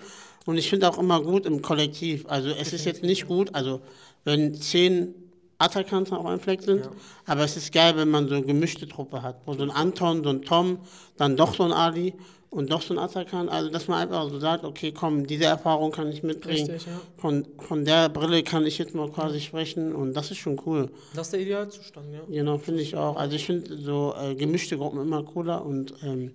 und 0.46 0.56
ich 0.56 0.68
finde 0.68 0.88
auch 0.88 0.98
immer 0.98 1.20
gut 1.22 1.46
im 1.46 1.62
Kollektiv. 1.62 2.24
Also 2.28 2.48
es 2.50 2.72
ist 2.72 2.84
jetzt 2.84 3.02
nicht 3.02 3.26
gut, 3.28 3.54
also 3.54 3.80
wenn 4.24 4.54
zehn 4.54 5.14
Attackants 5.58 6.10
auf 6.10 6.26
einem 6.26 6.40
Fleck 6.40 6.62
sind, 6.62 6.84
Ja. 6.86 6.90
aber 7.26 7.44
es 7.44 7.56
ist 7.56 7.72
geil, 7.72 7.94
wenn 7.96 8.10
man 8.10 8.28
so 8.28 8.34
eine 8.34 8.44
gemischte 8.44 8.88
Truppe 8.88 9.22
hat, 9.22 9.36
wo 9.46 9.54
so 9.54 9.62
ein 9.62 9.70
Anton, 9.70 10.24
so 10.24 10.30
ein 10.30 10.42
Tom, 10.42 10.78
dann 11.16 11.36
doch 11.36 11.54
so 11.54 11.62
ein 11.62 11.72
Ali 11.72 12.14
und 12.52 12.70
doch 12.70 12.82
so 12.82 12.92
ein 12.94 12.98
Attackant. 12.98 13.50
Also 13.50 13.70
dass 13.70 13.88
man 13.88 14.02
einfach 14.02 14.28
so 14.28 14.38
sagt, 14.38 14.64
okay, 14.64 14.92
komm, 14.92 15.26
diese 15.26 15.44
Erfahrung 15.44 15.90
kann 15.90 16.12
ich 16.12 16.22
mitbringen. 16.22 16.70
Richtig, 16.70 16.86
ja. 16.86 17.00
Von, 17.16 17.46
von 17.58 17.84
der 17.84 18.10
Brille 18.10 18.42
kann 18.42 18.66
ich 18.66 18.76
jetzt 18.78 18.94
mal 18.94 19.10
quasi 19.10 19.40
sprechen 19.40 19.94
und 19.94 20.12
das 20.12 20.30
ist 20.30 20.36
schon 20.36 20.60
cool. 20.66 20.90
Das 21.14 21.28
ist 21.28 21.32
der 21.32 21.40
Idealzustand, 21.40 22.12
ja. 22.12 22.20
Genau, 22.28 22.58
finde 22.58 22.82
ich 22.82 22.94
auch. 22.94 23.16
Also 23.16 23.36
ich 23.36 23.46
finde 23.46 23.78
so 23.78 24.14
äh, 24.20 24.34
gemischte 24.34 24.76
Gruppen 24.76 25.00
immer 25.00 25.22
cooler 25.22 25.64
und 25.64 25.94
ähm, 26.04 26.32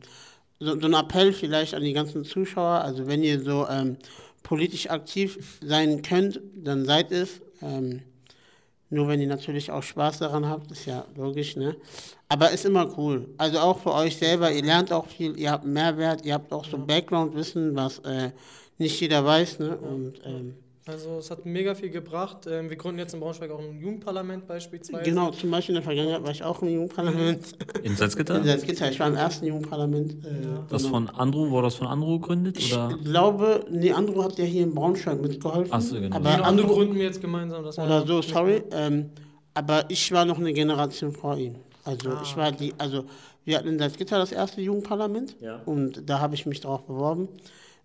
so, 0.60 0.80
so 0.80 0.88
ein 0.88 0.94
Appell 0.96 1.34
vielleicht 1.34 1.76
an 1.76 1.84
die 1.84 1.94
ganzen 1.94 2.26
Zuschauer, 2.26 2.82
also 2.82 3.06
wenn 3.06 3.22
ihr 3.24 3.40
so 3.40 3.68
ähm, 3.70 3.98
politisch 4.42 4.90
aktiv 4.90 5.60
sein 5.64 6.02
könnt, 6.02 6.42
dann 6.56 6.84
seid 6.86 7.12
es. 7.12 7.42
Ähm, 7.62 8.02
Nur 8.90 9.08
wenn 9.08 9.22
ihr 9.22 9.28
natürlich 9.28 9.70
auch 9.70 9.84
Spaß 9.84 10.20
daran 10.20 10.48
habt, 10.48 10.72
ist 10.72 10.86
ja 10.86 11.06
logisch, 11.16 11.58
ne? 11.58 11.76
Aber 12.30 12.52
ist 12.52 12.66
immer 12.66 12.88
cool. 12.98 13.28
Also 13.38 13.60
auch 13.60 13.80
für 13.80 13.94
euch 13.94 14.18
selber, 14.18 14.52
ihr 14.52 14.64
lernt 14.64 14.92
auch 14.92 15.08
viel, 15.08 15.38
ihr 15.40 15.52
habt 15.52 15.66
Mehrwert, 15.66 16.26
ihr 16.26 16.34
habt 16.34 16.52
auch 16.52 16.66
so 16.66 16.78
Background-Wissen, 16.78 17.76
was 17.76 18.00
äh, 18.00 18.32
nicht 18.78 19.00
jeder 19.00 19.24
weiß, 19.24 19.60
ne? 19.60 19.78
Und 19.78 20.14
ähm, 20.26 20.56
Also 20.86 21.18
es 21.20 21.32
hat 21.32 21.46
mega 21.46 21.74
viel 21.74 21.90
gebracht. 21.90 22.40
Ähm, 22.50 22.70
wir 22.70 22.76
gründen 22.76 23.00
jetzt 23.00 23.14
in 23.14 23.22
Braunschweig 23.22 23.50
auch 23.50 23.60
ein 23.60 23.80
Jugendparlament 23.80 24.46
beispielsweise. 24.46 25.04
genau, 25.04 25.32
zum 25.32 25.52
Beispiel 25.52 25.76
in 25.76 25.82
der 25.82 25.84
Vergangenheit 25.84 26.22
war 26.24 26.32
ich 26.32 26.44
auch 26.44 26.62
im 26.62 26.68
Jugendparlament. 26.68 27.46
In 27.84 27.96
Salzgitter? 27.96 28.38
In 28.40 28.44
Salzgitter, 28.44 28.92
ich 28.92 29.00
war 29.00 29.08
im 29.08 29.16
ersten 29.16 29.46
Jugendparlament. 29.46 30.12
Äh, 30.26 30.30
Das 30.70 30.84
genau. 30.84 30.96
von 30.96 31.10
Andrew, 31.10 31.50
wurde 31.50 31.68
das 31.68 31.76
von 31.76 31.88
Andrew 31.88 32.20
gegründet? 32.20 32.58
Oder? 32.58 32.90
Ich 32.98 33.06
glaube, 33.06 33.66
nee, 33.72 33.92
Andrew 33.94 34.22
hat 34.24 34.38
ja 34.38 34.44
hier 34.46 34.64
in 34.64 34.76
Braunschweig 34.76 35.22
mitgeholfen. 35.22 35.72
Ach 35.72 35.82
so, 35.82 35.96
genau. 35.96 36.14
Aber 36.16 36.32
Genau, 36.32 36.44
Andrew, 36.44 36.68
gründen 36.68 36.96
wir 36.96 37.04
jetzt 37.04 37.22
gemeinsam. 37.22 37.64
Das 37.64 37.80
oder 37.80 38.06
so, 38.06 38.22
sorry. 38.22 38.64
Ähm, 38.72 39.12
aber 39.54 39.86
ich 39.90 40.12
war 40.12 40.26
noch 40.26 40.38
eine 40.38 40.52
Generation 40.54 41.12
vor 41.14 41.38
ihm. 41.38 41.56
Also 41.88 42.10
Ah, 42.10 42.22
ich 42.24 42.36
war 42.36 42.52
die, 42.52 42.74
also 42.78 43.06
wir 43.46 43.58
hatten 43.58 43.70
in 43.70 43.80
Salzgitter 43.80 44.20
das 44.20 44.32
erste 44.32 44.62
Jugendparlament 44.62 45.36
Ja. 45.40 45.62
und 45.66 46.10
da 46.10 46.20
habe 46.20 46.36
ich 46.36 46.46
mich 46.46 46.60
drauf 46.62 46.84
beworben. 46.86 47.30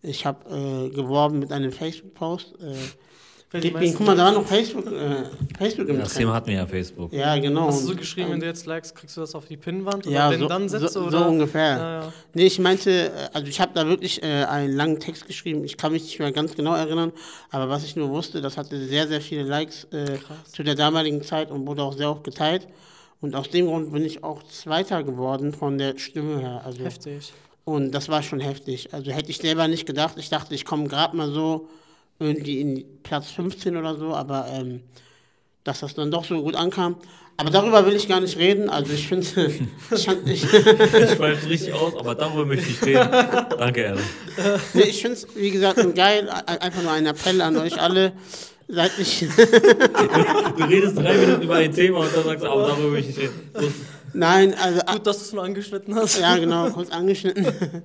Ich 0.03 0.27
habe 0.27 0.39
äh, 0.51 0.89
geworben 0.91 1.39
mit 1.39 1.53
einem 1.53 1.71
Facebook-Post. 1.71 2.55
Äh, 2.61 3.61
gib 3.61 3.81
ihn- 3.81 3.95
guck 3.95 4.07
mal, 4.07 4.17
da 4.17 4.25
war 4.25 4.33
noch 4.33 4.47
Facebook, 4.47 4.87
äh, 4.91 5.25
Facebook 5.57 5.89
im 5.89 5.99
Das 6.01 6.09
Trend. 6.09 6.19
Thema 6.19 6.35
hatten 6.35 6.47
wir 6.49 6.55
ja 6.57 6.67
Facebook. 6.67 7.13
Ja, 7.13 7.37
genau. 7.39 7.69
Hast 7.69 7.83
du 7.83 7.89
so 7.89 7.95
geschrieben, 7.97 8.29
ähm, 8.29 8.33
wenn 8.33 8.41
du 8.41 8.47
jetzt 8.47 8.67
likest, 8.67 8.97
kriegst 8.97 9.17
du 9.17 9.21
das 9.21 9.35
auf 9.37 9.45
die 9.47 9.57
Pinnwand? 9.57 10.05
Oder 10.07 10.15
Ja, 10.17 10.31
wenn 10.33 10.41
so, 10.41 10.49
dann 10.49 10.69
so, 10.69 10.79
setzt 10.79 10.95
so 10.95 11.03
oder? 11.05 11.29
ungefähr. 11.29 11.77
Ja, 11.77 12.03
ja. 12.03 12.13
Nee, 12.35 12.47
ich 12.47 12.59
meinte, 12.59 12.91
äh, 12.91 13.11
also 13.33 13.47
ich 13.47 13.61
habe 13.61 13.71
da 13.75 13.87
wirklich 13.87 14.21
äh, 14.25 14.45
einen 14.47 14.75
langen 14.75 14.99
Text 14.99 15.29
geschrieben. 15.29 15.63
Ich 15.65 15.77
kann 15.77 15.93
mich 15.93 16.03
nicht 16.03 16.19
mehr 16.19 16.33
ganz 16.33 16.57
genau 16.57 16.75
erinnern, 16.75 17.13
aber 17.53 17.69
was 17.69 17.85
ich 17.85 17.95
nur 17.95 18.09
wusste, 18.09 18.41
das 18.41 18.57
hatte 18.57 18.77
sehr, 18.89 19.07
sehr 19.07 19.21
viele 19.21 19.45
Likes 19.45 19.85
äh, 19.93 20.19
zu 20.51 20.65
der 20.65 20.75
damaligen 20.75 21.23
Zeit 21.23 21.53
und 21.53 21.65
wurde 21.69 21.83
auch 21.85 21.93
sehr 21.97 22.11
oft 22.11 22.25
geteilt. 22.25 22.67
Und 23.23 23.35
aus 23.35 23.49
dem 23.49 23.67
Grund 23.67 23.93
bin 23.93 24.05
ich 24.05 24.23
auch 24.25 24.43
Zweiter 24.43 25.03
geworden 25.05 25.55
von 25.55 25.79
der 25.79 25.97
Stimme 25.99 26.41
her. 26.41 26.63
Also, 26.67 26.85
Heftig. 26.85 27.33
und 27.65 27.93
das 27.93 28.09
war 28.11 28.23
schon 28.23 28.41
heftig. 28.41 28.93
Also 28.93 29.11
hätte 29.13 29.31
ich 29.31 29.39
selber 29.39 29.67
nicht 29.69 29.87
gedacht. 29.87 30.17
Ich 30.19 30.29
dachte, 30.29 30.55
ich 30.55 30.65
komme 30.67 30.89
gerade 30.89 31.17
mal 31.17 31.31
so 31.33 31.69
irgendwie 32.19 32.61
in 32.61 32.85
Platz 33.03 33.31
15 33.31 33.77
oder 33.77 33.97
so, 33.97 34.13
aber 34.15 34.49
ähm, 34.53 34.83
dass 35.65 35.81
das 35.81 35.95
dann 35.95 36.11
doch 36.11 36.25
so 36.25 36.43
gut 36.43 36.57
ankam. 36.57 36.97
Aber 37.39 37.49
darüber 37.51 37.87
will 37.87 37.95
ich 37.95 38.09
gar 38.09 38.21
nicht 38.21 38.37
reden. 38.37 38.69
Also 38.69 38.93
ich 38.93 39.07
finde, 39.09 39.27
ich, 39.95 40.05
fand- 40.05 40.29
ich, 40.29 40.43
Ich 40.53 41.19
weiß 41.19 41.49
richtig 41.49 41.73
aus, 41.73 41.95
aber 41.97 42.15
darüber 42.15 42.45
möchte 42.45 42.69
ich 42.69 42.83
reden. 42.83 43.09
Danke, 43.57 43.89
Aaron. 43.91 44.03
Nee, 44.75 44.83
ich 44.83 45.01
finde 45.01 45.17
es, 45.17 45.27
wie 45.35 45.51
gesagt, 45.51 45.79
geil. 45.95 46.29
Ein- 46.29 46.59
Einfach 46.59 46.83
nur 46.83 46.93
ein 46.93 47.07
Appell 47.07 47.41
an 47.41 47.57
euch 47.57 47.81
alle. 47.81 48.13
Seid 48.69 48.99
nicht. 48.99 49.23
Du 50.57 50.65
redest 50.65 50.97
drei 50.97 51.17
Minuten 51.17 51.43
über 51.43 51.57
ein 51.57 51.73
Thema 51.73 52.01
und 52.01 52.15
dann 52.15 52.25
sagst 52.25 52.45
du, 52.45 52.49
aber 52.49 52.69
darüber 52.69 52.89
möchte 52.91 53.11
ich 53.11 53.19
reden. 53.19 53.51
So, 53.55 53.73
Nein, 54.13 54.55
also. 54.55 54.81
Gut, 54.81 55.07
dass 55.07 55.19
du 55.19 55.25
es 55.25 55.33
nur 55.33 55.45
angeschnitten 55.45 55.95
hast. 55.95 56.21
Ja, 56.21 56.37
genau, 56.37 56.71
kurz 56.71 56.91
angeschnitten. 56.91 57.47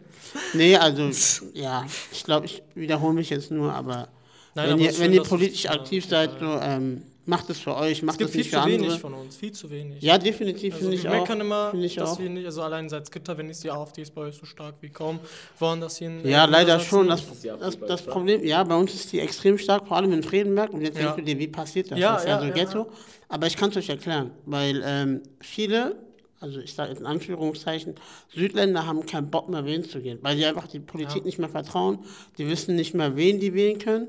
nee, 0.54 0.76
also, 0.76 1.10
ja, 1.54 1.86
ich 2.12 2.24
glaube, 2.24 2.46
ich 2.46 2.62
wiederhole 2.76 3.14
mich 3.14 3.30
jetzt 3.30 3.52
nur, 3.52 3.74
aber 3.74 4.10
Nein, 4.56 4.66
wenn, 4.66 4.74
aber 4.74 4.82
ihr, 4.82 4.90
ist 4.90 5.00
wenn 5.00 5.06
schön, 5.06 5.14
ihr 5.14 5.24
politisch 5.24 5.64
ja, 5.64 5.72
aktiv 5.72 6.06
seid, 6.06 6.32
so, 6.40 6.60
ähm, 6.62 7.04
macht 7.28 7.50
es 7.50 7.60
für 7.60 7.76
euch, 7.76 8.00
Es 8.00 8.02
macht 8.04 8.18
gibt 8.18 8.30
es 8.30 8.36
viel 8.36 8.42
nicht 8.44 8.54
zu 8.54 8.60
für 8.62 8.66
wenig 8.68 8.82
andere. 8.88 9.00
von 9.00 9.14
uns, 9.14 9.36
viel 9.38 9.52
zu 9.52 9.70
wenig. 9.70 10.02
Ja, 10.02 10.18
definitiv 10.18 10.74
Also 10.74 10.86
finde 10.86 10.98
ich 10.98 11.04
wir 11.04 11.12
auch. 11.12 11.16
meckern 11.22 11.42
immer, 11.42 11.74
dass 11.74 11.98
auch. 12.14 12.20
wir 12.20 12.30
nicht, 12.30 12.46
also 12.46 12.62
allein 12.62 12.90
seit 12.90 13.12
Gitter, 13.12 13.38
wenn 13.38 13.50
ich 13.50 13.60
die 13.60 13.70
AfD 13.72 14.02
ist 14.02 14.16
bei 14.16 14.22
euch 14.22 14.36
so 14.36 14.46
stark 14.46 14.76
wie 14.82 14.90
kaum, 14.90 15.20
waren 15.60 15.82
das 15.82 15.98
hier 15.98 16.08
in 16.08 16.28
Ja, 16.28 16.46
leider 16.46 16.80
schon. 16.80 17.08
Das, 17.08 17.24
das, 17.60 17.76
bei 17.78 17.88
das? 17.88 18.04
Problem, 18.04 18.44
ja, 18.44 18.64
bei 18.64 18.76
uns 18.76 18.94
ist 18.94 19.12
die 19.12 19.20
extrem 19.20 19.58
stark, 19.58 19.88
vor 19.88 19.98
allem 19.98 20.12
in 20.14 20.24
Friedenberg. 20.24 20.72
Und 20.74 20.82
jetzt 20.82 20.96
Ja. 20.98 21.12
denkst 21.14 21.16
du 21.18 21.24
dir, 21.24 21.40
wie 21.40 21.48
passiert 21.48 21.92
das? 21.92 22.00
Ja, 22.00 22.14
das 22.14 22.22
ist 22.24 22.28
ja, 22.28 22.34
ja, 22.36 22.40
so 22.42 22.46
ja, 22.48 22.54
Ghetto. 22.54 22.88
Aber 23.30 23.48
ich 23.48 23.58
kann 23.58 23.70
es 23.72 23.78
euch 23.78 23.90
erklären, 23.90 24.32
weil 24.46 24.82
ähm, 24.86 25.22
viele, 25.42 25.98
also 26.40 26.60
ich 26.60 26.74
sage 26.74 26.94
in 26.94 27.06
Anführungszeichen, 27.06 27.96
Südländer 28.34 28.86
haben 28.86 29.06
keinen 29.06 29.30
Bock 29.30 29.50
mehr 29.50 29.66
wählen 29.66 29.84
zu 29.84 30.00
gehen, 30.02 30.20
weil 30.22 30.38
sie 30.38 30.46
einfach 30.46 30.68
die 30.68 30.80
Politik 30.80 31.18
Ja. 31.18 31.24
nicht 31.24 31.40
mehr 31.40 31.50
vertrauen. 31.50 32.00
Die 32.38 32.48
wissen 32.48 32.76
nicht 32.76 32.94
mehr, 32.94 33.16
wen 33.18 33.40
die 33.40 33.54
wählen 33.54 33.80
können. 33.80 34.08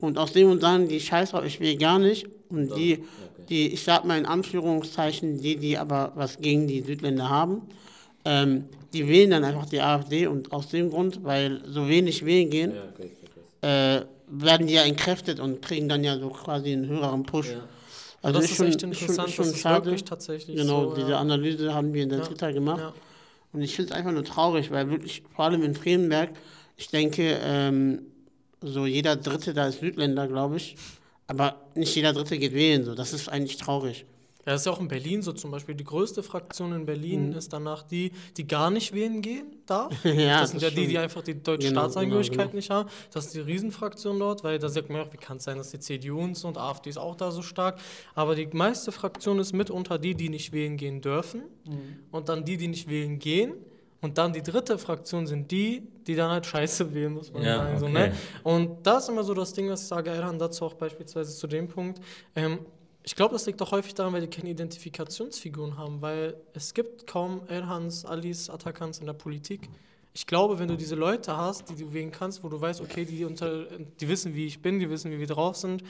Und 0.00 0.16
aus 0.18 0.32
dem 0.32 0.50
und 0.50 0.60
sagen 0.60 0.88
die 0.88 1.00
Scheiß 1.00 1.30
drauf, 1.32 1.44
ich 1.44 1.58
will 1.60 1.76
gar 1.76 1.98
nicht. 1.98 2.26
Und 2.50 2.74
die, 2.76 3.04
die, 3.48 3.68
ich 3.72 3.82
sag 3.82 4.04
mal 4.04 4.16
in 4.18 4.26
Anführungszeichen, 4.26 5.40
die, 5.40 5.56
die 5.56 5.76
aber 5.76 6.12
was 6.14 6.38
gegen 6.38 6.66
die 6.66 6.82
Südländer 6.82 7.28
haben, 7.28 7.62
ähm, 8.24 8.64
die 8.92 9.06
wählen 9.08 9.30
dann 9.30 9.44
einfach 9.44 9.66
die 9.66 9.80
AfD 9.80 10.26
und 10.26 10.52
aus 10.52 10.68
dem 10.68 10.90
Grund, 10.90 11.24
weil 11.24 11.62
so 11.66 11.88
wenig 11.88 12.24
wählen 12.24 12.48
gehen, 12.50 12.72
äh, 13.62 14.00
werden 14.30 14.66
die 14.66 14.74
ja 14.74 14.82
entkräftet 14.82 15.40
und 15.40 15.62
kriegen 15.62 15.88
dann 15.88 16.04
ja 16.04 16.18
so 16.18 16.28
quasi 16.30 16.72
einen 16.72 16.86
höheren 16.86 17.22
Push. 17.24 17.48
Also 18.22 18.40
das 18.40 18.50
ist, 18.50 18.60
echt 18.60 18.80
schon- 18.80 18.90
interessant, 18.92 19.28
ist 19.28 19.34
schon 19.34 19.44
das 19.46 19.54
ist 19.54 19.60
schade. 19.60 19.84
wirklich 19.86 20.04
tatsächlich 20.04 20.56
Genau, 20.56 20.90
so. 20.90 20.94
diese 20.96 21.10
ja. 21.10 21.18
Analyse 21.18 21.74
haben 21.74 21.92
wir 21.94 22.02
in 22.02 22.08
der 22.08 22.18
Ja. 22.20 22.24
Twitter 22.24 22.52
gemacht. 22.52 22.80
Ja. 22.80 22.92
Und 23.52 23.62
ich 23.62 23.74
finde 23.76 23.92
es 23.92 23.96
einfach 23.96 24.12
nur 24.12 24.24
traurig, 24.24 24.70
weil 24.70 24.90
wirklich, 24.90 25.22
vor 25.34 25.46
allem 25.46 25.62
in 25.62 25.74
Friedenberg, 25.74 26.30
ich 26.76 26.88
denke, 26.88 27.38
ähm, 27.42 28.02
so 28.60 28.86
jeder 28.86 29.16
Dritte 29.16 29.54
da 29.54 29.68
ist 29.68 29.80
Südländer, 29.80 30.26
glaube 30.28 30.56
ich. 30.56 30.76
Aber 31.26 31.56
nicht 31.74 31.94
jeder 31.94 32.12
Dritte 32.12 32.38
geht 32.38 32.54
wählen, 32.54 32.84
so. 32.84 32.94
Das 32.94 33.12
ist 33.12 33.28
eigentlich 33.28 33.58
traurig. 33.58 34.06
Ja, 34.48 34.52
das 34.52 34.62
ist 34.62 34.66
ja 34.66 34.72
auch 34.72 34.80
in 34.80 34.88
Berlin 34.88 35.20
so 35.20 35.34
zum 35.34 35.50
Beispiel. 35.50 35.74
Die 35.74 35.84
größte 35.84 36.22
Fraktion 36.22 36.72
in 36.72 36.86
Berlin 36.86 37.34
ist 37.34 37.52
danach 37.52 37.82
die, 37.82 38.12
die 38.38 38.46
gar 38.46 38.70
nicht 38.70 38.94
wählen 38.94 39.20
gehen 39.20 39.44
darf. 39.66 39.92
Mhm. 40.04 40.10
Ja, 40.18 40.40
das 40.40 40.52
sind 40.52 40.62
das 40.62 40.70
ja 40.70 40.74
die, 40.74 40.86
die 40.86 40.96
einfach 40.96 41.20
die 41.20 41.34
deutsche 41.34 41.68
Genau, 41.68 41.82
Staatsangehörigkeit 41.82 42.46
genau, 42.46 42.56
nicht 42.56 42.70
haben. 42.70 42.88
Das 43.12 43.26
ist 43.26 43.34
die 43.34 43.40
Riesenfraktion 43.40 44.18
dort, 44.18 44.44
weil 44.44 44.58
da 44.58 44.70
sagt 44.70 44.88
man 44.88 45.02
auch, 45.02 45.12
wie 45.12 45.18
kann 45.18 45.36
es 45.36 45.44
sein, 45.44 45.58
dass 45.58 45.70
die 45.70 45.80
CDU 45.80 46.20
und 46.20 46.34
so 46.34 46.48
und 46.48 46.56
AfD 46.56 46.88
ist 46.88 46.96
auch 46.96 47.14
da 47.14 47.30
so 47.30 47.42
stark. 47.42 47.78
Aber 48.14 48.34
die 48.34 48.46
meiste 48.46 48.90
Fraktion 48.90 49.38
ist 49.38 49.52
mitunter 49.52 49.98
die, 49.98 50.14
die 50.14 50.30
nicht 50.30 50.54
wählen 50.54 50.78
gehen 50.78 51.02
dürfen. 51.02 51.42
Mhm. 51.66 51.98
Und 52.10 52.30
dann 52.30 52.46
die, 52.46 52.56
die 52.56 52.68
nicht 52.68 52.88
wählen 52.88 53.18
gehen. 53.18 53.52
Und 54.00 54.16
dann 54.16 54.32
die 54.32 54.42
dritte 54.42 54.78
Fraktion 54.78 55.26
sind 55.26 55.50
die, 55.50 55.82
die 56.06 56.14
dann 56.14 56.30
halt 56.30 56.46
scheiße 56.46 56.94
wählen, 56.94 57.12
muss 57.14 57.32
man 57.32 57.42
Ja, 57.42 57.56
sagen. 57.58 57.78
So, 57.78 57.86
okay. 57.86 57.92
ne? 57.94 58.12
Und 58.44 58.86
das 58.86 59.04
ist 59.04 59.08
immer 59.08 59.24
so 59.24 59.34
das 59.34 59.52
Ding, 59.52 59.68
was 59.68 59.82
ich 59.82 59.88
sage, 59.88 60.10
Erhan, 60.10 60.38
dazu 60.38 60.64
auch 60.64 60.74
beispielsweise 60.74 61.34
zu 61.34 61.46
dem 61.46 61.66
Punkt. 61.68 62.00
Ähm, 62.36 62.60
ich 63.02 63.16
glaube, 63.16 63.32
das 63.32 63.46
liegt 63.46 63.60
auch 63.62 63.72
häufig 63.72 63.94
daran, 63.94 64.12
weil 64.12 64.20
die 64.20 64.28
keine 64.28 64.50
Identifikationsfiguren 64.50 65.76
haben, 65.76 66.00
weil 66.00 66.36
es 66.52 66.74
gibt 66.74 67.06
kaum 67.06 67.40
Erhans, 67.48 68.04
Alis, 68.04 68.50
Atakans 68.50 68.98
in 69.00 69.06
der 69.06 69.14
Politik. 69.14 69.68
Ich 70.12 70.26
glaube, 70.26 70.58
wenn 70.58 70.68
du 70.68 70.76
diese 70.76 70.94
Leute 70.94 71.36
hast, 71.36 71.70
die 71.70 71.76
du 71.76 71.92
wählen 71.92 72.10
kannst, 72.10 72.44
wo 72.44 72.48
du 72.48 72.60
weißt, 72.60 72.80
okay, 72.80 73.04
die, 73.04 73.24
unter, 73.24 73.64
die 74.00 74.08
wissen, 74.08 74.34
wie 74.34 74.46
ich 74.46 74.60
bin, 74.60 74.78
die 74.78 74.90
wissen, 74.90 75.10
wie 75.10 75.18
wir 75.18 75.26
drauf 75.26 75.56
sind, 75.56 75.82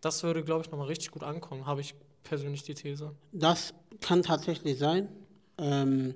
das 0.00 0.22
würde, 0.22 0.42
glaube 0.42 0.62
ich, 0.64 0.70
nochmal 0.70 0.88
richtig 0.88 1.10
gut 1.10 1.22
ankommen, 1.22 1.66
habe 1.66 1.80
ich 1.80 1.94
persönlich 2.24 2.62
die 2.62 2.74
These. 2.74 3.12
Das 3.32 3.72
kann 4.00 4.22
tatsächlich 4.22 4.78
sein. 4.78 5.08
Ähm, 5.58 6.14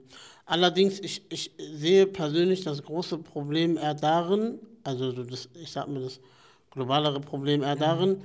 allerdings, 0.49 0.99
ich, 1.01 1.23
ich 1.29 1.53
sehe 1.59 2.07
persönlich 2.07 2.65
das 2.65 2.83
große 2.83 3.19
Problem 3.19 3.77
eher 3.77 3.95
darin, 3.95 4.59
also 4.83 5.13
so 5.13 5.23
das, 5.23 5.49
ich 5.55 5.71
sag 5.71 5.89
mal 5.89 6.03
das 6.03 6.19
globalere 6.71 7.21
Problem 7.21 7.63
eher 7.63 7.77
darin, 7.77 8.23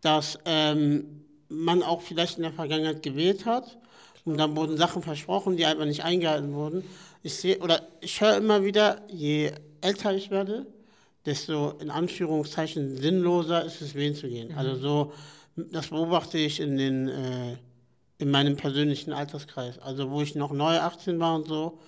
dass 0.00 0.38
ähm, 0.44 1.24
man 1.48 1.82
auch 1.82 2.02
vielleicht 2.02 2.38
in 2.38 2.42
der 2.42 2.52
Vergangenheit 2.52 3.02
gewählt 3.02 3.46
hat 3.46 3.78
und 4.24 4.38
dann 4.38 4.56
wurden 4.56 4.76
Sachen 4.76 5.02
versprochen, 5.02 5.56
die 5.56 5.66
einfach 5.66 5.84
nicht 5.84 6.02
eingehalten 6.02 6.52
wurden. 6.52 6.82
Ich 7.22 7.36
sehe, 7.36 7.58
oder 7.58 7.86
ich 8.00 8.20
höre 8.20 8.36
immer 8.38 8.64
wieder, 8.64 9.02
je 9.08 9.52
älter 9.80 10.14
ich 10.14 10.30
werde, 10.30 10.66
desto 11.24 11.70
in 11.80 11.90
Anführungszeichen 11.90 12.96
sinnloser 12.96 13.64
ist 13.64 13.80
es, 13.82 13.94
wählen 13.94 14.14
zu 14.14 14.28
gehen. 14.28 14.54
Also 14.56 14.76
so, 14.76 15.12
das 15.56 15.88
beobachte 15.88 16.38
ich 16.38 16.60
in 16.60 16.76
den 16.76 17.08
äh, 17.08 17.56
in 18.18 18.30
meinem 18.30 18.56
persönlichen 18.56 19.12
Alterskreis. 19.12 19.78
Also 19.78 20.10
wo 20.10 20.22
ich 20.22 20.34
noch 20.34 20.52
neu 20.52 20.78
18 20.78 21.18
war 21.20 21.34
und 21.36 21.46
so, 21.46 21.78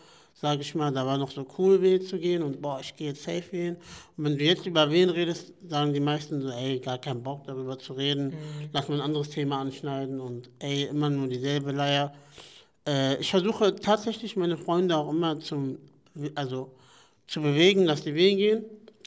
sage 0.40 0.62
ich 0.62 0.74
mal, 0.74 0.92
da 0.92 1.04
war 1.04 1.18
noch 1.18 1.30
so 1.30 1.46
cool, 1.58 1.82
wählen 1.82 2.02
zu 2.02 2.18
gehen 2.18 2.42
und 2.42 2.62
boah, 2.62 2.78
ich 2.80 2.94
gehe 2.94 3.08
jetzt 3.08 3.24
safe 3.24 3.50
wählen. 3.50 3.76
Und 4.16 4.24
wenn 4.24 4.38
du 4.38 4.44
jetzt 4.44 4.66
über 4.66 4.90
wen 4.90 5.10
redest, 5.10 5.52
sagen 5.66 5.92
die 5.92 6.00
meisten 6.00 6.40
so, 6.40 6.50
ey, 6.50 6.78
gar 6.78 6.98
keinen 6.98 7.22
Bock 7.22 7.44
darüber 7.44 7.78
zu 7.78 7.94
reden, 7.94 8.34
lass 8.72 8.88
mal 8.88 8.96
ein 8.96 9.00
anderes 9.00 9.30
Thema 9.30 9.60
anschneiden 9.60 10.20
und 10.20 10.48
ey, 10.60 10.84
immer 10.84 11.10
nur 11.10 11.26
dieselbe 11.28 11.72
Leier. 11.72 12.12
Äh, 12.86 13.16
ich 13.16 13.30
versuche 13.30 13.74
tatsächlich 13.74 14.36
meine 14.36 14.56
Freunde 14.56 14.96
auch 14.96 15.10
immer 15.10 15.40
zum, 15.40 15.78
also 16.36 16.72
zu 17.26 17.42
bewegen, 17.42 17.86
dass 17.86 18.04
die 18.04 18.14
wählen 18.14 18.36
gehen, 18.36 18.64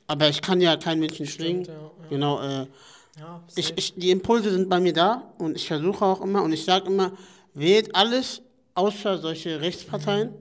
aber 0.08 0.28
ich 0.28 0.42
kann 0.42 0.60
ja 0.60 0.76
keinen 0.76 1.00
Menschen 1.00 1.26
zwingen. 1.26 1.66
ja, 1.66 1.74
ja. 1.74 1.92
Genau, 2.10 2.42
äh, 2.42 2.68
Ja, 3.20 3.44
ich, 3.56 3.74
ich, 3.78 3.94
die 3.96 4.12
Impulse 4.12 4.52
sind 4.52 4.70
bei 4.70 4.80
mir 4.80 4.94
da 4.94 5.34
und 5.38 5.56
ich 5.56 5.68
versuche 5.68 6.06
auch 6.06 6.22
immer 6.22 6.44
und 6.44 6.54
ich 6.54 6.64
sage 6.64 6.88
immer, 6.88 7.12
wählt 7.54 7.94
alles 7.96 8.42
außer 8.74 9.18
solche 9.18 9.60
Rechtsparteien. 9.60 10.34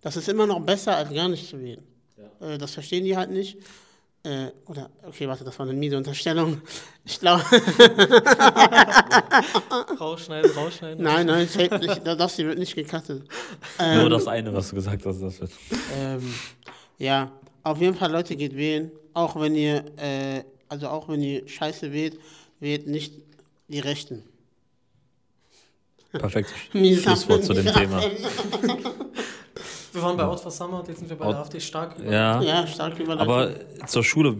Das 0.00 0.16
ist 0.16 0.28
immer 0.28 0.46
noch 0.46 0.60
besser, 0.60 0.96
als 0.96 1.12
gar 1.12 1.28
nicht 1.28 1.48
zu 1.48 1.60
wählen. 1.60 1.82
Äh, 2.40 2.58
das 2.58 2.74
verstehen 2.74 3.04
die 3.04 3.16
halt 3.16 3.30
nicht. 3.30 3.58
Äh, 4.22 4.50
oder, 4.66 4.90
okay, 5.06 5.28
warte, 5.28 5.44
das 5.44 5.56
war 5.56 5.66
eine 5.66 5.78
miese 5.78 5.96
Unterstellung. 5.96 6.60
Ich 7.04 7.20
glaube, 7.20 7.44
rausschneiden, 10.00 10.50
rausschneiden. 10.50 11.04
nein, 11.04 11.26
nein, 11.26 11.46
safe 11.46 11.78
nicht, 11.78 12.04
das 12.04 12.34
hier 12.34 12.48
wird 12.48 12.58
nicht 12.58 12.74
gecuttet. 12.74 13.22
Nur 13.78 14.10
das 14.10 14.26
eine, 14.26 14.52
was 14.52 14.70
du 14.70 14.76
gesagt 14.76 15.06
hast, 15.06 15.22
das 15.22 15.40
wird. 15.40 15.52
Ähm, 15.96 16.34
ja, 16.98 17.30
auf 17.62 17.80
jeden 17.80 17.94
Fall, 17.94 18.10
Leute, 18.10 18.34
geht 18.34 18.56
wählen. 18.56 18.90
Auch 19.14 19.40
wenn 19.40 19.54
ihr, 19.54 19.84
äh, 19.96 20.42
also 20.68 20.88
auch 20.88 21.08
wenn 21.08 21.22
ihr 21.22 21.46
Scheiße 21.48 21.92
wählt, 21.92 22.18
wählt 22.60 22.86
nicht 22.86 23.14
die 23.68 23.78
Rechten. 23.80 24.22
Perfekt. 26.12 26.50
Schlusswort 26.72 27.44
zu 27.44 27.52
dem 27.52 27.66
Thema. 27.66 28.00
Wir 29.92 30.02
waren 30.02 30.16
bei 30.16 30.24
Out 30.24 30.40
for 30.40 30.50
Summer 30.50 30.80
und 30.80 30.88
jetzt 30.88 30.98
sind 30.98 31.08
wir 31.10 31.16
bei 31.16 31.24
Out- 31.24 31.32
der 31.34 31.40
AfD 31.40 31.60
stark. 31.60 31.96
Ja, 32.04 32.40
Ja, 32.42 32.66
stark 32.66 32.98
über 32.98 33.18
aber 33.18 33.50
zur 33.86 34.04
Schule, 34.04 34.36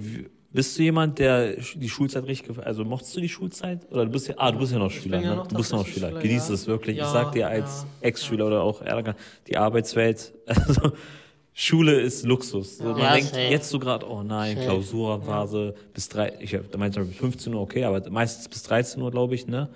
bist 0.53 0.79
du 0.79 0.83
jemand, 0.83 1.18
der 1.18 1.55
die 1.57 1.89
Schulzeit 1.89 2.24
richtig, 2.27 2.51
gef- 2.51 2.61
also 2.61 2.85
mochtest 2.85 3.16
du 3.16 3.20
die 3.20 3.29
Schulzeit? 3.29 3.91
Oder 3.91 4.07
du 4.07 4.11
bist 4.12 4.29
ja, 4.29 4.35
ah, 4.39 4.53
du 4.53 4.59
bist 4.59 4.72
ja 4.72 4.79
noch 4.79 4.91
Schüler, 4.91 5.20
ja 5.20 5.31
ne? 5.31 5.37
noch 5.37 5.47
Du 5.47 5.57
bist 5.57 5.72
noch 5.72 5.87
Schüler. 5.87 6.09
Schüler, 6.09 6.20
Genieß 6.22 6.49
ja. 6.49 6.55
es 6.55 6.66
wirklich. 6.66 6.99
ich 6.99 7.05
sag 7.05 7.33
dir 7.33 7.49
als 7.49 7.83
ja, 7.83 8.07
Ex-Schüler 8.09 8.47
oder 8.47 8.62
auch 8.62 8.81
Ärger, 8.83 9.16
die 9.47 9.57
Arbeitswelt, 9.57 10.33
also 10.47 10.93
Schule 11.59 11.99
ist 12.01 12.27
Luxus. 12.27 12.77
So, 12.77 12.85
man 12.85 12.99
Ja, 12.99 13.15
denkt 13.15 13.31
safe. 13.31 13.41
jetzt 13.41 13.71
so 13.71 13.79
gerade, 13.79 14.07
oh 14.07 14.23
nein, 14.23 14.57
Safe. 14.57 14.67
Klausurphase 14.67 15.75
bis 15.95 16.07
drei, 16.11 16.35
ich 16.39 16.51
da 16.71 16.77
meinte 16.77 17.01
bis 17.01 17.17
15 17.17 17.55
Uhr, 17.55 17.63
okay, 17.63 17.83
aber 17.85 18.09
meistens 18.11 18.47
bis 18.47 18.63
13 18.65 19.01
Uhr, 19.01 19.11
glaube 19.11 19.35
ich, 19.35 19.47
ne? 19.47 19.69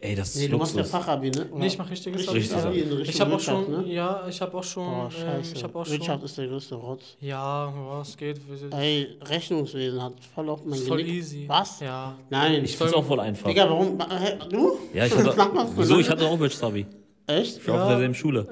Ey, 0.00 0.14
das 0.14 0.34
ist 0.34 0.42
Nee, 0.42 0.48
du 0.48 0.58
machst 0.58 0.76
ja. 0.76 0.84
Fachabi, 0.84 1.30
ne? 1.30 1.46
Oder? 1.46 1.60
Nee, 1.60 1.66
ich 1.68 1.78
mache 1.78 1.90
richtiges 1.92 2.20
Richtig, 2.30 2.52
Richtig, 2.52 2.58
Abi 2.58 2.80
in 2.80 3.00
Ich 3.00 3.18
habe 3.22 3.30
auch 3.30 3.38
Wirtschaft, 3.38 3.64
schon, 3.66 3.86
ne? 3.86 3.90
ja, 3.94 4.26
ich 4.28 4.38
habe 4.42 4.54
auch 4.58 4.62
schon, 4.64 4.84
Boah, 4.84 5.04
ähm, 5.06 5.10
scheiße. 5.42 5.54
ich 5.56 5.64
habe 5.64 5.78
auch 5.78 5.88
Wirtschaft 5.88 6.18
schon, 6.18 6.24
ist 6.26 6.36
der 6.38 6.46
größte 6.48 6.74
Rotz. 6.74 7.02
ja, 7.22 7.72
ja, 7.74 8.00
es 8.02 8.14
geht. 8.18 8.38
Ey, 8.72 9.16
Rechnungswesen 9.22 10.02
hat 10.02 10.12
voll 10.34 10.50
auf 10.50 10.62
mein 10.62 10.78
Voll 10.78 10.98
Genick. 10.98 11.14
easy. 11.14 11.44
Was? 11.48 11.80
Ja. 11.80 12.14
Nein. 12.28 12.64
Ich 12.64 12.76
find's 12.76 12.92
auch 12.92 13.04
voll 13.04 13.20
einfach. 13.20 13.48
Digga, 13.48 13.66
warum? 13.70 13.98
Hä, 13.98 14.34
Du? 14.50 14.76
Ja, 14.92 15.06
ich 15.06 15.16
hatte, 15.16 15.34
wieso? 15.76 15.98
Ich 15.98 16.10
hatte 16.10 16.26
auch 16.26 16.38
Wirtschaftsabi. 16.38 16.84
Echt? 17.26 17.56
Ich 17.56 17.66
war 17.68 17.80
auf 17.80 17.88
derselben 17.88 18.14
Schule. 18.14 18.46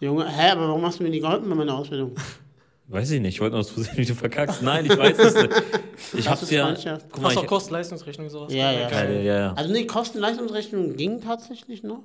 Junge, 0.00 0.28
hä, 0.28 0.50
aber 0.52 0.68
warum 0.68 0.84
hast 0.84 1.00
du 1.00 1.02
mir 1.02 1.10
nicht 1.10 1.22
geholfen 1.22 1.48
bei 1.48 1.54
meiner 1.54 1.74
Ausbildung? 1.76 2.12
Weiß 2.90 3.10
ich 3.10 3.20
nicht, 3.20 3.34
ich 3.34 3.40
wollte 3.42 3.54
nur 3.56 3.66
zusehen, 3.66 3.98
wie 3.98 4.06
du 4.06 4.14
verkackst. 4.14 4.62
Nein, 4.62 4.86
ich 4.86 4.96
weiß 4.96 5.18
es 5.18 5.34
nicht. 5.34 5.62
Ich 6.14 6.24
Das 6.24 6.40
hab's 6.40 6.50
ja. 6.50 6.74
Guck 7.12 7.20
mal, 7.20 7.28
Hast 7.28 7.36
auch 7.36 7.42
ich, 7.42 7.48
Kosten-Leistungsrechnung 7.48 8.30
sowas? 8.30 8.50
Ja, 8.50 8.72
ja. 8.72 8.88
Geil. 8.88 9.22
ja, 9.24 9.38
ja. 9.38 9.52
Also 9.52 9.70
nee, 9.70 9.84
Kosten-Leistungsrechnung 9.84 10.96
ging 10.96 11.20
tatsächlich 11.20 11.82
noch. 11.82 12.04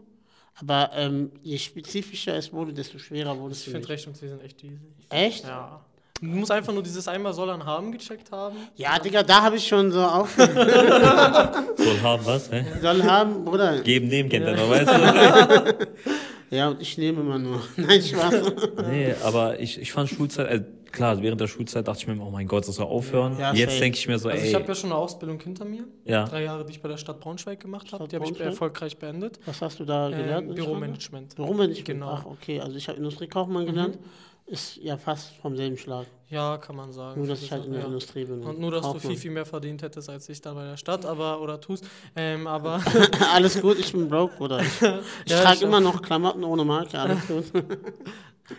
Aber 0.59 0.89
ähm, 0.93 1.31
je 1.41 1.57
spezifischer 1.57 2.35
es 2.35 2.51
wurde, 2.51 2.73
desto 2.73 2.99
schwerer 2.99 3.37
wurde 3.39 3.53
es 3.53 3.59
Ich 3.59 3.65
für 3.65 3.71
finde. 3.71 3.87
Rechnungswesen 3.87 4.41
echt 4.41 4.61
easy. 4.61 4.77
Echt? 5.09 5.45
Ja. 5.45 5.79
Du 6.19 6.25
musst 6.27 6.51
einfach 6.51 6.73
nur 6.73 6.83
dieses 6.83 7.07
einmal 7.07 7.33
soll 7.33 7.49
an 7.49 7.65
haben 7.65 7.93
gecheckt 7.93 8.31
haben. 8.33 8.57
Ja, 8.75 8.99
Digga, 8.99 9.23
da 9.23 9.41
habe 9.41 9.55
ich 9.55 9.65
schon 9.65 9.89
so 9.89 10.01
auf. 10.01 10.35
Soll 10.37 12.01
haben 12.01 12.25
was, 12.25 12.51
hä? 12.51 12.65
Soll 12.81 13.03
haben, 13.03 13.43
Bruder. 13.45 13.79
Geben, 13.81 14.07
nehmen 14.07 14.29
kennt 14.29 14.45
er 14.45 14.55
noch, 14.55 14.69
weißt 14.69 14.89
du? 14.89 15.87
Ja, 16.53 16.69
und 16.69 16.81
ich 16.81 16.97
nehme 16.97 17.21
immer 17.21 17.39
nur. 17.39 17.61
Nein, 17.77 18.01
Spaß. 18.01 18.35
Nee, 18.89 19.13
aber 19.23 19.59
ich, 19.59 19.79
ich 19.79 19.91
fand 19.91 20.09
Schulzeit, 20.09 20.49
äh, 20.51 20.63
klar, 20.91 21.21
während 21.21 21.41
der 21.41 21.47
Schulzeit 21.47 21.87
dachte 21.87 21.99
ich 21.99 22.07
mir, 22.07 22.21
oh 22.21 22.29
mein 22.29 22.47
Gott, 22.47 22.67
das 22.67 22.75
soll 22.75 22.85
aufhören. 22.85 23.37
Ja, 23.39 23.53
Jetzt 23.53 23.79
denke 23.79 23.97
ich 23.97 24.07
mir 24.07 24.19
so, 24.19 24.29
Also 24.29 24.41
ey, 24.41 24.49
ich 24.49 24.55
habe 24.55 24.65
ja 24.65 24.75
schon 24.75 24.91
eine 24.91 24.99
Ausbildung 24.99 25.39
hinter 25.39 25.65
mir. 25.65 25.85
Ja. 26.05 26.25
Drei 26.25 26.43
Jahre, 26.43 26.65
die 26.65 26.71
ich 26.71 26.81
bei 26.81 26.89
der 26.89 26.97
Stadt 26.97 27.19
Braunschweig 27.19 27.59
gemacht 27.59 27.91
habe. 27.91 28.07
Die 28.07 28.15
habe 28.15 28.25
ich 28.25 28.39
erfolgreich 28.39 28.97
beendet. 28.97 29.39
Was 29.45 29.61
hast 29.61 29.79
du 29.79 29.85
da 29.85 30.09
gelernt? 30.09 30.49
Ähm, 30.49 30.55
Büromanagement. 30.55 31.35
Büromanagement. 31.35 31.85
Genau. 31.85 32.09
Ach, 32.09 32.25
okay. 32.25 32.59
Also 32.59 32.77
ich 32.77 32.87
habe 32.87 32.97
Industriekaufmann 32.97 33.65
gelernt. 33.65 33.97
Ist 34.45 34.77
ja 34.77 34.97
fast 34.97 35.35
vom 35.41 35.55
selben 35.55 35.77
Schlag. 35.77 36.05
Ja, 36.33 36.57
kann 36.57 36.75
man 36.75 36.91
sagen. 36.91 37.19
Nur, 37.19 37.27
dass 37.27 37.43
ich 37.43 37.51
halt 37.51 37.65
in 37.65 37.73
der 37.73 37.81
ja. 37.81 37.85
Industrie 37.85 38.25
bin. 38.25 38.41
Und 38.41 38.59
nur, 38.59 38.71
dass 38.71 38.81
du 38.81 38.93
Kaufmann. 38.93 39.11
viel, 39.11 39.19
viel 39.19 39.31
mehr 39.31 39.45
verdient 39.45 39.83
hättest 39.83 40.09
als 40.09 40.27
ich 40.29 40.41
dann 40.41 40.55
bei 40.55 40.65
der 40.65 40.77
Stadt, 40.77 41.05
aber 41.05 41.39
oder 41.39 41.61
tust. 41.61 41.85
Ähm, 42.15 42.47
aber 42.47 42.81
alles 43.33 43.61
gut, 43.61 43.77
ich 43.77 43.91
bin 43.91 44.09
broke, 44.09 44.35
Bruder. 44.35 44.59
Ich, 44.61 44.81
ich 44.81 45.31
Ja, 45.31 45.41
trage 45.41 45.57
ich 45.57 45.61
immer 45.61 45.79
noch 45.79 46.01
Klamotten 46.01 46.43
ohne 46.43 46.65
Marke, 46.65 46.99
alles 46.99 47.27
gut. 47.27 47.45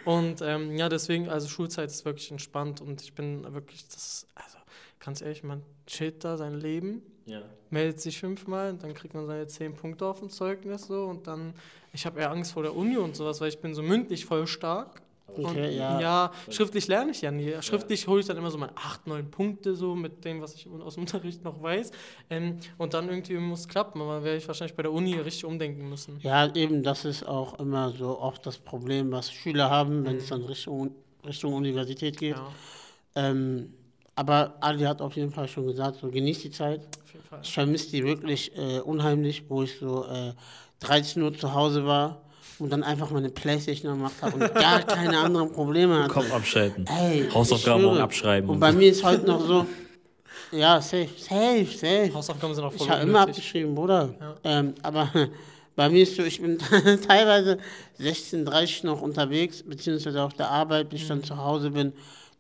und 0.05 0.41
ähm, 0.41 0.77
ja, 0.77 0.89
deswegen, 0.89 1.29
also 1.29 1.49
Schulzeit 1.49 1.91
ist 1.91 2.05
wirklich 2.05 2.31
entspannt 2.31 2.81
und 2.81 3.03
ich 3.03 3.12
bin 3.12 3.43
wirklich, 3.53 3.89
das, 3.89 4.29
also 4.37 4.59
ganz 5.01 5.20
ehrlich, 5.20 5.43
man 5.43 5.62
chillt 5.89 6.22
da 6.22 6.37
sein 6.37 6.55
Leben, 6.55 7.03
ja. 7.27 7.43
meldet 7.70 8.01
sich 8.01 8.20
fünfmal 8.20 8.70
und 8.70 8.85
dann 8.85 8.95
kriegt 8.95 9.14
man 9.14 9.27
seine 9.27 9.49
zehn 9.49 9.75
Punkte 9.75 10.07
auf 10.07 10.20
dem 10.20 10.31
Zeugnis 10.31 10.87
so 10.87 11.07
und 11.07 11.27
dann, 11.27 11.55
ich 11.93 12.07
habe 12.07 12.20
eher 12.20 12.31
Angst 12.31 12.53
vor 12.53 12.62
der 12.62 12.77
Uni 12.77 12.97
und 12.97 13.16
sowas, 13.16 13.41
weil 13.41 13.49
ich 13.49 13.59
bin 13.59 13.75
so 13.75 13.83
mündlich 13.83 14.27
voll 14.27 14.47
stark. 14.47 15.03
Und 15.37 15.47
Okay, 15.47 15.76
ja. 15.76 16.01
ja, 16.01 16.32
schriftlich 16.49 16.87
lerne 16.87 17.11
ich 17.11 17.22
ja 17.22 17.30
nie. 17.30 17.55
Schriftlich 17.61 18.07
hole 18.07 18.20
ich 18.20 18.26
dann 18.26 18.37
immer 18.37 18.51
so 18.51 18.59
meine 18.59 18.76
8, 18.76 19.07
9 19.07 19.30
Punkte 19.30 19.74
so 19.74 19.95
mit 19.95 20.24
dem, 20.24 20.41
was 20.41 20.55
ich 20.55 20.68
aus 20.68 20.95
dem 20.95 21.01
Unterricht 21.05 21.45
noch 21.45 21.62
weiß. 21.62 21.91
Ähm, 22.30 22.59
und 22.78 22.95
dann 22.95 23.09
irgendwie 23.09 23.37
muss 23.39 23.61
es 23.61 23.68
klappen, 23.68 24.01
aber 24.01 24.22
werde 24.22 24.39
ich 24.39 24.47
wahrscheinlich 24.47 24.76
bei 24.76 24.82
der 24.82 24.93
Uni 24.93 25.14
richtig 25.14 25.45
umdenken 25.45 25.89
müssen. 25.89 26.18
Ja, 26.20 26.53
eben, 26.55 26.82
das 26.82 27.05
ist 27.05 27.26
auch 27.26 27.59
immer 27.59 27.91
so 27.91 28.18
oft 28.18 28.47
das 28.47 28.59
Problem, 28.59 29.11
was 29.12 29.32
Schüler 29.32 29.70
haben, 29.70 30.05
wenn 30.05 30.16
es 30.16 30.28
dann 30.28 30.43
Richtung, 30.45 30.95
Richtung 31.26 31.55
Universität 31.55 32.16
geht. 32.18 32.37
Ja, 32.37 32.49
Ähm, 33.16 33.74
aber 34.16 34.55
Ali 34.61 34.85
hat 34.85 35.01
auf 35.01 35.16
jeden 35.16 35.32
Fall 35.32 35.49
schon 35.49 35.66
gesagt, 35.66 35.99
so 36.01 36.09
genießt 36.09 36.45
die 36.45 36.51
Zeit. 36.51 36.82
Ich 37.43 37.53
vermisse 37.53 37.91
die 37.91 38.05
wirklich 38.05 38.57
äh, 38.57 38.80
unheimlich, 38.80 39.45
wo 39.49 39.62
ich 39.62 39.78
so 39.78 40.05
äh, 40.07 40.35
13 40.80 41.22
Uhr 41.22 41.35
zu 41.35 41.53
Hause 41.53 41.85
war 41.85 42.24
und 42.59 42.71
dann 42.71 42.83
einfach 42.83 43.11
meine 43.11 43.31
Playstation 43.31 43.93
gemacht 43.95 44.15
habe 44.21 44.35
und 44.35 44.55
gar 44.55 44.83
keine 44.83 45.19
anderen 45.19 45.51
Probleme 45.53 46.03
hatte. 46.05 46.13
Kopf 46.15 46.33
abschalten. 46.33 46.87
Ey, 46.87 47.29
Hausaufgaben 47.33 47.87
abschreiben. 47.99 48.51
Und 48.51 48.61
bei 48.61 48.73
so. 48.73 48.79
mir 48.79 48.91
ist 48.91 49.03
heute 49.05 49.27
noch 49.27 49.41
so, 49.45 49.67
ja, 50.53 50.81
safe, 50.81 51.09
safe, 51.19 51.67
safe. 51.67 52.15
Hausaufgaben 52.15 52.55
sind 52.55 52.65
auch 52.65 52.73
voll 52.73 52.87
Ich 52.87 52.91
habe 52.93 53.03
immer 53.03 53.21
abgeschrieben, 53.23 53.75
Bruder. 53.75 54.15
Ja. 54.21 54.35
Ähm, 54.45 54.75
aber 54.83 55.11
bei 55.77 55.89
mir 55.89 56.03
ist 56.03 56.17
so, 56.17 56.23
ich 56.23 56.41
bin 56.41 56.59
teilweise 57.09 57.59
16.30 58.01 58.87
noch 58.87 59.03
unterwegs, 59.03 59.63
beziehungsweise 59.63 60.23
auf 60.23 60.35
der 60.35 60.51
Arbeit, 60.51 60.91
bis 60.91 61.01
ich 61.03 61.05
Mhm. 61.07 61.09
dann 61.09 61.25
zu 61.25 61.37
Hause 61.37 61.71
bin. 61.71 61.93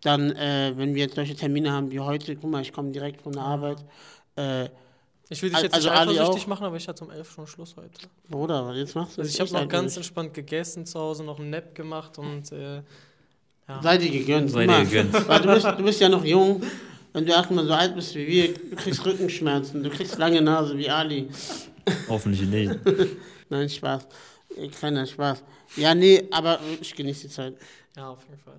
Dann, 0.02 0.32
äh, 0.32 0.72
wenn 0.76 0.94
wir 0.94 1.04
jetzt 1.04 1.14
solche 1.14 1.34
Termine 1.34 1.72
haben 1.72 1.90
wie 1.90 2.00
heute, 2.00 2.36
guck 2.36 2.50
mal, 2.50 2.62
ich 2.62 2.72
komme 2.72 2.90
direkt 2.92 3.22
von 3.22 3.32
der 3.32 3.42
Arbeit. 3.42 3.78
Äh, 4.36 4.68
Ich 5.30 5.42
will 5.42 5.50
dich 5.50 5.60
jetzt 5.60 5.74
Also 5.74 5.88
nicht 5.88 5.98
Ali 5.98 6.10
eifersüchtig 6.18 6.42
auch? 6.44 6.46
machen, 6.48 6.64
aber 6.66 6.76
ich 6.76 6.86
hatte 6.86 7.04
um 7.04 7.10
11 7.10 7.30
schon 7.32 7.46
Schluss 7.46 7.74
heute. 7.76 7.90
Bruder, 8.28 8.66
was 8.66 8.76
jetzt 8.76 8.94
machst 8.94 9.16
du? 9.16 9.22
Also 9.22 9.32
ich 9.32 9.40
habe 9.40 9.62
noch 9.64 9.68
ganz 9.68 9.96
entspannt 9.96 10.34
gegessen 10.34 10.84
zu 10.86 10.98
Hause, 11.00 11.24
noch 11.24 11.38
einen 11.38 11.50
Nap 11.50 11.74
gemacht 11.74 12.18
und 12.18 12.52
äh, 12.52 12.82
ja. 13.66 13.82
Sei 13.82 13.96
dir 13.96 14.10
gegönnt. 14.10 14.50
Sei 14.50 14.66
dir 14.66 14.84
gegönnt. 14.84 15.28
Weil 15.28 15.40
du 15.40 15.54
bist, 15.54 15.66
du 15.66 15.82
bist 15.82 16.00
ja 16.00 16.08
noch 16.10 16.24
jung. 16.24 16.62
Wenn 17.14 17.24
du 17.24 17.32
erstmal 17.32 17.64
so 17.64 17.72
alt 17.72 17.94
bist 17.94 18.14
wie 18.14 18.26
wir, 18.26 18.52
du 18.54 18.76
kriegst 18.76 19.04
Rückenschmerzen, 19.06 19.82
du 19.82 19.88
kriegst 19.88 20.18
lange 20.18 20.42
Nase 20.42 20.76
wie 20.76 20.90
Ali. 20.90 21.28
Hoffentlich 22.08 22.46
nicht. 22.48 22.74
Nein, 23.48 23.68
Spaß. 23.68 24.06
Äh, 24.56 24.68
Kleiner 24.68 25.06
Spaß. 25.06 25.42
Ja, 25.76 25.94
nee, 25.94 26.24
aber 26.30 26.58
ich 26.80 26.94
genieße 26.94 27.22
die 27.28 27.32
Zeit. 27.32 27.54
ja, 27.96 28.08
auf 28.10 28.22
jeden 28.28 28.38
Fall. 28.42 28.58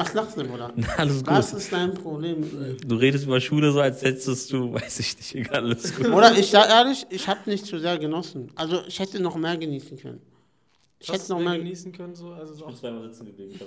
Was 0.00 0.14
lachst 0.14 0.36
du, 0.38 0.44
Bruder? 0.44 0.72
Alles 0.96 1.26
Was 1.26 1.50
gut. 1.50 1.60
ist 1.60 1.72
dein 1.72 1.92
Problem? 1.94 2.78
Du 2.86 2.96
redest 2.96 3.24
über 3.24 3.40
Schule 3.40 3.70
so, 3.70 3.80
als 3.80 4.02
hättest 4.02 4.50
du, 4.52 4.72
weiß 4.72 4.98
ich 5.00 5.16
nicht, 5.16 5.34
egal, 5.34 5.64
alles 5.64 5.94
gut. 5.94 6.06
Oder 6.08 6.32
ich 6.38 6.50
sag 6.50 6.68
ehrlich, 6.70 7.06
ich 7.10 7.28
habe 7.28 7.40
nicht 7.50 7.66
zu 7.66 7.78
sehr 7.78 7.98
genossen. 7.98 8.50
Also 8.54 8.82
ich 8.86 8.98
hätte 8.98 9.20
noch 9.20 9.36
mehr 9.36 9.56
genießen 9.56 9.98
können. 9.98 10.20
Ich 10.98 11.08
Was 11.08 11.16
hätte 11.22 11.32
noch 11.32 11.40
mehr. 11.40 11.58
genießen 11.58 11.92
können, 11.92 12.14
so, 12.14 12.30
also 12.32 12.54
so 12.54 12.66
auch 12.66 12.74
zweimal 12.74 13.02
sitzen 13.08 13.26
geblieben. 13.26 13.60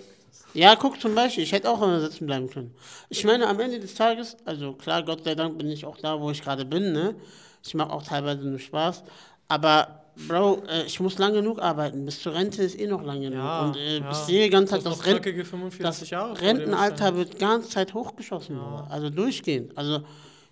Ja, 0.53 0.75
guck 0.75 0.99
zum 0.99 1.15
Beispiel, 1.15 1.43
ich 1.43 1.51
hätte 1.51 1.69
auch 1.69 1.81
immer 1.81 1.99
sitzen 1.99 2.25
bleiben 2.25 2.49
können. 2.49 2.73
Ich 3.09 3.23
meine, 3.23 3.47
am 3.47 3.59
Ende 3.59 3.79
des 3.79 3.93
Tages, 3.95 4.37
also 4.45 4.73
klar, 4.73 5.03
Gott 5.03 5.23
sei 5.23 5.35
Dank 5.35 5.57
bin 5.57 5.69
ich 5.69 5.85
auch 5.85 5.97
da, 5.97 6.19
wo 6.19 6.29
ich 6.31 6.41
gerade 6.43 6.65
bin, 6.65 6.93
ne? 6.93 7.15
Ich 7.63 7.73
mache 7.75 7.91
auch 7.91 8.03
teilweise 8.03 8.43
nur 8.43 8.59
Spaß. 8.59 9.03
Aber, 9.47 10.02
Bro, 10.27 10.63
äh, 10.67 10.83
ich 10.85 10.99
muss 10.99 11.17
lang 11.17 11.33
genug 11.33 11.59
arbeiten. 11.59 12.05
Bis 12.05 12.21
zur 12.21 12.33
Rente 12.33 12.61
ist 12.63 12.79
eh 12.79 12.85
noch 12.87 13.01
lang 13.03 13.21
genug. 13.21 13.39
Ja, 13.39 13.61
Und 13.65 13.77
äh, 13.77 13.97
ja. 13.99 14.09
bis 14.09 14.25
die 14.27 14.49
ganze 14.49 14.73
Zeit 14.75 14.85
das, 14.85 14.97
noch 14.97 15.05
Rent 15.05 15.21
knackige 15.23 15.43
45 15.45 15.81
das 16.01 16.09
Jahre 16.09 16.27
vor 16.35 16.37
dir 16.37 16.47
Rentenalter 16.47 17.15
wird 17.15 17.33
die 17.33 17.37
ganze 17.39 17.69
Zeit 17.69 17.93
hochgeschossen. 17.93 18.55
Bruder. 18.57 18.87
Also 18.89 19.09
durchgehend. 19.09 19.75
Also 19.77 20.03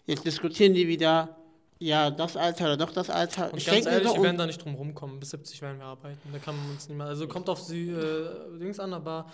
jetzt 0.07 0.25
diskutieren 0.25 0.73
die 0.73 0.87
wieder, 0.87 1.35
ja, 1.77 2.09
das 2.09 2.35
Alter 2.37 2.65
oder 2.65 2.77
doch 2.77 2.91
das 2.91 3.09
Alter. 3.11 3.51
Und 3.51 3.57
ich 3.59 3.65
ganz 3.67 3.85
ehrlich, 3.85 4.07
wir 4.09 4.15
und- 4.17 4.23
werden 4.23 4.37
da 4.37 4.45
nicht 4.47 4.63
drum 4.63 4.73
rumkommen. 4.75 5.19
Bis 5.19 5.29
70 5.29 5.61
werden 5.61 5.77
wir 5.79 5.85
arbeiten. 5.85 6.17
Da 6.31 6.39
kann 6.39 6.55
man 6.57 6.71
uns 6.71 6.89
nicht 6.89 6.97
mehr. 6.97 7.07
Also 7.07 7.27
kommt 7.27 7.47
auf 7.47 7.59
sie 7.61 7.89
äh, 7.91 8.57
Dings 8.59 8.79
an, 8.79 8.93
aber 8.93 9.27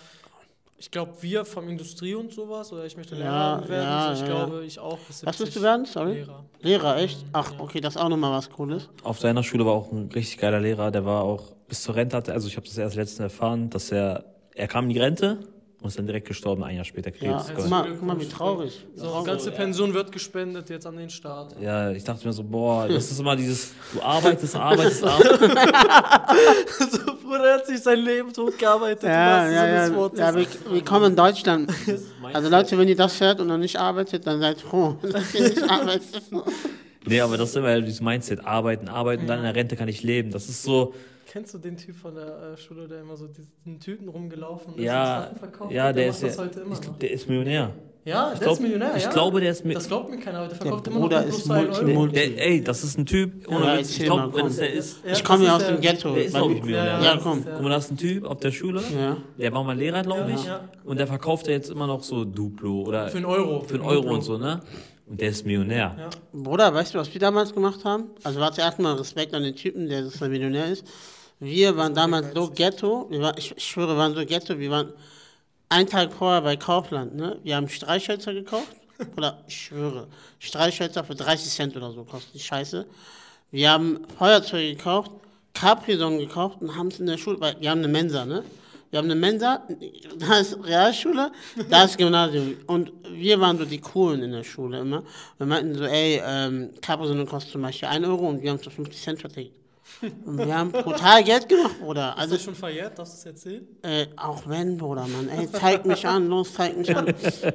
ich 0.78 0.90
glaube, 0.90 1.12
wir 1.20 1.44
vom 1.44 1.68
Industrie 1.68 2.14
und 2.14 2.32
sowas, 2.32 2.72
oder 2.72 2.84
ich 2.86 2.96
möchte 2.96 3.16
Ja, 3.16 3.56
Lehrer 3.56 3.68
werden, 3.68 3.84
ja, 3.84 4.06
so, 4.06 4.12
ich 4.12 4.20
ja, 4.20 4.26
glaube, 4.46 4.64
ich 4.64 4.78
auch 4.78 4.98
bis 4.98 5.18
70. 5.20 5.26
was 5.26 5.40
willst 5.40 5.56
du 5.56 5.62
werden? 5.62 5.84
Sorry? 5.84 6.12
Lehrer. 6.14 6.44
Lehrer, 6.60 6.96
echt? 6.98 7.22
Mhm, 7.24 7.28
Ach, 7.32 7.52
okay, 7.58 7.80
das 7.80 7.96
ist 7.96 8.00
auch 8.00 8.08
nochmal 8.08 8.32
was 8.32 8.48
Cooles. 8.50 8.88
Auf 9.02 9.18
seiner 9.18 9.42
Schule 9.42 9.66
war 9.66 9.72
auch 9.72 9.90
ein 9.92 10.08
richtig 10.14 10.38
geiler 10.38 10.60
Lehrer, 10.60 10.90
der 10.90 11.04
war 11.04 11.22
auch 11.24 11.42
bis 11.68 11.82
zur 11.82 11.96
Rente 11.96 12.16
hatte, 12.16 12.32
also 12.32 12.48
ich 12.48 12.56
habe 12.56 12.66
das 12.66 12.78
erst 12.78 12.96
letztens 12.96 13.20
erfahren, 13.20 13.70
dass 13.70 13.90
er, 13.92 14.24
er 14.54 14.68
kam 14.68 14.84
in 14.84 14.90
die 14.90 14.98
Rente 15.00 15.38
und 15.80 15.88
ist 15.88 15.98
dann 15.98 16.06
direkt 16.06 16.26
gestorben, 16.26 16.64
ein 16.64 16.74
Jahr 16.76 16.84
später 16.84 17.10
Ja, 17.20 17.38
Krebs. 17.38 17.52
guck 17.54 17.68
mal, 17.68 17.86
guck 17.88 18.02
mal, 18.02 18.20
wie 18.20 18.28
traurig. 18.28 18.84
So, 18.96 19.04
Traurig. 19.06 19.26
ganze 19.26 19.50
Pension 19.52 19.94
wird 19.94 20.10
gespendet 20.10 20.68
jetzt 20.70 20.86
an 20.86 20.96
den 20.96 21.08
Staat. 21.08 21.54
Ja, 21.60 21.92
ich 21.92 22.02
dachte 22.02 22.26
mir 22.26 22.32
so, 22.32 22.42
boah, 22.42 22.88
das 22.88 23.10
ist 23.10 23.20
immer 23.20 23.36
dieses, 23.36 23.72
du 23.92 24.02
arbeitest, 24.02 24.56
arbeitest, 24.56 25.04
arbeitest. 25.04 25.40
so, 26.90 26.98
Bruder 27.22 27.46
er 27.46 27.54
hat 27.58 27.66
sich 27.66 27.80
sein 27.80 27.98
Leben 28.00 28.32
tot 28.32 28.58
gearbeitet. 28.58 29.04
Ja, 29.04 29.48
ja, 29.50 29.86
ja. 29.86 29.94
Wortes. 29.94 30.18
ja 30.18 30.34
wir, 30.34 30.46
wir 30.70 30.84
kommen 30.84 31.12
in 31.12 31.16
Deutschland. 31.16 31.72
Also 32.32 32.48
Leute, 32.48 32.76
wenn 32.76 32.88
ihr 32.88 32.96
das 32.96 33.20
hört 33.20 33.40
und 33.40 33.46
noch 33.46 33.58
nicht 33.58 33.76
arbeitet, 33.76 34.26
dann 34.26 34.40
seid 34.40 34.60
froh, 34.60 34.96
dass 35.02 35.34
ihr 35.34 35.48
nicht 35.48 35.62
arbeitet. 35.62 36.22
Nee, 37.06 37.20
aber 37.20 37.36
das 37.36 37.50
ist 37.50 37.56
immer 37.56 37.80
dieses 37.80 38.00
Mindset, 38.00 38.44
arbeiten, 38.44 38.88
arbeiten, 38.88 39.26
dann 39.26 39.38
in 39.38 39.44
der 39.44 39.54
Rente 39.54 39.76
kann 39.76 39.88
ich 39.88 40.02
leben. 40.02 40.30
Das 40.30 40.48
ist 40.48 40.62
so, 40.62 40.92
Kennst 41.30 41.52
du 41.52 41.58
den 41.58 41.76
Typ 41.76 41.94
von 41.96 42.14
der 42.14 42.52
äh, 42.54 42.56
Schule, 42.56 42.88
der 42.88 43.02
immer 43.02 43.16
so 43.16 43.26
diesen 43.26 43.78
Tüten 43.80 44.08
rumgelaufen 44.08 44.74
ist? 44.76 44.82
ja, 44.82 45.18
und 45.18 45.22
Sachen 45.24 45.38
verkauft 45.38 45.72
ja, 45.72 45.92
der 45.92 46.06
macht 46.06 46.16
ist 46.16 46.22
das 46.24 46.36
ja, 46.36 46.42
heute 46.42 46.60
immer 46.60 46.72
ich 46.80 46.80
der 46.98 47.10
ist 47.10 47.28
Millionär. 47.28 47.70
Ja, 48.04 48.28
Ich 48.32 48.38
der 48.38 48.46
glaub- 48.46 48.54
ist 48.54 48.60
Millionär, 48.62 48.96
ich 48.96 49.02
ja. 49.02 49.10
glaube, 49.10 49.40
der 49.40 49.50
ist 49.50 49.64
mi- 49.66 49.74
Das 49.74 49.86
glaubt 49.88 50.08
mir 50.08 50.18
keiner, 50.18 50.38
aber 50.38 50.48
der 50.48 50.56
Der 50.56 50.62
verkauft 50.66 50.86
immer 50.86 50.96
noch 50.96 51.02
Bruder 51.02 51.24
ist 51.26 51.46
Multi- 51.46 51.80
Euro. 51.84 51.92
Multi- 51.92 52.14
Der, 52.14 52.46
ey, 52.48 52.64
das 52.64 52.82
ist 52.82 52.96
ein 52.98 53.04
Typ, 53.04 53.46
ohne 53.48 53.66
Ja, 53.66 53.78
Witz, 53.78 53.90
ich 53.90 54.04
glaube, 54.04 54.34
wenn 54.34 54.46
es 54.46 54.56
der 54.56 54.72
ist. 54.72 55.04
Ja, 55.04 55.12
ich 55.12 55.24
komme 55.24 55.38
das 55.40 55.46
ja 55.48 55.56
aus 55.56 55.66
dem 55.66 55.80
der- 55.82 55.92
Ghetto. 55.92 56.14
Der 56.14 56.24
ist 56.24 56.32
mir- 56.34 56.48
nicht 56.48 56.64
Millionär. 56.64 57.00
Ja, 57.02 57.14
das 57.16 57.22
komm. 57.22 57.44
der- 57.44 57.52
Guck 57.54 57.62
mal, 57.62 57.68
da 57.70 57.76
ist 57.76 57.90
ein 57.90 57.96
Typ 57.98 58.24
auf 58.24 58.38
der 58.40 58.50
Schule, 58.52 58.82
Ja. 58.98 59.16
der 59.36 59.52
war 59.52 59.62
mal 59.64 59.76
Lehrer, 59.76 60.02
glaube 60.02 60.30
ich. 60.34 60.44
Ja. 60.46 60.60
Und 60.84 60.98
der 60.98 61.06
verkauft 61.06 61.46
ja 61.48 61.52
jetzt 61.52 61.68
immer 61.68 61.86
noch 61.86 62.02
so 62.02 62.24
Duplo 62.24 62.82
oder 62.84 63.08
Für 63.08 63.18
einen 63.18 63.26
Euro. 63.26 63.60
für 63.60 63.74
einen 63.74 63.84
Euro 63.84 64.14
und 64.14 64.22
so, 64.22 64.38
ne? 64.38 64.60
Und 65.06 65.20
der 65.20 65.28
ist 65.28 65.44
Millionär. 65.44 65.94
Ja. 65.98 66.10
Bruder, 66.32 66.72
weißt 66.72 66.94
du, 66.94 66.98
was 66.98 67.12
wir 67.12 67.20
damals 67.20 67.52
gemacht 67.52 67.84
haben? 67.84 68.04
Also 68.24 68.40
warte 68.40 68.60
erstmal 68.62 68.94
Respekt 68.94 69.34
an 69.34 69.42
den 69.42 69.54
Typen, 69.54 69.86
der 69.88 70.02
das 70.02 70.14
der 70.18 70.28
Millionär 70.30 70.66
ist. 70.70 70.84
Wir 71.40 71.76
waren 71.76 71.94
damals 71.94 72.34
so 72.34 72.50
ghetto, 72.50 73.08
waren, 73.10 73.36
ich, 73.38 73.54
schwöre, 73.58 73.90
wir 73.90 73.96
waren 73.96 74.14
so 74.14 74.24
ghetto, 74.26 74.58
wir 74.58 74.70
waren 74.70 74.92
einen 75.68 75.88
Tag 75.88 76.12
vorher 76.12 76.42
bei 76.42 76.56
Kaufland, 76.56 77.14
ne? 77.14 77.38
Wir 77.44 77.56
haben 77.56 77.68
Streichhölzer 77.68 78.34
gekauft. 78.34 78.72
Oder 79.16 79.44
ich 79.46 79.56
schwöre, 79.56 80.08
Streichhölzer 80.40 81.04
für 81.04 81.14
30 81.14 81.52
Cent 81.52 81.76
oder 81.76 81.92
so 81.92 82.02
kostet 82.02 82.34
die 82.34 82.40
Scheiße. 82.40 82.84
Wir 83.52 83.70
haben 83.70 84.00
Feuerzeuge 84.18 84.74
gekauft, 84.74 85.12
Capri-Sonnen 85.54 86.18
gekauft 86.18 86.60
und 86.60 86.74
haben 86.74 86.88
es 86.88 86.98
in 86.98 87.06
der 87.06 87.18
Schule, 87.18 87.40
weil 87.40 87.56
wir 87.60 87.70
haben 87.70 87.78
eine 87.78 87.88
Mensa, 87.88 88.24
ne? 88.24 88.44
Wir 88.90 88.98
haben 88.98 89.06
eine 89.06 89.20
Mensa, 89.20 89.62
da 90.18 90.38
ist 90.38 90.56
Realschule, 90.64 91.30
da 91.68 91.84
ist 91.84 91.98
Gymnasium. 91.98 92.56
Und 92.66 92.90
wir 93.12 93.38
waren 93.38 93.58
so 93.58 93.64
die 93.64 93.80
Coolen 93.80 94.22
in 94.22 94.32
der 94.32 94.44
Schule 94.44 94.80
immer. 94.80 95.04
Wir 95.36 95.46
meinten 95.46 95.76
so, 95.76 95.84
ey, 95.84 96.20
ähm, 96.24 96.70
Capri-Sonne 96.80 97.26
kostet 97.26 97.52
zum 97.52 97.62
Beispiel 97.62 97.88
1 97.88 98.06
Euro 98.06 98.28
und 98.28 98.42
wir 98.42 98.50
haben 98.50 98.56
es 98.56 98.64
für 98.64 98.70
50 98.70 99.00
Cent 99.00 99.20
vertickt. 99.20 99.52
Und 100.24 100.38
wir 100.38 100.56
haben 100.56 100.70
brutal 100.72 101.24
Geld 101.24 101.48
gemacht, 101.48 101.80
Bruder. 101.80 102.10
Ist 102.10 102.18
Also 102.18 102.34
das 102.36 102.44
schon 102.44 102.54
verjährt? 102.54 102.98
Darfst 102.98 103.14
du 103.14 103.18
es 103.18 103.26
erzählen? 103.26 103.66
äh, 103.82 104.06
auch 104.16 104.42
wenn, 104.46 104.76
Bruder, 104.78 105.06
Mann. 105.06 105.28
Ey, 105.28 105.50
zeig 105.50 105.84
mich 105.86 106.06
an, 106.06 106.28
los, 106.28 106.52
zeig 106.54 106.76
mich 106.76 106.94
an. 106.96 107.06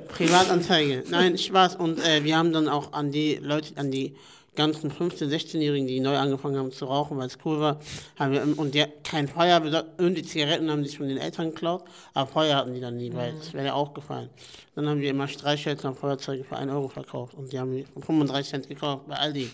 Privatanzeige. 0.10 1.04
Nein, 1.10 1.38
Spaß. 1.38 1.76
Und 1.78 2.00
äh, 2.06 2.24
wir 2.24 2.38
haben 2.38 2.52
dann 2.54 2.68
auch 2.68 2.94
an 2.94 3.12
die 3.12 3.36
Leute, 3.36 3.78
an 3.78 3.92
die 3.92 4.16
ganzen 4.56 4.92
15-, 4.92 5.30
16-Jährigen, 5.30 5.88
die 5.88 6.00
neu 6.00 6.16
angefangen 6.16 6.58
haben 6.58 6.72
zu 6.72 6.86
rauchen, 6.86 7.18
weil 7.18 7.26
es 7.26 7.40
cool 7.44 7.60
war, 7.60 7.80
haben 8.20 8.34
wir, 8.34 8.60
und 8.60 8.76
die 8.76 8.86
kein 9.04 9.28
Feuer 9.28 9.60
besorgt. 9.60 10.00
Und 10.00 10.16
die 10.16 10.22
Zigaretten 10.24 10.70
haben 10.70 10.84
sich 10.86 10.98
von 10.98 11.08
den 11.08 11.18
Eltern 11.18 11.50
geklaut, 11.50 11.86
aber 12.14 12.28
Feuer 12.30 12.58
hatten 12.58 12.74
die 12.76 12.80
dann 12.80 12.98
nie, 12.98 13.12
weil 13.16 13.34
das 13.34 13.52
wäre 13.54 13.66
ja 13.66 13.74
auch 13.74 13.96
gefallen. 13.96 14.30
Dann 14.76 14.88
haben 14.88 15.02
wir 15.02 15.10
immer 15.10 15.28
Streichhölzer 15.28 15.88
und 15.90 15.98
Feuerzeuge 15.98 16.44
für 16.44 16.56
1 16.56 16.72
Euro 16.72 16.88
verkauft 16.88 17.34
und 17.34 17.52
die 17.52 17.58
haben 17.60 17.72
wir 17.76 17.86
für 17.88 18.02
35 18.02 18.50
Cent 18.52 18.70
gekauft 18.70 19.08
bei 19.08 19.16
Aldi. 19.16 19.50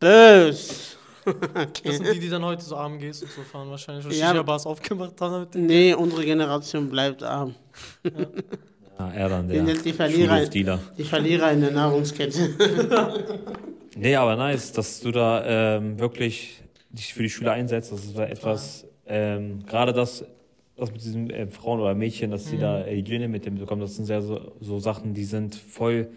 Bös! 0.00 0.96
Das 1.24 1.34
okay. 1.34 1.92
sind 1.92 2.14
die, 2.14 2.20
die 2.20 2.28
dann 2.28 2.44
heute 2.44 2.62
so 2.62 2.76
arm 2.76 2.98
gehst 2.98 3.22
und 3.22 3.30
so 3.30 3.42
fahren 3.42 3.70
wahrscheinlich. 3.70 4.06
Und 4.06 4.12
Ja. 4.12 4.30
Shisha-Bars 4.30 4.66
aufgemacht 4.66 5.20
haben 5.20 5.32
damit. 5.32 5.54
Nee, 5.54 5.94
unsere 5.94 6.24
Generation 6.24 6.88
bleibt 6.88 7.22
arm. 7.22 7.54
Ja, 8.98 9.10
er 9.10 9.28
dann, 9.28 9.48
der 9.48 9.64
sind 9.64 9.84
die 9.84 9.92
Verlierer, 9.92 10.44
die 10.46 11.04
Verlierer 11.04 11.52
in 11.52 11.60
der 11.60 11.70
Nahrungskette. 11.70 12.50
Nee, 13.96 14.14
aber 14.16 14.36
nice, 14.36 14.72
dass 14.72 15.00
du 15.00 15.10
da 15.10 15.76
ähm, 15.76 15.98
wirklich 15.98 16.62
dich 16.90 17.12
für 17.12 17.22
die 17.22 17.28
Schüler 17.28 17.52
einsetzt. 17.52 17.92
Das 17.92 18.04
ist 18.04 18.16
etwas, 18.16 18.86
ähm, 19.06 19.66
gerade 19.66 19.92
das, 19.92 20.24
das 20.76 20.92
mit 20.92 21.02
diesen 21.02 21.28
äh, 21.30 21.46
Frauen 21.48 21.80
oder 21.80 21.94
Mädchen, 21.94 22.30
dass 22.30 22.46
sie 22.46 22.56
da 22.56 22.84
äh, 22.84 22.96
Hygiene 22.96 23.28
mit 23.28 23.44
dem 23.46 23.56
bekommen, 23.56 23.80
das 23.80 23.96
sind 23.96 24.04
sehr 24.06 24.22
so, 24.22 24.52
so 24.60 24.78
Sachen, 24.78 25.12
die 25.12 25.24
sind 25.24 25.54
voll. 25.54 26.08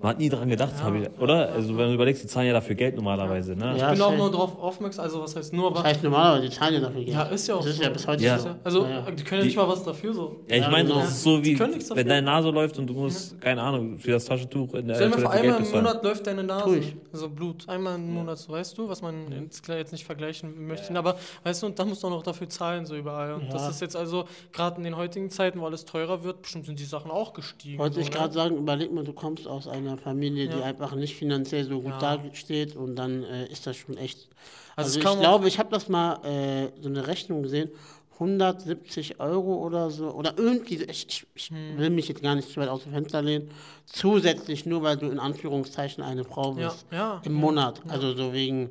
Man 0.00 0.10
hat 0.10 0.18
nie 0.18 0.28
dran 0.28 0.50
gedacht, 0.50 0.72
hab 0.82 0.92
ich, 0.96 1.08
oder? 1.20 1.50
Also 1.52 1.78
wenn 1.78 1.86
du 1.88 1.94
überlegst, 1.94 2.22
die 2.24 2.26
zahlen 2.26 2.48
ja 2.48 2.52
dafür 2.52 2.74
Geld 2.74 2.96
normalerweise, 2.96 3.54
ne? 3.54 3.74
Ich 3.76 3.80
Ja, 3.80 3.92
bin 3.92 4.02
auch 4.02 4.16
nur 4.16 4.30
darauf 4.30 4.58
aufmerksam, 4.58 5.04
also 5.04 5.22
was 5.22 5.36
heißt 5.36 5.52
nur, 5.54 5.70
Das 5.70 5.78
aber. 5.78 5.88
heißt 5.88 6.02
normalerweise, 6.02 6.48
die 6.48 6.54
zahlen 6.54 6.74
ja 6.74 6.80
dafür 6.80 7.04
Geld. 7.04 7.08
Ja, 7.16 7.22
ist 7.22 7.46
ja 7.46 7.54
auch 7.54 7.60
Das 7.60 7.68
ist 7.70 7.76
so. 7.76 7.82
ja 7.84 7.88
bis 7.90 8.06
heute 8.08 8.24
Ja. 8.24 8.38
so. 8.38 8.48
Also, 8.64 8.82
Ja, 8.84 8.90
ja. 8.90 9.10
die 9.12 9.22
können 9.22 9.40
ja 9.42 9.46
nicht 9.46 9.56
mal 9.56 9.68
was 9.68 9.84
dafür 9.84 10.12
so. 10.12 10.36
Ja, 10.48 10.56
ich 10.56 10.62
Ja, 10.62 10.68
meine, 10.70 10.88
genau. 10.88 11.00
das 11.00 11.10
ist 11.10 11.22
so 11.22 11.38
Die 11.40 11.58
wie, 11.58 11.60
wenn 11.60 12.08
deine 12.08 12.22
Nase 12.26 12.50
läuft 12.50 12.76
und 12.78 12.88
du 12.88 12.92
musst, 12.94 13.40
keine 13.40 13.62
Ahnung, 13.62 13.96
für 13.98 14.10
das 14.10 14.24
Taschentuch 14.24 14.74
in 14.74 14.88
der 14.88 14.96
Stell 14.96 15.10
dir 15.10 15.14
mal 15.16 15.22
vor, 15.22 15.30
einmal 15.30 15.56
im 15.58 15.62
bezahlen. 15.62 15.84
Monat 15.84 16.04
läuft 16.04 16.26
deine 16.26 16.42
Nase, 16.42 16.80
also 17.12 17.28
Blut. 17.30 17.68
Einmal 17.68 17.94
im 17.94 18.12
Monat, 18.14 18.38
so 18.38 18.52
weißt 18.52 18.76
du, 18.76 18.88
was 18.88 19.00
man 19.00 19.14
jetzt, 19.44 19.66
jetzt 19.68 19.92
nicht 19.92 20.04
vergleichen 20.04 20.66
möchte. 20.66 20.92
Aber 20.98 21.16
weißt 21.44 21.62
du, 21.62 21.66
und 21.66 21.78
da 21.78 21.84
musst 21.84 22.02
du 22.02 22.08
auch 22.08 22.10
noch 22.10 22.22
dafür 22.24 22.48
zahlen, 22.48 22.84
so 22.84 22.96
überall. 22.96 23.34
Und 23.34 23.44
Ja. 23.44 23.52
das 23.52 23.70
ist 23.70 23.80
jetzt 23.80 23.96
also, 23.96 24.24
gerade 24.52 24.76
in 24.78 24.82
den 24.84 24.96
heutigen 24.96 25.30
Zeiten, 25.30 25.60
wo 25.60 25.66
alles 25.66 25.84
teurer 25.84 26.24
wird, 26.24 26.42
bestimmt 26.42 26.66
sind 26.66 26.78
die 26.80 26.84
Sachen 26.84 27.12
auch 27.12 27.32
gestiegen. 27.32 27.78
Wollte 27.78 27.94
so, 27.94 28.00
ich 28.00 28.10
ne? 28.10 28.16
gerade 28.16 28.34
sagen, 28.34 28.56
überleg 28.56 28.92
mal, 28.92 29.04
du 29.04 29.12
kommst 29.12 29.46
aus 29.46 29.68
einer 29.86 29.98
Familie, 29.98 30.48
die 30.48 30.58
Ja. 30.58 30.64
einfach 30.64 30.94
nicht 30.94 31.14
finanziell 31.16 31.64
so 31.64 31.80
gut 31.80 31.92
Ja. 32.00 32.16
dasteht 32.16 32.76
und 32.76 32.96
dann 32.96 33.22
äh, 33.24 33.46
ist 33.46 33.66
das 33.66 33.76
schon 33.76 33.96
echt. 33.96 34.28
Also 34.76 34.98
Also, 34.98 34.98
ich 34.98 35.20
glaube, 35.20 35.48
ich 35.48 35.58
habe 35.58 35.70
das 35.70 35.88
mal 35.88 36.24
äh, 36.24 36.70
so 36.80 36.88
eine 36.88 37.06
Rechnung 37.06 37.42
gesehen, 37.42 37.70
170 38.14 39.20
Euro 39.20 39.56
oder 39.64 39.90
so, 39.90 40.10
oder 40.12 40.34
irgendwie, 40.36 40.82
ich, 40.84 41.06
ich, 41.08 41.26
ich 41.34 41.50
Hm. 41.50 41.78
will 41.78 41.90
mich 41.90 42.08
jetzt 42.08 42.22
gar 42.22 42.34
nicht 42.34 42.48
zu 42.48 42.60
weit 42.60 42.68
aus 42.68 42.84
dem 42.84 42.92
Fenster 42.92 43.22
lehnen, 43.22 43.50
zusätzlich 43.86 44.66
nur, 44.66 44.82
weil 44.82 44.96
du 44.96 45.06
in 45.10 45.18
Anführungszeichen 45.18 46.02
eine 46.02 46.24
Frau 46.24 46.52
bist. 46.52 46.86
ja. 46.90 47.20
Im 47.24 47.32
Monat. 47.32 47.82
Also 47.88 48.14
so 48.14 48.32
wegen 48.32 48.70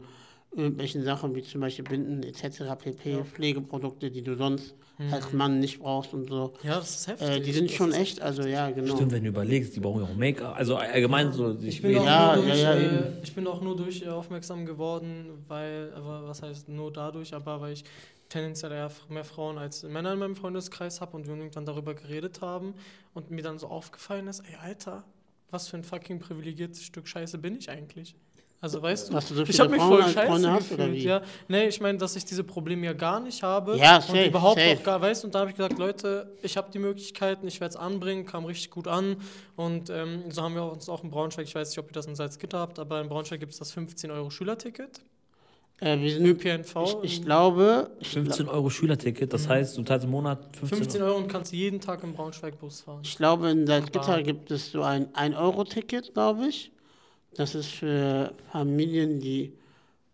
irgendwelchen 0.56 1.04
Sachen 1.04 1.34
wie 1.36 1.42
zum 1.44 1.62
Beispiel 1.62 1.86
Binden 1.86 2.24
etc. 2.24 2.76
pp. 2.78 3.24
Pflegeprodukte, 3.24 4.12
die 4.12 4.22
du 4.22 4.36
sonst 4.36 4.76
als 5.12 5.34
Mann 5.34 5.60
nicht 5.60 5.80
brauchst 5.80 6.14
und 6.14 6.30
so. 6.30 6.54
Ja, 6.64 6.76
das 6.76 6.92
ist 6.92 7.08
heftig. 7.08 7.28
Äh, 7.28 7.40
die 7.40 7.52
sind 7.52 7.70
Das 7.70 7.76
schon 7.76 7.94
echt, 7.94 8.22
also 8.22 8.44
ja, 8.44 8.70
genau. 8.70 8.96
Stimmt, 8.96 9.12
wenn 9.12 9.24
du 9.24 9.30
überlegst, 9.30 9.76
die 9.76 9.80
brauchen 9.80 10.04
ja 10.04 10.08
auch 10.08 10.16
Make-up. 10.16 10.56
Also 10.56 10.76
allgemein 10.76 11.32
so, 11.32 11.56
ich 11.60 11.68
Ich 11.68 11.82
bin, 11.82 11.98
auch 11.98 12.06
Ja, 12.06 12.36
nur 12.36 12.46
durch, 12.46 12.62
ja, 12.62 12.76
ja, 12.76 13.00
äh, 13.00 13.12
ich 13.24 13.34
bin 13.34 13.48
auch 13.48 13.62
nur 13.62 13.76
durch 13.76 14.02
äh, 14.04 14.10
aufmerksam 14.10 14.66
geworden, 14.66 15.44
weil, 15.48 15.92
aber 15.96 16.28
was 16.28 16.42
heißt 16.44 16.70
nur 16.70 16.94
dadurch, 16.94 17.34
aber 17.34 17.60
weil 17.60 17.74
ich 17.74 17.84
tendenziell 18.30 18.72
eher 18.72 18.92
mehr 19.10 19.24
Frauen 19.24 19.58
als 19.58 19.84
Männer 19.84 20.14
in 20.14 20.20
meinem 20.20 20.36
Freundeskreis 20.36 21.02
habe 21.02 21.16
und 21.18 21.28
wir 21.28 21.36
irgendwann 21.36 21.66
darüber 21.66 21.94
geredet 21.94 22.42
haben 22.42 22.74
und 23.14 23.32
mir 23.32 23.44
dann 23.44 23.60
so 23.60 23.68
aufgefallen 23.68 24.28
ist, 24.28 24.42
ey 24.42 24.56
Alter, 24.62 25.04
was 25.52 25.68
für 25.68 25.78
ein 25.78 25.84
fucking 25.84 26.20
privilegiertes 26.20 26.84
Stück 26.84 27.08
Scheiße 27.08 27.38
bin 27.38 27.56
ich 27.56 27.70
eigentlich? 27.70 28.16
Also 28.64 28.82
weißt 28.82 29.12
du, 29.12 29.20
so 29.20 29.44
ich 29.44 29.60
habe 29.60 29.72
mich 29.72 29.82
voll 29.82 30.02
scheiße 30.04 30.26
Freunde 30.26 30.52
hast, 30.52 30.70
gefühlt. 30.70 30.94
wie? 30.94 31.04
Ja, 31.04 31.22
nee, 31.50 31.68
ich 31.68 31.82
meine, 31.82 31.98
dass 31.98 32.16
ich 32.16 32.24
diese 32.24 32.46
Probleme 32.46 32.86
ja 32.86 32.94
gar 32.94 33.20
nicht 33.20 33.44
habe 33.44 33.76
Ja, 33.76 33.98
und 33.98 34.04
safe, 34.04 34.26
überhaupt 34.26 34.58
safe. 34.58 34.78
auch 34.80 34.84
gar 34.84 35.02
weiß. 35.02 35.26
Und 35.26 35.36
da 35.36 35.40
habe 35.40 35.50
ich 35.50 35.58
gesagt, 35.58 35.78
Leute, 35.78 36.32
ich 36.42 36.56
habe 36.56 36.72
die 36.72 36.80
Möglichkeiten, 36.80 37.46
ich 37.46 37.60
werde 37.60 37.72
es 37.72 37.76
anbringen, 37.76 38.26
kam 38.26 38.46
richtig 38.46 38.70
gut 38.72 38.88
an. 38.88 39.18
Und 39.58 39.90
ähm, 39.90 40.32
so 40.32 40.44
haben 40.44 40.56
wir 40.56 40.64
uns 40.64 40.88
auch 40.88 41.04
in 41.04 41.10
Braunschweig, 41.10 41.46
ich 41.46 41.54
weiß 41.54 41.72
nicht, 41.72 41.80
ob 41.80 41.90
ihr 41.90 41.92
das 41.92 42.06
in 42.06 42.16
Salzgitter 42.16 42.58
habt, 42.58 42.80
aber 42.80 43.02
in 43.02 43.10
Braunschweig 43.10 43.42
gibt 43.42 43.52
es 43.52 43.60
das 43.60 43.74
15 43.74 44.10
Euro 44.12 44.30
Schülerticket. 44.30 45.02
Äh, 45.82 46.00
wir 46.00 46.12
sind, 46.12 46.26
ÖPNV. 46.26 46.76
ich, 47.02 47.20
ich 47.20 47.26
glaube, 47.26 47.92
ich, 48.00 48.08
15 48.12 48.48
Euro 48.48 48.70
Schülerticket, 48.70 49.34
das 49.34 49.50
heißt, 49.50 49.78
du 49.78 49.84
zahlst 49.84 50.06
im 50.06 50.12
Monat 50.12 50.40
15, 50.56 50.78
15 50.78 51.02
Euro 51.02 51.18
und 51.18 51.28
kannst 51.28 51.52
jeden 51.52 51.82
Tag 51.82 52.02
im 52.04 52.14
Braunschweig 52.14 52.58
Bus 52.62 52.80
fahren. 52.80 53.02
ich 53.04 53.18
glaube, 53.18 53.50
in 53.50 53.68
Salzgitter 53.68 54.24
gibt 54.24 54.52
es 54.52 54.72
so 54.72 54.84
ein 54.84 55.08
1-Euro-Ticket, 55.08 56.14
glaube 56.14 56.48
ich. 56.48 56.72
Das 57.36 57.56
ist 57.56 57.68
für 57.72 58.34
Familien, 58.52 59.20
die 59.20 59.54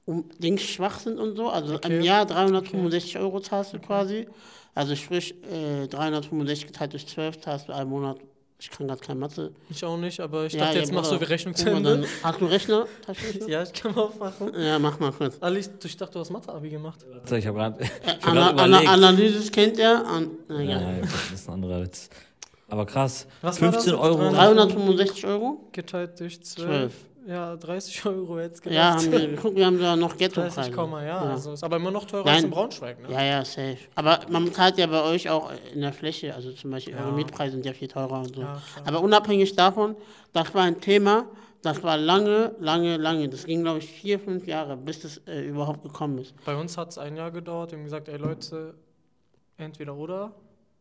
unbedingt 0.05 0.61
schwach 0.61 0.99
sind 0.99 1.20
und 1.20 1.36
so. 1.36 1.49
Also 1.49 1.76
Okay. 1.76 1.97
im 1.97 2.01
Jahr 2.03 2.26
365 2.26 3.17
Euro 3.20 3.39
zahlst 3.39 3.74
du 3.74 3.80
quasi. 3.80 4.28
Also 4.76 4.95
sprich, 4.95 5.36
äh, 5.51 5.88
365 5.88 6.67
geteilt 6.67 6.93
durch 6.93 7.05
12 7.07 7.41
zahlst 7.41 7.67
du 7.67 7.74
einen 7.74 7.89
Monat. 7.89 8.17
Ich 8.61 8.70
kann 8.70 8.88
gerade 8.88 8.99
keine 8.99 9.20
Mathe. 9.20 9.51
Ich 9.70 9.86
auch 9.86 9.95
nicht, 9.97 10.20
aber 10.20 10.45
ich 10.45 10.53
Ja, 10.53 10.59
dachte, 10.65 10.76
ja, 10.76 10.80
jetzt 10.82 10.91
machst 10.91 11.11
du 11.13 11.17
die. 11.17 11.24
Rechnung 11.24 11.55
zu 11.55 11.70
Ende. 11.70 12.03
Hast 12.24 12.41
du 12.41 12.45
Rechner? 12.45 12.88
Taschenrechner? 13.05 13.47
Ja, 13.49 13.63
ich 13.63 13.72
kann 13.72 13.95
mal 13.95 14.01
aufmachen. 14.01 14.51
Ja, 14.59 14.78
mach 14.80 14.99
mal 14.99 15.11
kurz. 15.13 15.38
Ali, 15.39 15.59
ich 15.84 15.95
dachte, 15.97 16.13
du 16.13 16.20
hast 16.20 16.30
Mathe-Abi 16.30 16.70
gemacht. 16.70 16.99
Ich 17.32 17.47
habe 17.47 17.57
gerade 17.57 17.86
hab 18.05 18.28
Ana, 18.28 18.49
Ana. 18.51 18.80
Analysis 18.80 19.49
kennt 19.51 19.80
er. 19.80 20.05
An, 20.05 20.32
Ja, 20.49 20.59
egal. 20.59 20.82
ja, 20.82 21.01
das 21.01 21.32
ist 21.34 21.47
ein 21.47 21.53
anderer 21.53 21.82
Witz. 21.84 22.09
Aber 22.67 22.86
krass. 22.86 23.28
Was 23.41 23.61
war 23.61 23.72
das 23.72 23.84
15 23.86 23.93
jetzt? 23.93 24.01
Euro. 24.03 24.30
365 24.30 25.26
Euro? 25.26 25.70
Geteilt 25.72 26.20
durch 26.20 26.43
12. 26.43 26.67
Zwölf. 26.67 26.93
Ja, 27.30 27.55
30 27.55 28.05
Euro 28.07 28.39
jetzt 28.39 28.63
gedacht. 28.63 28.75
Ja, 28.75 28.93
haben 28.95 29.11
wir, 29.11 29.36
guck, 29.36 29.55
wir 29.55 29.65
haben 29.67 29.80
da 29.80 29.95
noch 29.95 30.17
ghetto 30.17 30.41
30, 30.41 30.75
ja, 30.75 31.03
ja. 31.03 31.19
Also 31.19 31.53
ist 31.53 31.63
aber 31.63 31.75
immer 31.75 31.91
noch 31.91 32.05
teurer 32.05 32.25
Nein. 32.25 32.36
als 32.36 32.43
in 32.43 32.49
Braunschweig, 32.49 33.01
ne? 33.07 33.13
ja, 33.13 33.23
ja, 33.23 33.45
safe. 33.45 33.77
Aber 33.93 34.21
man 34.30 34.51
zahlt 34.51 34.80
ja 34.80 34.88
bei 34.88 35.03
euch 35.03 35.30
auch 35.30 35.51
in 35.71 35.82
der 35.82 35.93
Fläche, 35.93 36.34
also 36.34 36.51
zum 36.51 36.71
Beispiel 36.71 36.95
Ja. 36.95 37.05
eure 37.05 37.13
Mietpreise 37.13 37.51
sind 37.51 37.65
ja 37.67 37.73
viel 37.73 37.88
teurer 37.88 38.21
und 38.21 38.36
so. 38.36 38.41
Ja. 38.41 38.59
Aber 38.84 39.01
unabhängig 39.01 39.55
davon, 39.55 39.95
das 40.34 40.53
war 40.55 40.63
ein 40.63 40.82
Thema, 40.82 41.27
das 41.61 41.84
war 41.84 41.97
lange, 41.97 42.55
lange, 42.59 42.97
lange. 42.97 43.30
Das 43.30 43.45
ging, 43.45 43.61
glaube 43.61 43.77
ich, 43.80 43.86
vier, 43.86 44.19
fünf 44.19 44.47
Jahre, 44.47 44.75
bis 44.75 45.01
das 45.01 45.17
äh, 45.27 45.41
überhaupt 45.41 45.84
gekommen 45.84 46.17
ist. 46.17 46.34
Bei 46.45 46.55
uns 46.55 46.77
hat 46.77 46.89
es 46.89 46.97
ein 46.97 47.15
Jahr 47.15 47.30
gedauert. 47.30 47.71
Wir 47.71 47.77
haben 47.77 47.84
gesagt, 47.84 48.07
ey 48.07 48.17
Leute, 48.17 48.73
entweder 49.57 49.95
oder. 49.95 50.32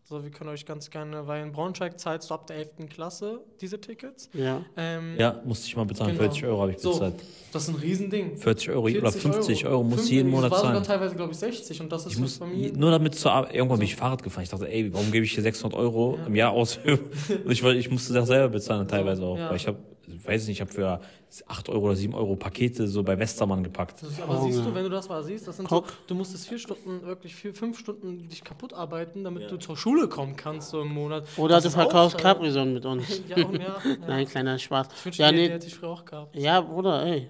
So, 0.09 0.25
wir 0.25 0.31
können 0.31 0.49
euch 0.49 0.65
ganz 0.65 0.89
gerne, 0.89 1.27
weil 1.27 1.43
in 1.43 1.53
Braunschweig 1.53 2.01
zahlst 2.01 2.31
du 2.31 2.35
ab 2.35 2.47
der 2.47 2.57
11. 2.57 2.89
Klasse 2.89 3.41
diese 3.61 3.79
Tickets. 3.79 4.31
Ja. 4.33 4.63
Ähm, 4.75 5.17
Ja, 5.19 5.43
musste 5.45 5.67
ich 5.67 5.77
mal 5.77 5.85
bezahlen. 5.85 6.13
Genau. 6.13 6.23
40 6.23 6.45
Euro 6.47 6.63
habe 6.63 6.73
ich 6.73 6.79
So, 6.79 6.93
bezahlt. 6.93 7.17
das 7.53 7.65
ist 7.65 7.69
ein 7.69 7.75
Riesending. 7.75 8.39
40 8.39 8.71
Euro 8.71 8.81
oder 8.85 9.13
40 9.13 9.21
50 9.23 9.67
Euro, 9.67 9.83
muss 9.83 9.95
50, 9.97 10.11
jeden 10.17 10.31
Monat 10.31 10.45
Das 10.51 10.53
war 10.53 10.59
sogar 10.61 10.73
zahlen. 10.83 10.87
teilweise, 11.01 11.15
glaube 11.15 11.33
ich, 11.33 11.39
60 11.39 11.83
und 11.83 11.93
das 11.93 12.03
ist 12.07 12.09
Ich 12.13 12.15
für 12.15 12.21
muss 12.23 12.39
Familien. 12.39 12.79
nur 12.79 12.91
damit 12.91 13.17
zur 13.17 13.33
Arbeit, 13.33 13.55
irgendwann 13.55 13.81
bin 13.81 13.87
ich 13.87 13.97
Fahrrad 13.97 14.23
gefahren. 14.23 14.45
Ich 14.45 14.49
dachte, 14.49 14.67
ey, 14.73 14.91
warum 14.95 15.13
gebe 15.13 15.27
ich 15.27 15.33
hier 15.33 15.43
600 15.43 15.79
Euro 15.79 16.19
im 16.27 16.35
Jahr 16.35 16.53
aus? 16.53 16.79
Und 16.87 17.51
ich, 17.51 17.63
wollte- 17.63 17.79
ich 17.79 17.91
musste 17.91 18.15
das 18.15 18.29
selber 18.29 18.49
bezahlen 18.49 18.89
teilweise 18.89 19.23
auch. 19.23 19.37
Ja. 19.37 19.51
Weil 19.51 19.57
ich 19.57 19.67
habe 19.67 19.77
weiß 20.25 20.47
nicht, 20.47 20.57
ich 20.57 20.61
habe 20.61 20.73
für 20.73 21.01
8 21.47 21.69
Euro 21.69 21.87
oder 21.87 21.97
7 21.97 22.15
Euro 22.15 22.37
Pakete 22.37 22.87
so 22.89 23.03
bei 23.03 23.19
Westermann 23.19 23.63
gepackt. 23.63 24.03
Das 24.03 24.21
aber 24.21 24.41
Oh, 24.41 24.45
siehst 24.47 24.59
ja. 24.61 24.65
du, 24.65 24.75
wenn 24.75 24.85
du 24.85 24.91
das 24.91 25.09
mal 25.09 25.23
siehst, 25.23 25.47
das 25.47 25.57
sind 25.59 25.69
so, 25.69 25.85
du 26.07 26.15
musstest 26.15 26.49
vier 26.49 26.59
Stunden, 26.59 27.03
wirklich 27.03 27.35
vier, 27.35 27.55
fünf 27.55 27.79
Stunden 27.79 28.29
dich 28.29 28.43
kaputt 28.45 28.73
arbeiten, 28.73 29.25
damit 29.25 29.51
du 29.51 29.59
zur 29.59 29.77
Schule 29.77 30.09
kommen 30.09 30.37
kannst, 30.37 30.71
so 30.71 30.81
im 30.83 30.89
Monat. 30.95 31.27
Oder 31.37 31.57
Das 31.57 31.65
du 31.65 31.71
verkaufst 31.71 32.19
äh, 32.19 32.23
Capri-Sonne 32.23 32.73
mit 32.73 32.87
uns. 32.87 33.05
Ja, 33.29 33.45
und 33.47 33.55
ja, 33.61 33.61
ja. 33.85 33.97
Nein, 34.07 34.27
kleiner 34.27 34.59
Spaß. 34.59 34.89
Ich 34.99 35.05
wünschte, 35.05 35.23
Ja, 35.23 35.33
nee, 35.33 35.49
hätte 35.49 35.67
ich 35.67 35.75
früher 35.75 35.91
auch 35.91 36.05
gehabt. 36.05 36.35
ja, 36.37 36.61
Bruder, 36.61 37.05
ey. 37.05 37.29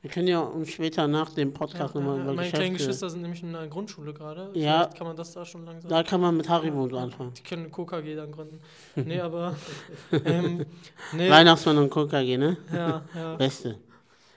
Wir 0.00 0.10
können 0.10 0.28
ja 0.28 0.40
uns 0.40 0.70
später 0.70 1.08
nach 1.08 1.30
dem 1.30 1.52
Podcast 1.52 1.94
Ja, 1.94 2.00
nochmal 2.00 2.18
ja, 2.18 2.22
über 2.24 2.34
meine 2.34 2.48
kleinen 2.48 2.74
Geschäfte... 2.74 2.86
Geschwister 2.86 3.10
sind 3.10 3.22
nämlich 3.22 3.42
in 3.42 3.52
der 3.52 3.66
Grundschule 3.66 4.14
gerade. 4.14 4.50
Ja. 4.54 4.82
Vielleicht 4.82 4.96
kann 4.96 5.06
man 5.08 5.16
das 5.16 5.32
da 5.32 5.44
schon 5.44 5.64
langsam. 5.64 5.90
Da 5.90 6.02
kann 6.04 6.20
man 6.20 6.36
mit 6.36 6.48
Haribo 6.48 6.88
so 6.88 6.98
anfangen. 6.98 7.32
Die 7.34 7.42
können 7.42 7.72
KKG 7.72 8.14
dann 8.14 8.30
gründen. 8.30 8.60
Nee, 8.94 9.20
aber. 9.20 9.56
ähm, 10.24 10.66
nee, 11.12 11.28
Weihnachtsmann 11.28 11.78
und 11.78 11.90
KKG, 11.90 12.36
ne? 12.36 12.56
ja, 12.72 13.02
ja. 13.14 13.34
Beste. 13.38 13.76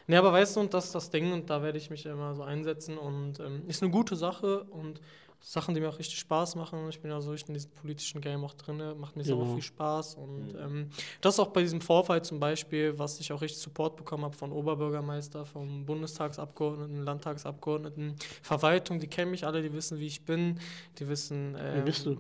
Nee, 0.07 0.17
aber 0.17 0.33
weißt 0.33 0.55
du, 0.55 0.61
und 0.61 0.73
das 0.73 0.85
ist 0.85 0.95
das 0.95 1.09
Ding, 1.11 1.31
und 1.31 1.49
da 1.49 1.61
werde 1.61 1.77
ich 1.77 1.91
mich 1.91 2.05
immer 2.07 2.33
so 2.33 2.41
einsetzen. 2.41 2.97
Und 2.97 3.39
ähm, 3.39 3.61
ist 3.67 3.83
eine 3.83 3.91
gute 3.91 4.15
Sache 4.15 4.63
und 4.63 4.99
Sachen, 5.43 5.73
die 5.73 5.81
mir 5.81 5.89
auch 5.89 5.97
richtig 5.97 6.19
Spaß 6.19 6.55
machen. 6.55 6.87
Ich 6.89 7.01
bin 7.01 7.09
ja 7.09 7.19
so 7.19 7.33
in 7.33 7.53
diesem 7.53 7.71
politischen 7.71 8.21
Game 8.21 8.45
auch 8.45 8.53
drin, 8.53 8.77
macht 8.99 9.15
mir 9.15 9.23
so 9.23 9.35
Genau. 9.37 9.49
auch 9.49 9.53
viel 9.55 9.63
Spaß. 9.63 10.15
Und 10.15 10.53
ähm, 10.55 10.89
das 11.19 11.39
auch 11.39 11.47
bei 11.47 11.61
diesem 11.61 11.81
Vorfall 11.81 12.23
zum 12.23 12.39
Beispiel, 12.39 12.97
was 12.99 13.19
ich 13.19 13.33
auch 13.33 13.41
richtig 13.41 13.59
Support 13.61 13.95
bekommen 13.97 14.23
habe 14.23 14.37
von 14.37 14.51
Oberbürgermeister, 14.51 15.45
vom 15.45 15.85
Bundestagsabgeordneten, 15.85 17.03
Landtagsabgeordneten, 17.03 18.15
Verwaltung, 18.43 18.99
die 18.99 19.07
kennen 19.07 19.31
mich 19.31 19.45
alle, 19.45 19.63
die 19.63 19.73
wissen, 19.73 19.99
wie 19.99 20.07
ich 20.07 20.23
bin, 20.25 20.59
die 20.99 21.07
wissen. 21.07 21.55
Wie 21.55 21.79
ähm, 21.79 21.85
bist 21.85 22.05
du? 22.05 22.17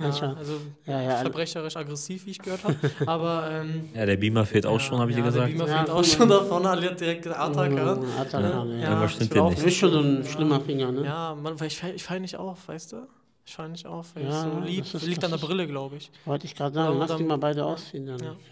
Ja, 0.00 0.06
also 0.08 0.60
Ja, 0.86 1.00
ja, 1.00 1.10
alle- 1.10 1.20
verbrecherisch 1.22 1.76
aggressiv, 1.76 2.26
wie 2.26 2.30
ich 2.32 2.38
gehört 2.40 2.64
habe. 2.64 2.74
Aber 3.06 3.48
ähm, 3.50 3.88
Ja, 3.94 4.04
der 4.04 4.16
Beamer 4.16 4.44
fehlt 4.44 4.66
auch 4.66 4.80
schon, 4.80 4.98
habe 4.98 5.10
ich 5.12 5.16
ja, 5.16 5.22
dir 5.22 5.28
gesagt. 5.30 5.48
Der 5.48 5.52
Beamer 5.56 5.68
Ja, 5.68 5.78
fehlt 5.78 5.90
auch 5.90 6.04
schon 6.04 6.28
davon, 6.40 6.66
Ali 6.66 6.86
hat 6.88 7.00
direkt 7.00 7.26
Attacke. 7.28 8.00
Attacke, 8.20 8.42
ne? 8.66 8.80
Ja, 8.82 9.08
stimmt 9.08 9.22
ich 9.22 9.28
denn 9.28 9.34
will 9.36 9.40
auch 9.42 9.48
nicht? 9.50 9.60
Du 9.60 9.64
bist 9.66 9.76
schon 9.76 9.92
so 9.92 10.00
ein 10.00 10.24
schlimmer 10.24 10.60
Finger, 10.60 10.90
ne? 10.90 11.04
Ja, 11.04 11.34
man, 11.40 11.60
weil 11.60 11.68
ich, 11.68 11.78
fall- 11.78 11.94
ich 11.94 12.02
fall 12.02 12.18
nicht 12.20 12.36
auf, 12.36 12.66
weißt 12.66 12.92
du? 12.92 13.06
Ich 13.46 13.54
fall 13.54 13.68
nicht 13.68 13.86
auf, 13.86 14.16
weil 14.16 14.24
Ja, 14.24 14.30
ich 14.30 14.34
so 14.52 14.58
lieb. 14.66 14.84
das 14.84 14.94
ist- 14.94 15.06
Liegt 15.06 15.18
das 15.22 15.24
an 15.32 15.38
der 15.38 15.40
ist- 15.40 15.46
Brille, 15.46 15.66
glaube 15.68 15.96
ich. 15.96 16.10
Wollte 16.24 16.46
ich 16.46 16.56
gerade 16.56 16.74
sagen, 16.74 16.98
Ja, 16.98 17.06
lass 17.06 17.16
die 17.16 17.22
mal 17.24 17.38
beide 17.38 17.64
ausziehen 17.64 18.06
dann. 18.06 18.18
Ja. 18.22 18.36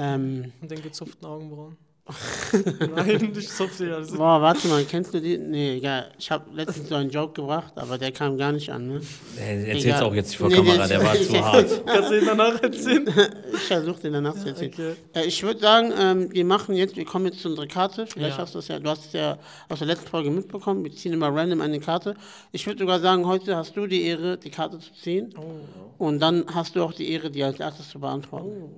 Ähm, 0.00 0.52
Und 0.62 0.70
den 0.70 0.80
gezupften 0.80 1.26
Augenbrauen. 1.26 1.76
Nein, 2.96 3.32
ich 3.36 3.48
zupfe 3.50 3.84
die. 3.84 3.90
Also. 3.90 4.16
boah, 4.16 4.40
warte 4.40 4.66
mal, 4.68 4.82
kennst 4.84 5.12
du 5.12 5.20
die? 5.20 5.36
Nee, 5.36 5.76
egal. 5.76 6.10
Ich 6.18 6.30
habe 6.30 6.44
letztens 6.54 6.88
so 6.88 6.94
einen 6.94 7.10
Joke 7.10 7.34
gebracht, 7.34 7.72
aber 7.76 7.98
der 7.98 8.12
kam 8.12 8.38
gar 8.38 8.50
nicht 8.52 8.70
an, 8.70 8.88
ne? 8.88 9.00
Äh, 9.38 9.72
Erzähl's 9.72 10.00
auch 10.00 10.14
jetzt 10.14 10.28
nicht 10.28 10.38
vor 10.38 10.48
Nee, 10.48 10.54
Kamera, 10.56 10.86
der 10.86 11.04
war 11.04 11.14
zu 11.14 11.44
hart. 11.44 11.82
Kannst 11.86 12.10
du 12.10 12.18
ihn 12.18 12.24
danach 12.26 12.62
erzählen? 12.62 13.06
Ich 13.52 13.60
versuche 13.60 14.00
den 14.00 14.14
danach 14.14 14.34
zu 14.34 14.48
erzählen. 14.48 14.72
Okay. 14.72 14.94
Äh, 15.14 15.24
ich 15.26 15.42
würde 15.42 15.60
sagen, 15.60 15.92
ähm, 15.98 16.32
wir 16.32 16.44
machen 16.46 16.74
jetzt, 16.74 16.96
wir 16.96 17.04
kommen 17.04 17.26
jetzt 17.26 17.40
zu 17.40 17.48
unserer 17.48 17.66
Karte. 17.66 18.06
Vielleicht 18.06 18.36
Ja. 18.38 18.42
hast 18.42 18.54
du 18.54 18.58
es 18.60 18.68
ja, 18.68 18.78
du 18.78 18.88
hast 18.88 19.04
es 19.06 19.12
ja 19.12 19.38
aus 19.68 19.78
der 19.78 19.88
letzten 19.88 20.08
Folge 20.08 20.30
mitbekommen. 20.30 20.82
Wir 20.84 20.92
ziehen 20.94 21.12
immer 21.12 21.28
random 21.34 21.60
eine 21.60 21.78
Karte. 21.80 22.14
Ich 22.52 22.66
würde 22.66 22.78
sogar 22.80 23.00
sagen, 23.00 23.26
heute 23.26 23.54
hast 23.56 23.76
du 23.76 23.86
die 23.86 24.04
Ehre, 24.04 24.38
die 24.38 24.50
Karte 24.50 24.78
zu 24.78 24.92
ziehen. 24.94 25.34
Oh, 25.36 26.04
Und 26.04 26.20
dann 26.20 26.44
hast 26.54 26.74
du 26.74 26.82
auch 26.82 26.92
die 26.94 27.10
Ehre, 27.12 27.30
die 27.30 27.42
als 27.42 27.60
erstes 27.60 27.90
zu 27.90 28.00
beantworten. 28.00 28.48
oh. 28.48 28.70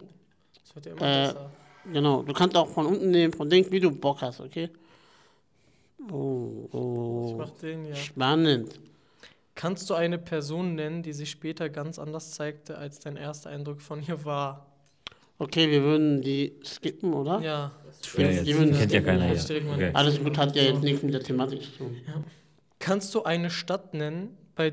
Das 0.65 0.75
wird 0.75 0.87
ja 0.87 0.93
immer 0.93 1.03
Äh, 1.03 1.27
besser. 1.29 1.51
Genau, 1.93 2.23
du 2.23 2.33
kannst 2.33 2.57
auch 2.57 2.69
von 2.69 2.87
unten 2.87 3.11
nehmen, 3.11 3.33
von 3.33 3.49
Ding, 3.49 3.71
wie 3.71 3.81
du 3.81 3.91
Bock 3.91 4.21
hast, 4.23 4.41
okay? 4.41 4.69
Oh, 6.11 6.67
Ich 6.69 6.75
oh. 6.75 7.35
mach 7.39 7.51
den 7.51 7.85
ja. 7.87 7.95
Spannend. 7.95 8.81
Kannst 9.55 9.91
du 9.91 9.95
eine 9.95 10.19
Person 10.19 10.75
nennen, 10.75 11.03
die 11.03 11.13
sich 11.13 11.31
später 11.31 11.69
ganz 11.69 11.99
anders 11.99 12.33
zeigte, 12.33 12.79
als 12.79 12.99
dein 13.01 13.17
erster 13.17 13.51
Eindruck 13.51 13.81
von 13.83 14.03
ihr 14.07 14.25
war? 14.25 14.67
Okay, 15.39 15.71
wir 15.71 15.83
würden 15.83 16.23
die 16.23 16.55
skippen, 16.65 17.13
oder? 17.15 17.41
Ja. 17.41 17.73
Schwer 18.05 18.33
jetzt. 18.33 18.47
Die 18.47 18.57
würden- 18.57 18.75
Kennt 18.77 18.93
ja 18.93 19.01
keiner 19.01 19.27
mal- 19.27 19.75
Okay. 19.75 19.91
Alles 19.95 20.19
gut, 20.23 20.37
hat 20.39 20.55
ja 20.57 20.63
jetzt 20.63 20.83
nichts 20.83 21.03
mit 21.03 21.15
der 21.15 21.23
Thematik 21.23 21.63
zu 21.63 21.71
tun. 21.79 21.97
Kannst 22.79 23.15
du 23.15 23.23
eine 23.25 23.51
Stadt 23.51 23.93
nennen, 23.95 24.37
bei, 24.55 24.73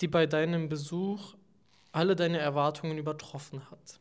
die 0.00 0.08
bei 0.08 0.26
deinem 0.26 0.68
Besuch 0.68 1.34
alle 1.92 2.16
deine 2.16 2.38
Erwartungen 2.38 2.98
übertroffen 2.98 3.62
hat? 3.70 4.00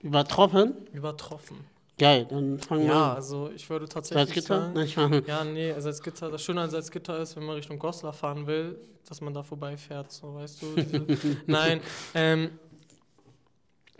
Übertroffen? 0.00 0.74
Übertroffen. 0.92 1.58
Geil, 1.98 2.26
dann 2.28 2.58
fangen 2.58 2.82
wir 2.82 2.92
Ja, 2.92 3.10
an. 3.10 3.16
also 3.16 3.50
ich 3.54 3.68
würde 3.70 3.88
tatsächlich 3.88 4.26
Salzgitter? 4.26 4.60
sagen. 4.60 4.74
Nein, 4.74 4.84
ich 4.86 4.96
meine, 4.96 5.22
Ja, 5.26 5.44
nee, 5.44 5.74
Salzgitter, 5.80 6.30
das 6.30 6.42
Schöne 6.42 6.60
an 6.60 6.70
Salzgitter 6.70 7.18
ist, 7.18 7.36
wenn 7.36 7.44
man 7.44 7.56
Richtung 7.56 7.78
Goslar 7.78 8.12
fahren 8.12 8.46
will, 8.46 8.78
dass 9.08 9.20
man 9.22 9.32
da 9.32 9.42
vorbeifährt, 9.42 10.12
so 10.12 10.34
weißt 10.34 10.60
du. 10.62 10.74
Diese, 10.76 11.06
nein, 11.46 11.80
ähm, 12.14 12.50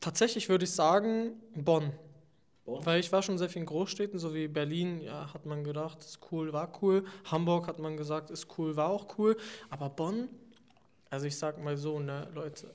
tatsächlich 0.00 0.48
würde 0.48 0.64
ich 0.64 0.72
sagen 0.72 1.32
Bonn. 1.54 1.92
Weil 2.66 2.98
ich 2.98 3.12
war 3.12 3.22
schon 3.22 3.38
sehr 3.38 3.48
viel 3.48 3.60
in 3.62 3.66
Großstädten, 3.66 4.18
so 4.18 4.34
wie 4.34 4.48
Berlin, 4.48 5.00
ja, 5.00 5.32
hat 5.32 5.46
man 5.46 5.62
gedacht, 5.62 6.00
ist 6.00 6.18
cool, 6.32 6.52
war 6.52 6.70
cool. 6.82 7.04
Hamburg 7.30 7.68
hat 7.68 7.78
man 7.78 7.96
gesagt, 7.96 8.28
ist 8.30 8.48
cool, 8.58 8.74
war 8.74 8.88
auch 8.90 9.16
cool. 9.18 9.36
Aber 9.70 9.88
Bonn, 9.88 10.28
also 11.08 11.26
ich 11.26 11.38
sag 11.38 11.62
mal 11.62 11.76
so, 11.76 12.00
ne, 12.00 12.28
Leute, 12.34 12.74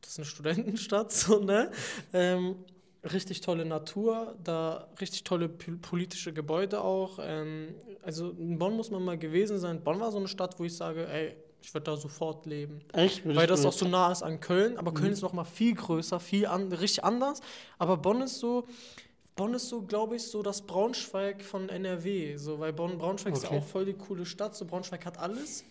das 0.00 0.12
ist 0.12 0.18
eine 0.18 0.24
Studentenstadt, 0.24 1.12
so, 1.12 1.38
ne? 1.38 1.70
Ähm, 2.14 2.56
richtig 3.12 3.40
tolle 3.40 3.64
Natur, 3.64 4.34
da 4.44 4.88
richtig 5.00 5.24
tolle 5.24 5.48
politische 5.48 6.32
Gebäude 6.32 6.80
auch. 6.82 7.18
Ähm, 7.22 7.74
also 8.02 8.30
in 8.30 8.58
Bonn 8.58 8.76
muss 8.76 8.90
man 8.90 9.04
mal 9.04 9.18
gewesen 9.18 9.58
sein. 9.58 9.82
Bonn 9.82 10.00
war 10.00 10.10
so 10.12 10.18
eine 10.18 10.28
Stadt, 10.28 10.58
wo 10.58 10.64
ich 10.64 10.76
sage, 10.76 11.06
ey, 11.08 11.36
ich 11.60 11.74
würde 11.74 11.84
da 11.84 11.96
sofort 11.96 12.46
leben. 12.46 12.80
echt? 12.92 13.22
Weil 13.26 13.46
das 13.46 13.66
auch 13.66 13.72
so 13.72 13.86
nah 13.88 14.12
ist 14.12 14.22
an 14.22 14.40
Köln, 14.40 14.78
aber 14.78 14.94
Köln 14.94 15.12
ist 15.12 15.22
noch 15.22 15.32
mal 15.32 15.44
viel 15.44 15.74
größer, 15.74 16.20
viel 16.20 16.46
an, 16.46 16.72
richtig 16.72 17.02
anders. 17.04 17.40
Aber 17.78 17.96
Bonn 17.96 18.22
ist 18.22 18.38
so, 18.38 18.64
Bonn 19.34 19.54
ist 19.54 19.68
so, 19.68 19.82
glaube 19.82 20.16
ich, 20.16 20.22
so 20.22 20.42
das 20.42 20.62
Braunschweig 20.62 21.42
von 21.42 21.68
NRW. 21.68 22.36
So, 22.36 22.60
weil 22.60 22.72
Bonn, 22.72 22.98
Braunschweig 22.98 23.34
ist 23.34 23.44
Okay. 23.44 23.54
ja 23.54 23.60
auch 23.60 23.64
voll 23.64 23.84
die 23.84 23.94
coole 23.94 24.24
Stadt. 24.24 24.54
So, 24.56 24.64
Braunschweig 24.66 25.04
hat 25.04 25.18
alles. 25.18 25.64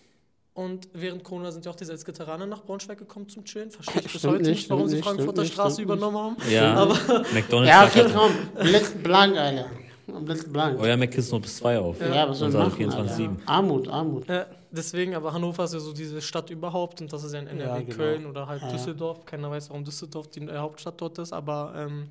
Und 0.57 0.89
während 0.91 1.23
Corona 1.23 1.51
sind 1.51 1.65
ja 1.65 1.71
auch 1.71 1.75
die 1.75 1.85
Salzgitteraner 1.85 2.47
nach 2.47 2.63
Braunschweig 2.63 2.97
gekommen 2.97 3.29
zum 3.29 3.45
Chillen. 3.45 3.69
Verstehe 3.69 4.01
ich 4.03 4.11
bis 4.11 4.23
heute 4.23 4.37
nicht, 4.37 4.47
nicht, 4.47 4.69
warum 4.71 4.87
sie 4.87 5.03
Frankfurter 5.03 5.43
nicht, 5.43 5.53
Straße 5.53 5.75
stimmt 5.75 5.85
übernommen 5.85 6.17
haben. 6.17 6.35
Ja, 6.49 6.83
McDonalds 7.31 7.69
Ja, 7.69 7.85
okay, 7.85 8.01
halt, 8.01 8.15
komm. 8.15 8.31
Blitz 8.65 8.89
blank, 8.89 9.37
Alter. 9.37 9.67
Blitz 10.07 10.51
blank. 10.51 10.79
euer 10.79 10.97
Mac 10.97 11.15
ist 11.15 11.29
nur 11.29 11.41
bis 11.41 11.57
2 11.57 11.77
auf. 11.77 12.01
Ja, 12.01 12.27
was 12.27 12.39
soll 12.39 12.49
machen, 12.49 12.91
Alter? 12.91 13.05
24/7. 13.13 13.29
Armut, 13.45 13.87
Armut. 13.87 14.27
Äh, 14.27 14.47
deswegen, 14.71 15.13
aber 15.13 15.31
Hannover 15.31 15.63
ist 15.65 15.75
ja 15.75 15.79
so 15.79 15.93
diese 15.93 16.19
Stadt 16.23 16.49
überhaupt 16.49 17.01
und 17.01 17.13
das 17.13 17.23
ist 17.23 17.33
ja 17.35 17.39
in 17.39 17.47
NRW, 17.49 17.63
Ja, 17.69 17.77
genau. 17.81 17.95
Köln 17.95 18.25
oder 18.25 18.47
halt 18.47 18.63
Ja, 18.63 18.67
ja. 18.69 18.73
Düsseldorf. 18.73 19.25
Keiner 19.27 19.51
weiß, 19.51 19.69
warum 19.69 19.83
Düsseldorf 19.83 20.27
die 20.29 20.39
äh, 20.39 20.57
Hauptstadt 20.57 20.99
dort 20.99 21.19
ist, 21.19 21.33
aber 21.33 21.73
ähm, 21.77 22.07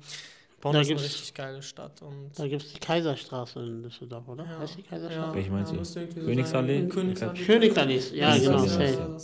Bonn 0.61 0.73
Da 0.73 0.81
ist 0.81 0.89
eine 0.89 0.99
richtig 1.01 1.33
geile 1.33 1.61
Stadt. 1.61 2.01
Und 2.01 2.31
Da 2.37 2.47
gibt 2.47 2.63
es 2.63 2.73
die 2.73 2.79
Kaiserstraße 2.79 3.59
in 3.59 3.83
Düsseldorf, 3.83 4.27
oder? 4.27 4.43
Ja. 4.45 4.59
Heißt 4.59 4.77
die 4.77 4.81
Kaiserstraße? 4.83 5.35
Welche 5.35 5.51
meinst 5.51 5.71
du? 5.71 5.75
müsste 5.75 5.99
irgendwie 6.01 6.21
Königsallee? 6.21 6.87
Königsallee. 6.87 7.45
Königsallee, 7.45 8.01
ja, 8.13 8.37
genau. 8.37 8.65
Ja, 8.65 8.83
ja. 8.83 9.17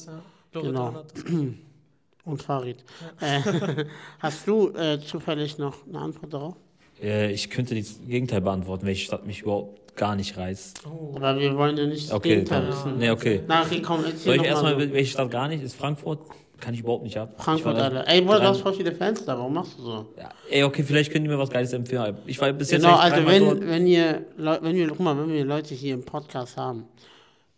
Genau. 0.62 1.04
Und 2.26 2.42
Farid. 2.42 2.84
Äh, 3.20 3.42
hast 4.20 4.48
du 4.48 4.70
äh, 4.76 5.00
zufällig 5.00 5.58
noch 5.58 5.86
eine 5.88 6.00
Antwort 6.00 6.34
darauf? 6.34 6.56
Äh, 7.02 7.32
ich 7.34 7.50
könnte 7.50 7.76
das 7.76 8.00
Gegenteil 8.08 8.40
beantworten, 8.42 8.86
welche 8.86 9.06
Stadt 9.06 9.26
mich 9.26 9.42
überhaupt 9.42 9.96
gar 9.98 10.16
nicht 10.16 10.38
reizt. 10.38 10.82
Oh. 10.88 11.16
Aber 11.18 11.38
wir 11.40 11.56
wollen 11.58 11.76
ja 11.78 11.86
nicht 11.86 12.08
das 12.10 12.14
Okay, 12.16 12.30
Gegenteil 12.30 12.62
dann, 12.62 12.70
wissen. 12.72 12.98
nee, 12.98 13.10
okay. 13.10 13.42
Na, 13.48 13.64
okay, 13.64 13.82
komm, 13.82 14.04
Soll 14.18 14.38
ich 14.38 14.44
erstmal, 14.44 14.74
so. 14.74 14.94
welche 14.94 15.12
Stadt 15.12 15.32
gar 15.32 15.48
nicht 15.50 15.64
ist? 15.64 15.76
Frankfurt? 15.76 16.20
Kann 16.60 16.74
ich 16.74 16.80
überhaupt 16.80 17.04
nicht 17.04 17.18
ab. 17.18 17.34
Frankfurt, 17.38 17.76
Alter. 17.78 18.08
Ey, 18.08 18.22
Bruder, 18.22 18.40
du 18.40 18.48
hast 18.48 18.62
voll 18.62 18.74
viele 18.74 18.94
Fans 18.94 19.26
da, 19.26 19.38
warum 19.38 19.54
machst 19.54 19.78
du 19.78 19.84
so? 19.84 20.14
Ja, 20.18 20.30
ey, 20.50 20.64
okay, 20.64 20.84
vielleicht 20.84 21.12
könnt 21.12 21.26
ihr 21.26 21.32
mir 21.32 21.38
was 21.38 21.50
Geiles 21.50 21.74
empfehlen. 21.74 22.18
Ich 22.26 22.40
war 22.40 22.52
bis 22.54 22.72
jetzt 22.72 22.84
Genau, 22.84 22.96
also 22.96 23.26
wenn, 23.26 23.44
dort. 23.44 23.68
wenn 23.68 23.86
ihr, 23.88 24.26
wenn 24.38 24.76
wir, 24.76 24.88
guck 24.88 25.00
mal, 25.02 25.18
wenn 25.18 25.30
wir 25.34 25.44
Leute 25.44 25.74
hier 25.76 25.94
im 25.94 26.04
Podcast 26.04 26.56
haben, 26.56 26.86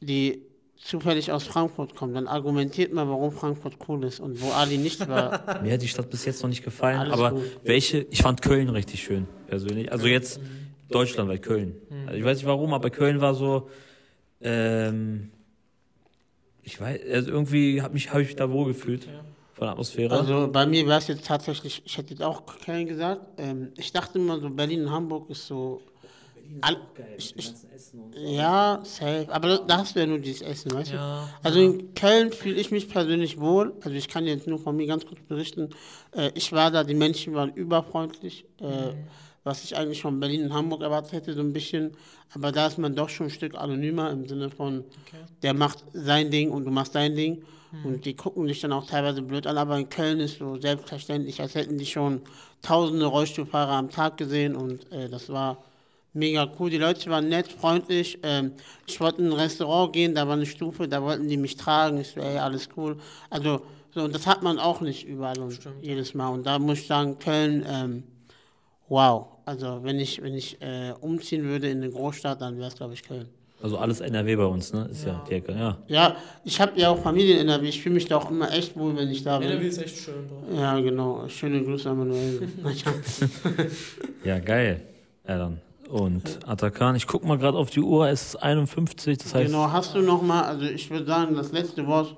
die 0.02 0.42
zufällig 0.78 1.32
aus 1.32 1.44
Frankfurt 1.44 1.96
kommen, 1.96 2.14
dann 2.14 2.28
argumentiert 2.28 2.94
mal, 2.94 3.08
warum 3.08 3.32
Frankfurt 3.32 3.74
cool 3.88 4.04
ist 4.06 4.20
und 4.20 4.42
wo 4.42 4.52
Ali 4.52 4.78
nicht 4.78 5.08
war. 5.08 5.60
Mir 5.64 5.74
hat 5.74 5.82
die 5.82 5.88
Stadt 5.88 6.10
bis 6.10 6.26
jetzt 6.26 6.42
noch 6.42 6.50
nicht 6.50 6.64
gefallen, 6.64 7.00
Alles 7.00 7.14
aber 7.14 7.32
gut. 7.32 7.44
welche, 7.64 8.06
ich 8.10 8.22
fand 8.22 8.42
Köln 8.42 8.70
richtig 8.70 9.04
schön, 9.04 9.28
persönlich. 9.48 9.92
Also 9.92 10.08
jetzt 10.08 10.40
deutschlandweit 10.90 11.42
Köln. 11.44 11.76
Mhm. 11.90 12.08
Also 12.08 12.20
ich 12.20 12.24
weiß 12.26 12.38
nicht 12.38 12.46
warum, 12.48 12.74
aber 12.74 12.90
Köln 12.90 13.20
war 13.22 13.34
so, 13.36 13.70
ähm, 14.42 15.32
ich 16.66 16.82
weiß, 16.82 17.00
also 17.12 17.32
irgendwie 17.32 17.82
habe 17.82 17.94
mich, 17.94 18.12
hab 18.12 18.20
ich 18.20 18.28
mich 18.28 18.36
da 18.36 18.50
wohl 18.52 18.66
gefühlt 18.66 19.06
Ja. 19.06 19.12
von 19.54 19.62
der 19.66 19.70
Atmosphäre. 19.72 20.18
Also 20.20 20.50
bei 20.52 20.66
mir 20.66 20.86
wäre 20.88 20.98
es 21.00 21.08
jetzt 21.08 21.26
tatsächlich, 21.26 21.82
ich 21.86 21.98
hätte 21.98 22.10
jetzt 22.12 22.24
auch 22.24 22.44
Köln 22.66 22.88
gesagt. 22.88 23.22
Ähm, 23.38 23.72
ich 23.78 23.92
dachte 23.94 24.18
immer 24.20 24.40
so, 24.40 24.50
Berlin 24.50 24.82
und 24.86 24.92
Hamburg 24.92 25.30
ist 25.30 25.46
so. 25.48 25.82
All, 26.62 26.78
ich, 27.18 27.36
ich, 27.38 27.54
ja, 28.16 28.80
safe. 28.84 29.26
Aber 29.30 29.58
da- 29.58 29.78
hast 29.80 29.96
du 29.96 30.00
ja 30.00 30.06
nur 30.06 30.20
dieses 30.20 30.42
Essen, 30.44 30.72
weißt 30.74 30.92
du? 30.92 30.96
Ja. 30.96 31.28
Also 31.42 31.60
in 31.60 31.94
Köln 31.96 32.32
fühle 32.32 32.56
ich 32.62 32.70
mich 32.70 32.88
persönlich 32.88 33.40
wohl. 33.40 33.74
Also 33.84 33.96
ich 33.98 34.08
kann 34.08 34.26
jetzt 34.28 34.46
nur 34.46 34.60
von 34.60 34.76
mir 34.76 34.86
ganz 34.86 35.06
kurz 35.08 35.20
berichten. 35.28 35.70
Äh, 36.12 36.30
ich 36.36 36.52
war 36.52 36.70
da, 36.70 36.84
die 36.84 36.94
Menschen 36.94 37.34
waren 37.34 37.52
überfreundlich. 37.54 38.46
Äh, 38.60 38.94
was 39.46 39.64
ich 39.64 39.78
eigentlich 39.78 40.02
von 40.02 40.20
Berlin 40.20 40.44
und 40.44 40.54
Hamburg 40.54 40.82
erwartet 40.82 41.14
hätte, 41.14 41.34
so 41.34 41.40
ein 41.40 41.54
bisschen. 41.54 41.92
Aber 42.34 42.52
da 42.52 42.68
ist 42.68 42.78
man 42.78 42.94
doch 42.96 43.08
schon 43.08 43.28
ein 43.28 43.30
Stück 43.30 43.56
anonymer 43.56 44.12
im 44.12 44.28
Sinne 44.28 44.50
von, 44.50 44.80
Okay. 44.80 45.24
der 45.44 45.54
macht 45.54 45.86
sein 45.94 46.30
Ding 46.32 46.52
und 46.52 46.66
du 46.66 46.72
machst 46.72 46.94
dein 46.96 47.16
Ding. 47.16 47.44
Und 47.84 48.06
die 48.06 48.16
gucken 48.16 48.48
dich 48.48 48.62
dann 48.62 48.72
auch 48.72 48.86
teilweise 48.88 49.22
blöd 49.22 49.46
an, 49.48 49.58
aber 49.58 49.78
in 49.78 49.90
Köln 49.90 50.22
ist 50.22 50.38
so 50.40 50.56
selbstverständlich, 50.58 51.42
als 51.42 51.56
hätten 51.56 51.78
die 51.78 51.86
schon 51.86 52.22
tausende 52.62 53.06
Rollstuhlfahrer 53.06 53.74
am 53.74 53.90
Tag 53.90 54.16
gesehen 54.16 54.56
und 54.56 54.90
äh, 54.94 55.10
das 55.10 55.28
war 55.30 55.58
mega 56.14 56.50
cool. 56.58 56.70
Die 56.70 56.78
Leute 56.78 57.10
waren 57.10 57.28
nett, 57.28 57.52
freundlich. 57.52 58.18
Ähm, 58.24 58.54
ich 58.88 59.02
wollte 59.02 59.22
in 59.22 59.28
ein 59.28 59.34
Restaurant 59.34 59.92
gehen, 59.92 60.16
da 60.16 60.26
war 60.26 60.36
eine 60.36 60.46
Stufe, 60.46 60.88
da 60.88 61.02
wollten 61.04 61.28
die 61.28 61.36
mich 61.36 61.58
tragen. 61.58 61.98
Ich 61.98 62.12
so, 62.12 62.22
ey, 62.22 62.38
alles 62.38 62.70
cool. 62.78 62.96
Also, 63.30 63.62
so, 63.94 64.04
und 64.04 64.16
das 64.16 64.26
hat 64.26 64.42
man 64.42 64.58
auch 64.58 64.80
nicht 64.80 65.06
überall 65.06 65.40
und 65.40 65.52
Stimmt. 65.56 65.84
jedes 65.84 66.14
Mal. 66.14 66.30
Und 66.30 66.46
da 66.46 66.58
muss 66.60 66.80
ich 66.80 66.88
sagen, 66.88 67.20
Köln, 67.20 67.66
ähm, 67.68 68.04
wow. 68.90 69.28
Also, 69.46 69.80
wenn 69.84 70.00
ich, 70.00 70.22
wenn 70.24 70.34
ich 70.34 70.62
äh, 70.62 70.94
umziehen 71.02 71.44
würde 71.44 71.70
in 71.70 71.78
eine 71.84 71.92
Großstadt, 71.92 72.42
dann 72.42 72.58
wäre 72.58 72.68
es, 72.68 72.76
glaube 72.76 72.94
ich, 72.94 73.04
Köln. 73.04 73.28
Also 73.62 73.78
alles 73.78 74.00
NRW 74.02 74.36
bei 74.36 74.46
uns, 74.46 74.74
ne? 74.74 74.88
Ist 74.92 75.06
ja, 75.06 75.24
Ja. 75.30 75.36
Ecke, 75.36 75.52
ja. 75.54 75.78
Ja, 75.88 76.16
ich 76.44 76.60
habe 76.60 76.80
ja 76.80 76.90
auch 76.90 77.00
Familie 77.02 77.36
in 77.36 77.48
NRW. 77.48 77.68
Ich 77.70 77.82
fühle 77.82 77.96
mich 77.96 78.06
da 78.06 78.18
auch 78.18 78.30
immer 78.30 78.52
echt 78.52 78.76
wohl, 78.78 78.96
wenn 78.98 79.10
ich 79.10 79.24
da 79.24 79.40
bin. 79.40 79.50
NRW 79.50 79.68
ist 79.68 79.78
echt 79.82 79.98
schön 79.98 80.28
dort. 80.30 80.60
Ja, 80.60 80.80
genau. 80.80 81.28
Schöne 81.30 81.64
Grüße 81.64 81.90
an 81.90 81.98
Manuel. 82.00 82.48
Ja, 84.24 84.40
geil. 84.40 84.82
Ja, 85.28 85.38
dann. 85.38 85.62
Und 85.90 86.40
Atakan, 86.48 86.96
ich 86.96 87.08
guck 87.08 87.24
mal 87.24 87.38
gerade 87.38 87.58
auf 87.58 87.70
die 87.70 87.80
Uhr, 87.82 88.10
es 88.10 88.30
ist 88.30 88.36
51, 88.38 89.20
das 89.20 89.36
heißt, 89.36 89.46
genau, 89.52 89.72
hast 89.72 89.94
du 89.94 90.02
noch 90.02 90.22
mal, 90.22 90.42
also 90.44 90.66
ich 90.66 90.90
würde 90.90 91.06
sagen, 91.06 91.36
das 91.36 91.52
letzte 91.52 91.86
Wort 91.86 92.16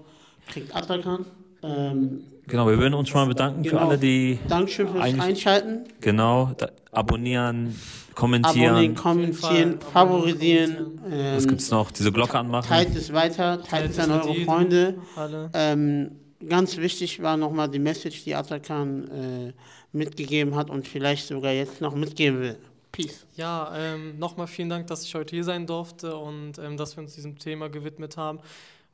kriegt 0.47 0.73
Atakan. 0.73 1.25
Ähm, 1.63 2.21
genau, 2.47 2.67
wir 2.67 2.77
würden 2.77 2.93
uns 2.93 3.09
schon 3.09 3.21
mal 3.21 3.27
bedanken 3.27 3.63
für 3.63 3.71
Genau. 3.71 3.87
alle, 3.87 3.97
die, 3.97 4.39
Dankeschön 4.47 4.87
fürs 4.89 5.03
Einschalten. 5.19 5.85
genau, 6.01 6.51
da, 6.57 6.69
abonnieren, 6.91 7.75
kommentieren. 8.15 8.69
Abonnieren, 8.69 8.95
kommentieren, 8.95 9.79
favorisieren. 9.81 10.99
Was 11.09 11.43
Ähm, 11.43 11.49
gibt's 11.49 11.71
noch? 11.71 11.91
Diese 11.91 12.11
Glocke 12.11 12.37
anmachen. 12.39 12.67
teilt 12.67 12.95
es 12.95 13.11
weiter, 13.13 13.57
teilt 13.63 13.65
Teilt 13.69 13.91
es 13.91 13.97
es 13.97 14.03
an 14.03 14.11
eure. 14.11 14.35
Freunde. 14.45 14.95
Alle. 15.15 15.49
Ähm, 15.53 16.11
ganz 16.47 16.77
wichtig 16.77 17.21
war 17.21 17.37
nochmal 17.37 17.69
die 17.69 17.79
Message, 17.79 18.23
die 18.23 18.35
Atakan 18.35 19.07
äh, 19.09 19.53
mitgegeben 19.91 20.55
hat 20.55 20.69
und 20.69 20.87
vielleicht 20.87 21.27
sogar 21.27 21.51
jetzt 21.53 21.81
noch 21.81 21.95
mitgeben 21.95 22.39
will. 22.41 22.57
Peace. 22.91 23.25
Ja, 23.35 23.71
ähm, 23.75 24.17
nochmal 24.17 24.47
vielen 24.47 24.69
Dank, 24.69 24.87
dass 24.87 25.03
ich 25.03 25.13
heute 25.13 25.35
hier 25.35 25.43
sein 25.43 25.67
durfte 25.67 26.15
und 26.15 26.57
ähm, 26.57 26.77
dass 26.77 26.95
wir 26.97 27.03
uns 27.03 27.13
diesem 27.15 27.37
Thema 27.37 27.69
gewidmet 27.69 28.17
haben. 28.17 28.39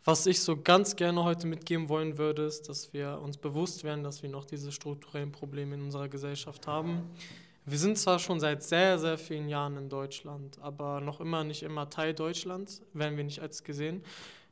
Was 0.05 0.25
ich 0.25 0.41
so 0.41 0.57
ganz 0.57 0.97
gerne 0.97 1.23
heute 1.23 1.47
mitgeben 1.47 1.87
wollen 1.87 2.17
würde, 2.17 2.43
ist, 2.43 2.67
dass 2.67 2.91
wir 2.91 3.21
uns 3.23 3.37
bewusst 3.37 3.85
werden, 3.85 4.03
dass 4.03 4.21
wir 4.21 4.29
noch 4.29 4.43
diese 4.43 4.73
strukturellen 4.73 5.31
Probleme 5.31 5.75
in 5.75 5.81
unserer 5.81 6.09
Gesellschaft 6.09 6.67
haben. 6.67 7.09
Wir 7.65 7.77
sind 7.77 7.97
zwar 7.97 8.19
schon 8.19 8.41
seit 8.41 8.63
sehr, 8.63 8.99
sehr 8.99 9.17
vielen 9.17 9.47
Jahren 9.47 9.77
in 9.77 9.87
Deutschland, 9.87 10.59
aber 10.61 10.99
noch 10.99 11.21
immer 11.21 11.45
nicht 11.45 11.63
immer 11.63 11.89
Teil 11.89 12.13
Deutschlands, 12.13 12.81
werden 12.91 13.15
wir 13.15 13.23
nicht 13.23 13.39
als 13.39 13.63
gesehen, 13.63 14.03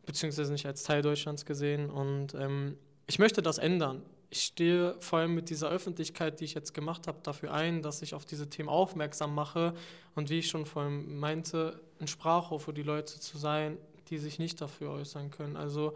beziehungsweise 0.05 0.53
nicht 0.53 0.65
als 0.65 0.83
Teil 0.83 1.01
Deutschlands 1.01 1.45
gesehen. 1.45 1.89
Und 1.89 2.33
ähm, 2.33 2.77
ich 3.07 3.19
möchte 3.19 3.41
das 3.41 3.57
ändern. 3.57 4.03
Ich 4.29 4.43
stehe 4.43 4.95
vor 5.01 5.19
allem 5.19 5.35
mit 5.35 5.49
dieser 5.49 5.69
Öffentlichkeit, 5.69 6.39
die 6.39 6.45
ich 6.45 6.53
jetzt 6.53 6.73
gemacht 6.73 7.07
habe, 7.07 7.19
dafür 7.23 7.53
ein, 7.53 7.81
dass 7.81 8.01
ich 8.01 8.13
auf 8.13 8.23
diese 8.23 8.49
Themen 8.49 8.69
aufmerksam 8.69 9.35
mache 9.35 9.73
und 10.15 10.29
wie 10.29 10.39
ich 10.39 10.47
schon 10.47 10.65
vorhin 10.65 11.19
meinte, 11.19 11.81
ein 11.99 12.07
Sprachrohr 12.07 12.61
für 12.61 12.71
die 12.71 12.83
Leute 12.83 13.19
zu 13.19 13.37
sein, 13.37 13.77
die 14.11 14.19
sich 14.19 14.37
nicht 14.37 14.61
dafür 14.61 14.91
äußern 14.91 15.31
können. 15.31 15.57
Also 15.57 15.93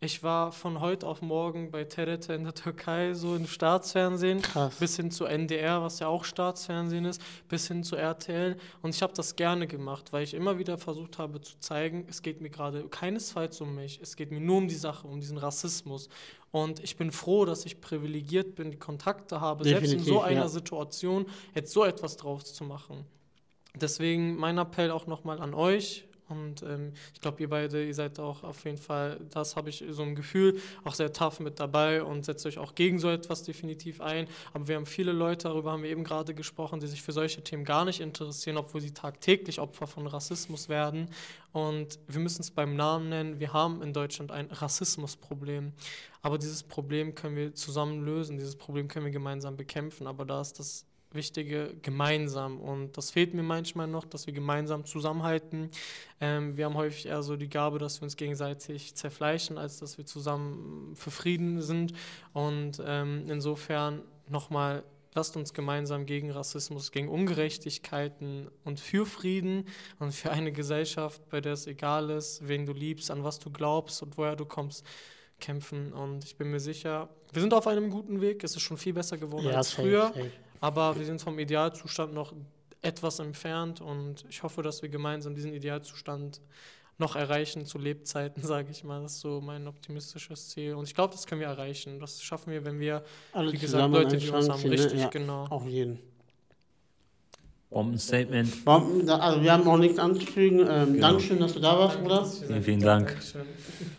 ich 0.00 0.22
war 0.22 0.52
von 0.52 0.80
heute 0.80 1.06
auf 1.06 1.22
morgen 1.22 1.70
bei 1.70 1.84
TRT 1.84 2.28
in 2.28 2.44
der 2.44 2.52
Türkei, 2.52 3.14
so 3.14 3.34
im 3.36 3.46
Staatsfernsehen, 3.46 4.42
Krass. 4.42 4.74
bis 4.76 4.96
hin 4.96 5.10
zu 5.10 5.24
NDR, 5.24 5.82
was 5.82 5.98
ja 5.98 6.08
auch 6.08 6.24
Staatsfernsehen 6.24 7.06
ist, 7.06 7.22
bis 7.48 7.68
hin 7.68 7.82
zu 7.82 7.96
RTL. 7.96 8.58
Und 8.82 8.94
ich 8.94 9.00
habe 9.00 9.14
das 9.14 9.34
gerne 9.34 9.66
gemacht, 9.66 10.12
weil 10.12 10.24
ich 10.24 10.34
immer 10.34 10.58
wieder 10.58 10.76
versucht 10.76 11.18
habe 11.18 11.40
zu 11.40 11.58
zeigen, 11.58 12.06
es 12.10 12.20
geht 12.20 12.42
mir 12.42 12.50
gerade 12.50 12.86
keinesfalls 12.88 13.62
um 13.62 13.76
mich, 13.76 13.98
es 14.02 14.16
geht 14.16 14.30
mir 14.30 14.40
nur 14.40 14.58
um 14.58 14.68
die 14.68 14.74
Sache, 14.74 15.08
um 15.08 15.20
diesen 15.20 15.38
Rassismus. 15.38 16.10
Und 16.50 16.80
ich 16.80 16.98
bin 16.98 17.10
froh, 17.10 17.46
dass 17.46 17.64
ich 17.64 17.80
privilegiert 17.80 18.56
bin, 18.56 18.72
die 18.72 18.78
Kontakte 18.78 19.40
habe, 19.40 19.64
selbst 19.64 19.90
in 19.90 20.00
so 20.00 20.04
Definitiv, 20.04 20.22
einer 20.26 20.42
ja. 20.42 20.48
Situation 20.48 21.26
jetzt 21.54 21.72
so 21.72 21.82
etwas 21.82 22.18
draus 22.18 22.52
zu 22.52 22.64
machen. 22.64 23.06
Deswegen 23.74 24.36
mein 24.36 24.58
Appell 24.58 24.90
auch 24.90 25.06
nochmal 25.06 25.40
an 25.40 25.54
euch. 25.54 26.04
Und 26.34 26.62
ähm, 26.62 26.92
ich 27.12 27.20
glaube, 27.20 27.40
ihr 27.40 27.48
beide, 27.48 27.84
ihr 27.84 27.94
seid 27.94 28.18
auch 28.18 28.42
auf 28.42 28.64
jeden 28.64 28.78
Fall, 28.78 29.20
das 29.30 29.56
habe 29.56 29.70
ich 29.70 29.84
so 29.90 30.02
ein 30.02 30.14
Gefühl, 30.14 30.60
auch 30.84 30.94
sehr 30.94 31.12
tough 31.12 31.40
mit 31.40 31.60
dabei 31.60 32.02
und 32.02 32.24
setzt 32.24 32.44
euch 32.46 32.58
auch 32.58 32.74
gegen 32.74 32.98
so 32.98 33.08
etwas 33.08 33.42
definitiv 33.42 34.00
ein. 34.00 34.26
Aber 34.52 34.68
wir 34.68 34.76
haben 34.76 34.86
viele 34.86 35.12
Leute, 35.12 35.48
darüber 35.48 35.72
haben 35.72 35.82
wir 35.82 35.90
eben 35.90 36.04
gerade 36.04 36.34
gesprochen, 36.34 36.80
die 36.80 36.86
sich 36.86 37.02
für 37.02 37.12
solche 37.12 37.42
Themen 37.42 37.64
gar 37.64 37.84
nicht 37.84 38.00
interessieren, 38.00 38.56
obwohl 38.56 38.80
sie 38.80 38.92
tagtäglich 38.92 39.60
Opfer 39.60 39.86
von 39.86 40.06
Rassismus 40.06 40.68
werden. 40.68 41.08
Und 41.52 41.98
wir 42.08 42.20
müssen 42.20 42.42
es 42.42 42.50
beim 42.50 42.74
Namen 42.74 43.08
nennen. 43.08 43.40
Wir 43.40 43.52
haben 43.52 43.80
in 43.80 43.92
Deutschland 43.92 44.32
ein 44.32 44.50
Rassismusproblem. 44.50 45.72
Aber 46.22 46.38
dieses 46.38 46.62
Problem 46.62 47.14
können 47.14 47.36
wir 47.36 47.54
zusammen 47.54 48.04
lösen. 48.04 48.38
Dieses 48.38 48.56
Problem 48.56 48.88
können 48.88 49.04
wir 49.04 49.12
gemeinsam 49.12 49.56
bekämpfen. 49.56 50.06
Aber 50.06 50.24
da 50.24 50.40
ist 50.40 50.58
das 50.58 50.84
Wichtige 51.14 51.74
gemeinsam. 51.82 52.60
Und 52.60 52.96
das 52.96 53.10
fehlt 53.10 53.34
mir 53.34 53.42
manchmal 53.42 53.86
noch, 53.86 54.04
dass 54.04 54.26
wir 54.26 54.34
gemeinsam 54.34 54.84
zusammenhalten. 54.84 55.70
Ähm, 56.20 56.56
wir 56.56 56.66
haben 56.66 56.74
häufig 56.74 57.06
eher 57.06 57.22
so 57.22 57.36
die 57.36 57.48
Gabe, 57.48 57.78
dass 57.78 58.00
wir 58.00 58.04
uns 58.04 58.16
gegenseitig 58.16 58.94
zerfleischen, 58.94 59.58
als 59.58 59.78
dass 59.78 59.98
wir 59.98 60.06
zusammen 60.06 60.94
für 60.94 61.10
Frieden 61.10 61.62
sind. 61.62 61.92
Und 62.32 62.82
ähm, 62.84 63.24
insofern 63.28 64.02
nochmal, 64.28 64.84
lasst 65.14 65.36
uns 65.36 65.54
gemeinsam 65.54 66.06
gegen 66.06 66.30
Rassismus, 66.30 66.90
gegen 66.90 67.08
Ungerechtigkeiten 67.08 68.48
und 68.64 68.80
für 68.80 69.06
Frieden 69.06 69.66
und 69.98 70.12
für 70.12 70.32
eine 70.32 70.52
Gesellschaft, 70.52 71.28
bei 71.30 71.40
der 71.40 71.52
es 71.52 71.66
egal 71.66 72.10
ist, 72.10 72.46
wen 72.48 72.66
du 72.66 72.72
liebst, 72.72 73.10
an 73.10 73.22
was 73.24 73.38
du 73.38 73.50
glaubst 73.50 74.02
und 74.02 74.18
woher 74.18 74.36
du 74.36 74.44
kommst, 74.44 74.84
kämpfen. 75.40 75.92
Und 75.92 76.24
ich 76.24 76.36
bin 76.36 76.50
mir 76.50 76.60
sicher, 76.60 77.08
wir 77.32 77.42
sind 77.42 77.52
auf 77.52 77.66
einem 77.66 77.90
guten 77.90 78.20
Weg. 78.20 78.42
Es 78.44 78.56
ist 78.56 78.62
schon 78.62 78.76
viel 78.76 78.92
besser 78.92 79.18
geworden 79.18 79.48
als 79.48 79.70
safe, 79.70 79.82
früher. 79.82 80.06
safe. 80.08 80.30
Aber 80.64 80.98
wir 80.98 81.04
sind 81.04 81.20
vom 81.20 81.38
Idealzustand 81.38 82.14
noch 82.14 82.32
etwas 82.80 83.18
entfernt 83.18 83.82
und 83.82 84.24
ich 84.30 84.42
hoffe, 84.42 84.62
dass 84.62 84.80
wir 84.80 84.88
gemeinsam 84.88 85.34
diesen 85.34 85.52
Idealzustand 85.52 86.40
noch 86.96 87.16
erreichen 87.16 87.66
zu 87.66 87.76
Lebzeiten, 87.76 88.42
sage 88.46 88.70
ich 88.70 88.82
mal. 88.82 89.02
Das 89.02 89.16
ist 89.16 89.20
so 89.20 89.42
mein 89.42 89.68
optimistisches 89.68 90.48
Ziel. 90.48 90.72
Und 90.72 90.88
ich 90.88 90.94
glaube, 90.94 91.12
das 91.12 91.26
können 91.26 91.42
wir 91.42 91.48
erreichen. 91.48 92.00
Das 92.00 92.22
schaffen 92.22 92.50
wir, 92.50 92.64
wenn 92.64 92.80
wir, 92.80 93.04
Alle 93.34 93.52
wie 93.52 93.58
gesagt, 93.58 93.92
Leute, 93.92 94.16
die 94.16 94.30
uns 94.30 94.48
haben. 94.48 94.62
ne? 94.62 94.70
Richtig, 94.70 95.00
Ja, 95.00 95.08
genau. 95.08 95.44
Auf 95.48 95.66
jeden. 95.66 96.00
Bombenstatement. 97.74 98.64
Bomben, 98.64 99.04
da- 99.06 99.18
also 99.18 99.42
wir 99.42 99.52
haben 99.52 99.66
auch 99.68 99.76
nichts 99.76 99.98
anzufügen. 99.98 100.60
Ähm, 100.60 100.94
Genau. 100.94 101.08
Dankeschön, 101.08 101.40
dass 101.40 101.52
du 101.54 101.60
da 101.60 101.78
warst, 101.78 102.00
Bruder. 102.00 102.24
Vielen, 102.24 102.62
vielen. 102.62 102.80
Dank. 102.80 103.08
Dankeschön. 103.08 103.42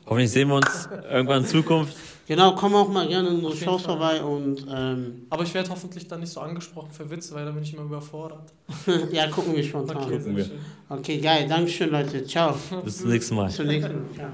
Hoffentlich 0.06 0.32
sehen 0.32 0.48
wir 0.48 0.56
uns 0.56 0.90
irgendwann 1.12 1.44
in 1.44 1.48
Zukunft. 1.48 1.96
Genau, 2.28 2.56
komm 2.56 2.74
auch 2.74 2.90
mal 2.90 3.08
gerne 3.08 3.28
in 3.30 3.36
unsere 3.36 3.56
Shows 3.56 3.84
vorbei 3.84 4.24
und 4.24 4.66
ähm, 4.74 5.28
Aber 5.30 5.44
ich 5.44 5.54
werde 5.54 5.70
hoffentlich 5.70 6.08
dann 6.08 6.22
nicht 6.22 6.32
so 6.34 6.40
angesprochen 6.40 6.90
für 6.92 7.08
Witze, 7.12 7.36
weil 7.36 7.46
da 7.46 7.52
bin 7.52 7.62
ich 7.62 7.74
immer 7.74 7.84
überfordert. 7.84 8.52
ja, 9.12 9.28
gucken 9.28 9.56
wir 9.56 9.64
spontan. 9.64 9.98
Okay, 9.98 10.46
Okay, 10.90 11.18
geil. 11.20 11.46
Dankeschön, 11.48 11.92
Leute. 11.92 12.24
Ciao. 12.26 12.56
Bis 12.84 12.98
zum 13.00 13.10
nächsten 13.10 13.36
Mal. 13.36 13.46
Bis 13.48 13.58
zum 13.58 13.68
nächsten 13.68 13.94
Mal. 13.94 14.02
Ciao. 14.16 14.30